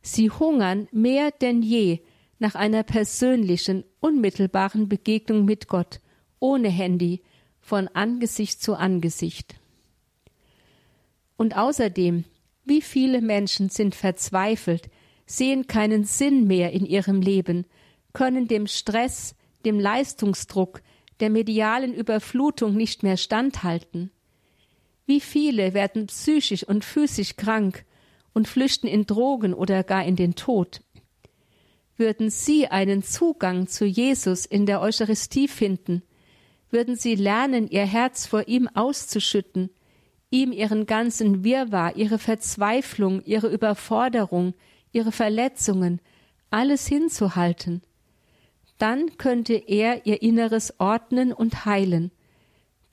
Sie 0.00 0.30
hungern 0.30 0.88
mehr 0.90 1.32
denn 1.32 1.60
je 1.60 2.00
nach 2.38 2.54
einer 2.54 2.82
persönlichen, 2.82 3.84
unmittelbaren 4.00 4.88
Begegnung 4.88 5.44
mit 5.44 5.68
Gott, 5.68 6.00
ohne 6.38 6.70
Handy, 6.70 7.20
von 7.66 7.88
Angesicht 7.88 8.62
zu 8.62 8.76
Angesicht. 8.76 9.56
Und 11.36 11.56
außerdem, 11.56 12.22
wie 12.64 12.80
viele 12.80 13.20
Menschen 13.20 13.70
sind 13.70 13.96
verzweifelt, 13.96 14.88
sehen 15.26 15.66
keinen 15.66 16.04
Sinn 16.04 16.46
mehr 16.46 16.70
in 16.70 16.86
ihrem 16.86 17.20
Leben, 17.20 17.66
können 18.12 18.46
dem 18.46 18.68
Stress, 18.68 19.34
dem 19.64 19.80
Leistungsdruck, 19.80 20.80
der 21.18 21.28
medialen 21.28 21.92
Überflutung 21.92 22.76
nicht 22.76 23.02
mehr 23.02 23.16
standhalten. 23.16 24.12
Wie 25.04 25.20
viele 25.20 25.74
werden 25.74 26.06
psychisch 26.06 26.62
und 26.62 26.84
physisch 26.84 27.34
krank 27.34 27.84
und 28.32 28.46
flüchten 28.46 28.86
in 28.86 29.06
Drogen 29.06 29.52
oder 29.52 29.82
gar 29.82 30.04
in 30.04 30.14
den 30.14 30.36
Tod. 30.36 30.82
Würden 31.96 32.30
Sie 32.30 32.68
einen 32.68 33.02
Zugang 33.02 33.66
zu 33.66 33.86
Jesus 33.86 34.46
in 34.46 34.66
der 34.66 34.80
Eucharistie 34.80 35.48
finden, 35.48 36.02
würden 36.70 36.96
Sie 36.96 37.14
lernen, 37.14 37.68
Ihr 37.68 37.86
Herz 37.86 38.26
vor 38.26 38.48
ihm 38.48 38.68
auszuschütten, 38.68 39.70
ihm 40.30 40.52
Ihren 40.52 40.86
ganzen 40.86 41.44
Wirrwarr, 41.44 41.96
Ihre 41.96 42.18
Verzweiflung, 42.18 43.22
Ihre 43.24 43.48
Überforderung, 43.48 44.54
Ihre 44.92 45.12
Verletzungen, 45.12 46.00
alles 46.50 46.86
hinzuhalten, 46.86 47.82
dann 48.78 49.16
könnte 49.16 49.54
er 49.54 50.06
Ihr 50.06 50.22
Inneres 50.22 50.78
ordnen 50.78 51.32
und 51.32 51.64
heilen, 51.64 52.10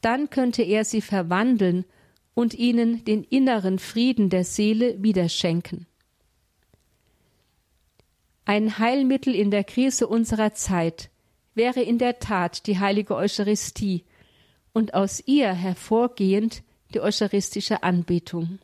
dann 0.01 0.29
könnte 0.29 0.63
er 0.63 0.85
Sie 0.85 1.01
verwandeln 1.01 1.85
und 2.33 2.53
ihnen 2.53 3.05
den 3.05 3.23
inneren 3.23 3.79
Frieden 3.79 4.29
der 4.29 4.43
Seele 4.43 5.01
wiederschenken. 5.01 5.85
Ein 8.45 8.79
Heilmittel 8.79 9.33
in 9.33 9.51
der 9.51 9.63
Krise 9.63 10.07
unserer 10.07 10.53
Zeit 10.53 11.09
wäre 11.55 11.81
in 11.81 11.97
der 11.97 12.19
Tat 12.19 12.67
die 12.67 12.79
heilige 12.79 13.15
Eucharistie 13.15 14.03
und 14.73 14.93
aus 14.93 15.21
ihr 15.25 15.53
hervorgehend 15.53 16.63
die 16.93 17.01
eucharistische 17.01 17.83
Anbetung. 17.83 18.59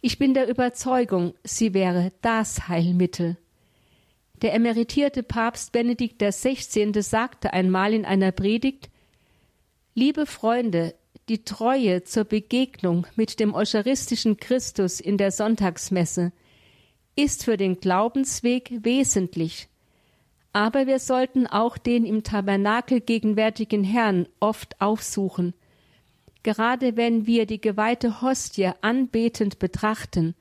Ich 0.00 0.18
bin 0.18 0.34
der 0.34 0.48
Überzeugung, 0.48 1.34
sie 1.44 1.74
wäre 1.74 2.12
das 2.22 2.68
Heilmittel. 2.68 3.36
Der 4.42 4.54
emeritierte 4.54 5.22
Papst 5.22 5.72
Benedikt 5.72 6.22
XVI. 6.22 7.02
sagte 7.02 7.52
einmal 7.52 7.92
in 7.92 8.04
einer 8.04 8.32
Predigt 8.32 8.88
Liebe 9.94 10.24
Freunde, 10.24 10.94
die 11.28 11.44
Treue 11.44 12.04
zur 12.04 12.24
Begegnung 12.24 13.06
mit 13.16 13.38
dem 13.38 13.54
eucharistischen 13.54 14.38
Christus 14.38 15.00
in 15.00 15.18
der 15.18 15.30
Sonntagsmesse 15.30 16.32
ist 17.16 17.44
für 17.44 17.56
den 17.56 17.80
Glaubensweg 17.80 18.72
wesentlich. 18.82 19.68
Aber 20.52 20.86
wir 20.86 20.98
sollten 20.98 21.46
auch 21.46 21.78
den 21.78 22.04
im 22.04 22.22
Tabernakel 22.22 23.00
gegenwärtigen 23.00 23.84
Herrn 23.84 24.26
oft 24.40 24.80
aufsuchen. 24.80 25.54
Gerade 26.42 26.96
wenn 26.96 27.26
wir 27.26 27.46
die 27.46 27.60
geweihte 27.60 28.22
Hostie 28.22 28.70
anbetend 28.80 29.58
betrachten, 29.58 30.34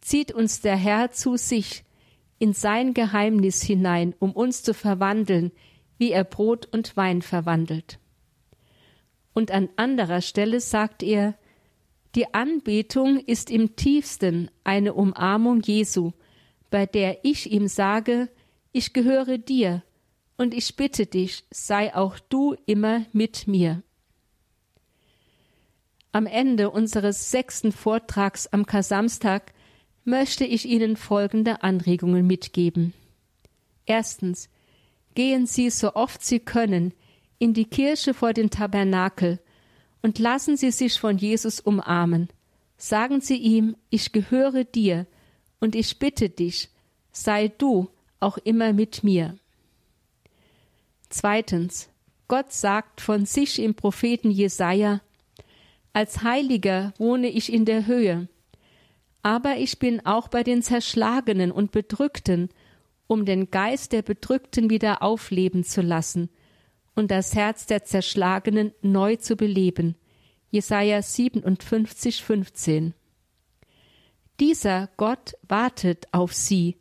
zieht 0.00 0.32
uns 0.32 0.60
der 0.60 0.76
Herr 0.76 1.10
zu 1.10 1.36
sich, 1.36 1.84
in 2.38 2.52
sein 2.52 2.94
Geheimnis 2.94 3.62
hinein, 3.62 4.14
um 4.18 4.32
uns 4.32 4.62
zu 4.62 4.74
verwandeln, 4.74 5.52
wie 5.98 6.10
er 6.10 6.24
Brot 6.24 6.66
und 6.72 6.96
Wein 6.96 7.22
verwandelt 7.22 7.98
und 9.34 9.50
an 9.50 9.68
anderer 9.76 10.22
Stelle 10.22 10.60
sagt 10.60 11.02
er, 11.02 11.34
die 12.14 12.32
Anbetung 12.32 13.18
ist 13.18 13.50
im 13.50 13.76
tiefsten 13.76 14.48
eine 14.62 14.94
Umarmung 14.94 15.60
Jesu, 15.60 16.12
bei 16.70 16.86
der 16.86 17.24
ich 17.24 17.50
ihm 17.50 17.66
sage, 17.66 18.28
ich 18.74 18.92
gehöre 18.92 19.38
dir, 19.38 19.82
und 20.36 20.52
ich 20.52 20.74
bitte 20.74 21.06
dich, 21.06 21.44
sei 21.52 21.94
auch 21.94 22.18
du 22.18 22.56
immer 22.66 23.06
mit 23.12 23.46
mir. 23.46 23.84
Am 26.10 26.26
Ende 26.26 26.70
unseres 26.70 27.30
sechsten 27.30 27.70
Vortrags 27.70 28.48
am 28.48 28.66
Kasamstag 28.66 29.54
möchte 30.04 30.44
ich 30.44 30.66
Ihnen 30.66 30.96
folgende 30.96 31.62
Anregungen 31.62 32.26
mitgeben. 32.26 32.94
Erstens, 33.86 34.48
gehen 35.14 35.46
Sie 35.46 35.70
so 35.70 35.94
oft 35.94 36.24
Sie 36.24 36.40
können 36.40 36.94
in 37.38 37.54
die 37.54 37.66
Kirche 37.66 38.12
vor 38.12 38.32
den 38.32 38.50
Tabernakel 38.50 39.38
und 40.02 40.18
lassen 40.18 40.56
Sie 40.56 40.72
sich 40.72 40.98
von 40.98 41.16
Jesus 41.16 41.60
umarmen. 41.60 42.28
Sagen 42.76 43.20
Sie 43.20 43.36
ihm, 43.36 43.76
ich 43.90 44.10
gehöre 44.10 44.64
dir 44.64 45.06
und 45.60 45.76
ich 45.76 46.00
bitte 46.00 46.28
dich, 46.28 46.70
sei 47.12 47.46
du 47.46 47.88
auch 48.24 48.38
immer 48.38 48.72
mit 48.72 49.04
mir. 49.04 49.36
Zweitens, 51.10 51.90
Gott 52.26 52.52
sagt 52.52 53.00
von 53.00 53.26
sich 53.26 53.60
im 53.60 53.74
Propheten 53.74 54.30
Jesaja, 54.30 55.00
als 55.92 56.22
Heiliger 56.22 56.92
wohne 56.98 57.28
ich 57.28 57.52
in 57.52 57.64
der 57.64 57.86
Höhe, 57.86 58.28
aber 59.22 59.56
ich 59.56 59.78
bin 59.78 60.04
auch 60.04 60.28
bei 60.28 60.42
den 60.42 60.62
Zerschlagenen 60.62 61.52
und 61.52 61.70
Bedrückten, 61.70 62.48
um 63.06 63.24
den 63.24 63.50
Geist 63.50 63.92
der 63.92 64.02
Bedrückten 64.02 64.70
wieder 64.70 65.02
aufleben 65.02 65.62
zu 65.62 65.82
lassen 65.82 66.30
und 66.94 67.10
das 67.10 67.34
Herz 67.34 67.66
der 67.66 67.84
Zerschlagenen 67.84 68.72
neu 68.82 69.16
zu 69.16 69.36
beleben. 69.36 69.96
Jesaja 70.50 71.02
57, 71.02 72.24
15. 72.24 72.94
Dieser 74.40 74.88
Gott 74.96 75.34
wartet 75.46 76.06
auf 76.12 76.32
sie. 76.32 76.76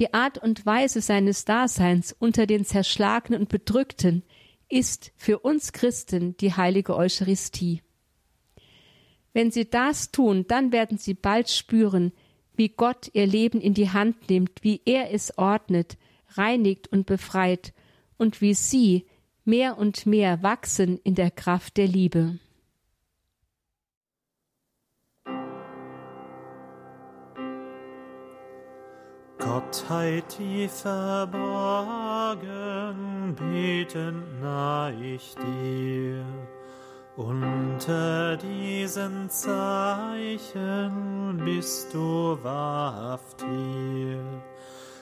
Die 0.00 0.14
Art 0.14 0.38
und 0.38 0.64
Weise 0.64 1.02
seines 1.02 1.44
Daseins 1.44 2.16
unter 2.18 2.46
den 2.46 2.64
Zerschlagenen 2.64 3.42
und 3.42 3.48
Bedrückten 3.50 4.22
ist 4.70 5.12
für 5.14 5.40
uns 5.40 5.74
Christen 5.74 6.38
die 6.38 6.54
heilige 6.54 6.96
Eucharistie. 6.96 7.82
Wenn 9.34 9.50
sie 9.50 9.68
das 9.68 10.10
tun, 10.10 10.46
dann 10.48 10.72
werden 10.72 10.96
sie 10.96 11.12
bald 11.12 11.50
spüren, 11.50 12.12
wie 12.54 12.70
Gott 12.70 13.10
ihr 13.12 13.26
Leben 13.26 13.60
in 13.60 13.74
die 13.74 13.90
Hand 13.90 14.30
nimmt, 14.30 14.62
wie 14.62 14.80
er 14.86 15.12
es 15.12 15.36
ordnet, 15.36 15.98
reinigt 16.28 16.88
und 16.88 17.04
befreit 17.04 17.74
und 18.16 18.40
wie 18.40 18.54
sie 18.54 19.04
mehr 19.44 19.76
und 19.76 20.06
mehr 20.06 20.42
wachsen 20.42 20.98
in 21.04 21.14
der 21.14 21.30
Kraft 21.30 21.76
der 21.76 21.88
Liebe. 21.88 22.38
Gottheit 29.70 30.24
die 30.36 30.66
verborgen, 30.66 31.36
beten 33.36 34.40
nah 34.42 34.90
ich 34.90 35.36
dir. 35.36 36.24
Unter 37.14 38.36
diesen 38.36 39.30
Zeichen 39.30 40.40
bist 41.44 41.94
du 41.94 42.36
wahrhaft 42.42 43.44
hier. 43.48 44.42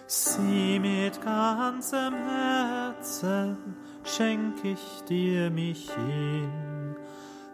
Sieh 0.06 0.78
mit 0.78 1.18
ganzem 1.22 2.12
Herzen, 2.28 3.56
schenk 4.04 4.62
ich 4.64 5.02
dir 5.08 5.50
mich 5.50 5.90
hin, 5.90 6.94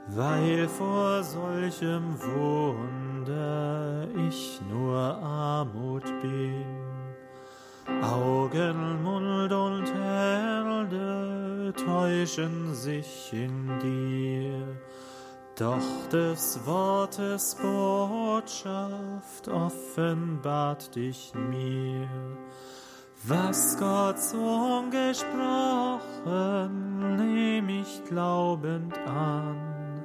weil 0.09 0.67
vor 0.67 1.23
solchem 1.23 2.21
Wunder 2.21 4.09
ich 4.29 4.61
nur 4.69 4.99
Armut 4.99 6.03
bin. 6.21 6.84
Augen, 8.03 9.03
Mund 9.03 9.53
und 9.53 9.93
Herde 9.95 11.73
täuschen 11.77 12.75
sich 12.75 13.33
in 13.33 13.79
dir, 13.81 14.77
doch 15.59 16.09
des 16.13 16.61
Wortes 16.67 17.57
Botschaft 17.57 19.49
offenbart 19.49 20.95
dich 20.95 21.33
mir 21.35 22.09
was 23.27 23.79
Gott 23.79 24.19
so 24.21 24.85
gesprochen, 24.91 26.03
nehm 27.17 27.69
ich 27.71 28.05
glaubend 28.05 28.99
an. 29.07 30.05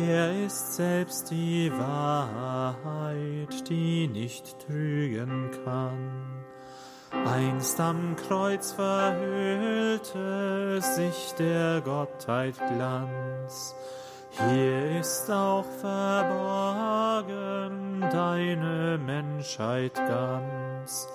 Er 0.00 0.46
ist 0.46 0.76
selbst 0.76 1.30
die 1.30 1.70
Wahrheit, 1.72 3.68
die 3.68 4.08
nicht 4.08 4.58
trügen 4.60 5.50
kann. 5.64 6.43
Einst 7.26 7.80
am 7.80 8.16
Kreuz 8.16 8.72
verhüllte 8.72 10.80
sich 10.80 11.34
der 11.38 11.80
Gottheit 11.80 12.56
Glanz. 12.56 13.74
Hier 14.30 15.00
ist 15.00 15.30
auch 15.30 15.64
verborgen 15.80 18.00
deine 18.10 18.98
Menschheit 18.98 19.94
ganz. 19.94 21.08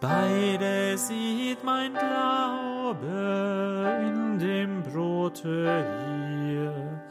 Beide 0.00 0.96
sieht 0.96 1.64
mein 1.64 1.94
Glaube 1.94 3.08
in 4.06 4.38
dem 4.38 4.82
Brote 4.82 5.84
hier. 6.54 7.02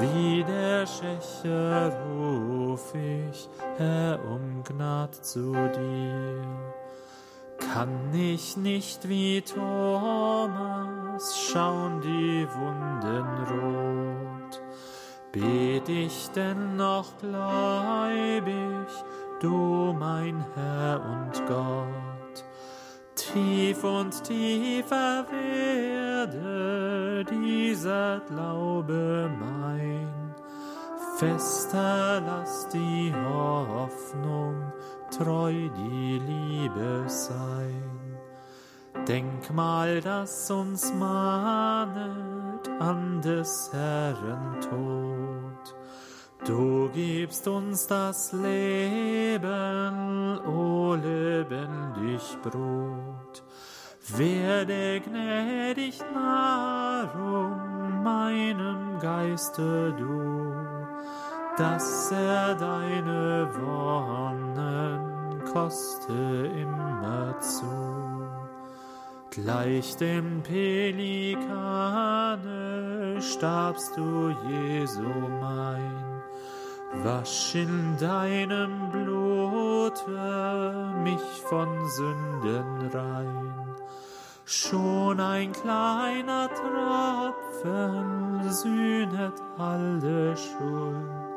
Wie 0.00 0.44
der 0.44 0.86
Schächer 0.86 1.92
ruf 2.06 2.94
ich, 2.94 3.48
Herr, 3.76 4.18
um 4.24 4.62
Gnad 4.64 5.14
zu 5.14 5.52
dir. 5.52 6.81
Kann 7.72 8.12
ich 8.12 8.58
nicht 8.58 9.08
wie 9.08 9.40
Thomas 9.40 11.38
schauen 11.38 12.02
die 12.02 12.46
Wunden 12.54 13.26
rot? 13.50 14.60
Bet 15.32 15.88
ich 15.88 16.28
denn 16.32 16.76
noch 16.76 17.16
gläubig, 17.16 18.88
du 19.40 19.96
mein 19.98 20.44
Herr 20.54 21.00
und 21.00 21.46
Gott. 21.46 22.44
Tief 23.14 23.82
und 23.84 24.22
tiefer 24.22 25.24
werde 26.10 27.24
dieser 27.24 28.20
Glaube 28.20 29.30
mein, 29.40 30.34
fester 31.16 32.20
lass 32.20 32.68
die 32.68 33.14
Hoffnung, 33.14 34.72
treu 35.16 35.52
die 35.52 36.18
Liebe 36.18 37.04
sein. 37.06 38.02
Denkmal, 39.06 40.00
das 40.00 40.50
uns 40.50 40.92
mahnet 40.94 42.68
an 42.78 43.20
des 43.20 43.70
Herrn 43.72 44.60
Tod. 44.60 45.74
Du 46.44 46.88
gibst 46.92 47.46
uns 47.46 47.86
das 47.86 48.32
Leben, 48.32 49.48
o 50.46 50.94
lebendig 50.94 52.36
Brot. 52.42 53.44
Werde 54.16 55.00
gnädig 55.00 56.00
Nahrung 56.12 58.02
meinem 58.02 58.98
Geiste 59.00 59.94
du, 59.96 60.52
dass 61.56 62.10
er 62.12 62.54
deine 62.54 63.48
Wonnen 63.54 65.44
koste 65.52 66.50
immerzu. 66.56 67.66
Gleich 69.30 69.96
dem 69.96 70.42
Pelikane 70.42 71.62
starbst 73.20 73.96
du, 73.96 74.34
Jesu 74.48 75.02
mein, 75.40 76.22
wasch 77.02 77.54
in 77.54 77.96
deinem 77.98 78.90
Blute 78.90 80.74
mich 81.02 81.42
von 81.48 81.88
Sünden 81.88 82.90
rein. 82.92 83.54
Schon 84.44 85.18
ein 85.18 85.52
kleiner 85.52 86.50
Tropfen 86.52 88.42
sühnet 88.50 89.40
alle 89.56 90.36
Schuld, 90.36 91.31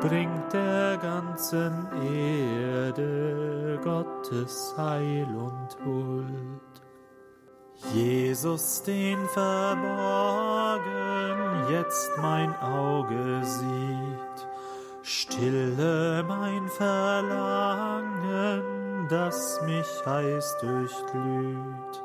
bringt 0.00 0.52
der 0.52 0.96
ganzen 0.98 1.88
Erde 2.02 3.80
Gottes 3.82 4.74
Heil 4.76 5.26
und 5.26 5.76
Huld. 5.84 6.60
Jesus, 7.92 8.82
den 8.82 9.18
verborgen 9.28 10.88
jetzt 11.70 12.10
mein 12.18 12.54
Auge 12.60 13.40
sieht, 13.44 14.48
stille 15.02 16.24
mein 16.26 16.68
Verlangen, 16.68 18.62
das 19.08 19.60
mich 19.64 19.86
heiß 20.06 20.56
durchglüht. 20.60 22.02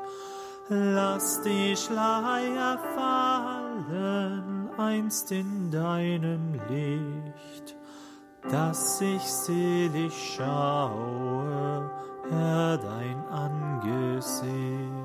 Lass 0.68 1.42
die 1.42 1.76
Schleier 1.76 2.78
fallen 2.94 4.54
einst 4.78 5.30
in 5.32 5.70
deinem 5.70 6.54
Licht, 6.68 7.73
dass 8.50 9.00
ich 9.00 9.22
selig 9.22 10.34
schaue, 10.36 11.90
Herr, 12.30 12.78
dein 12.78 13.24
Angesicht. 13.28 15.03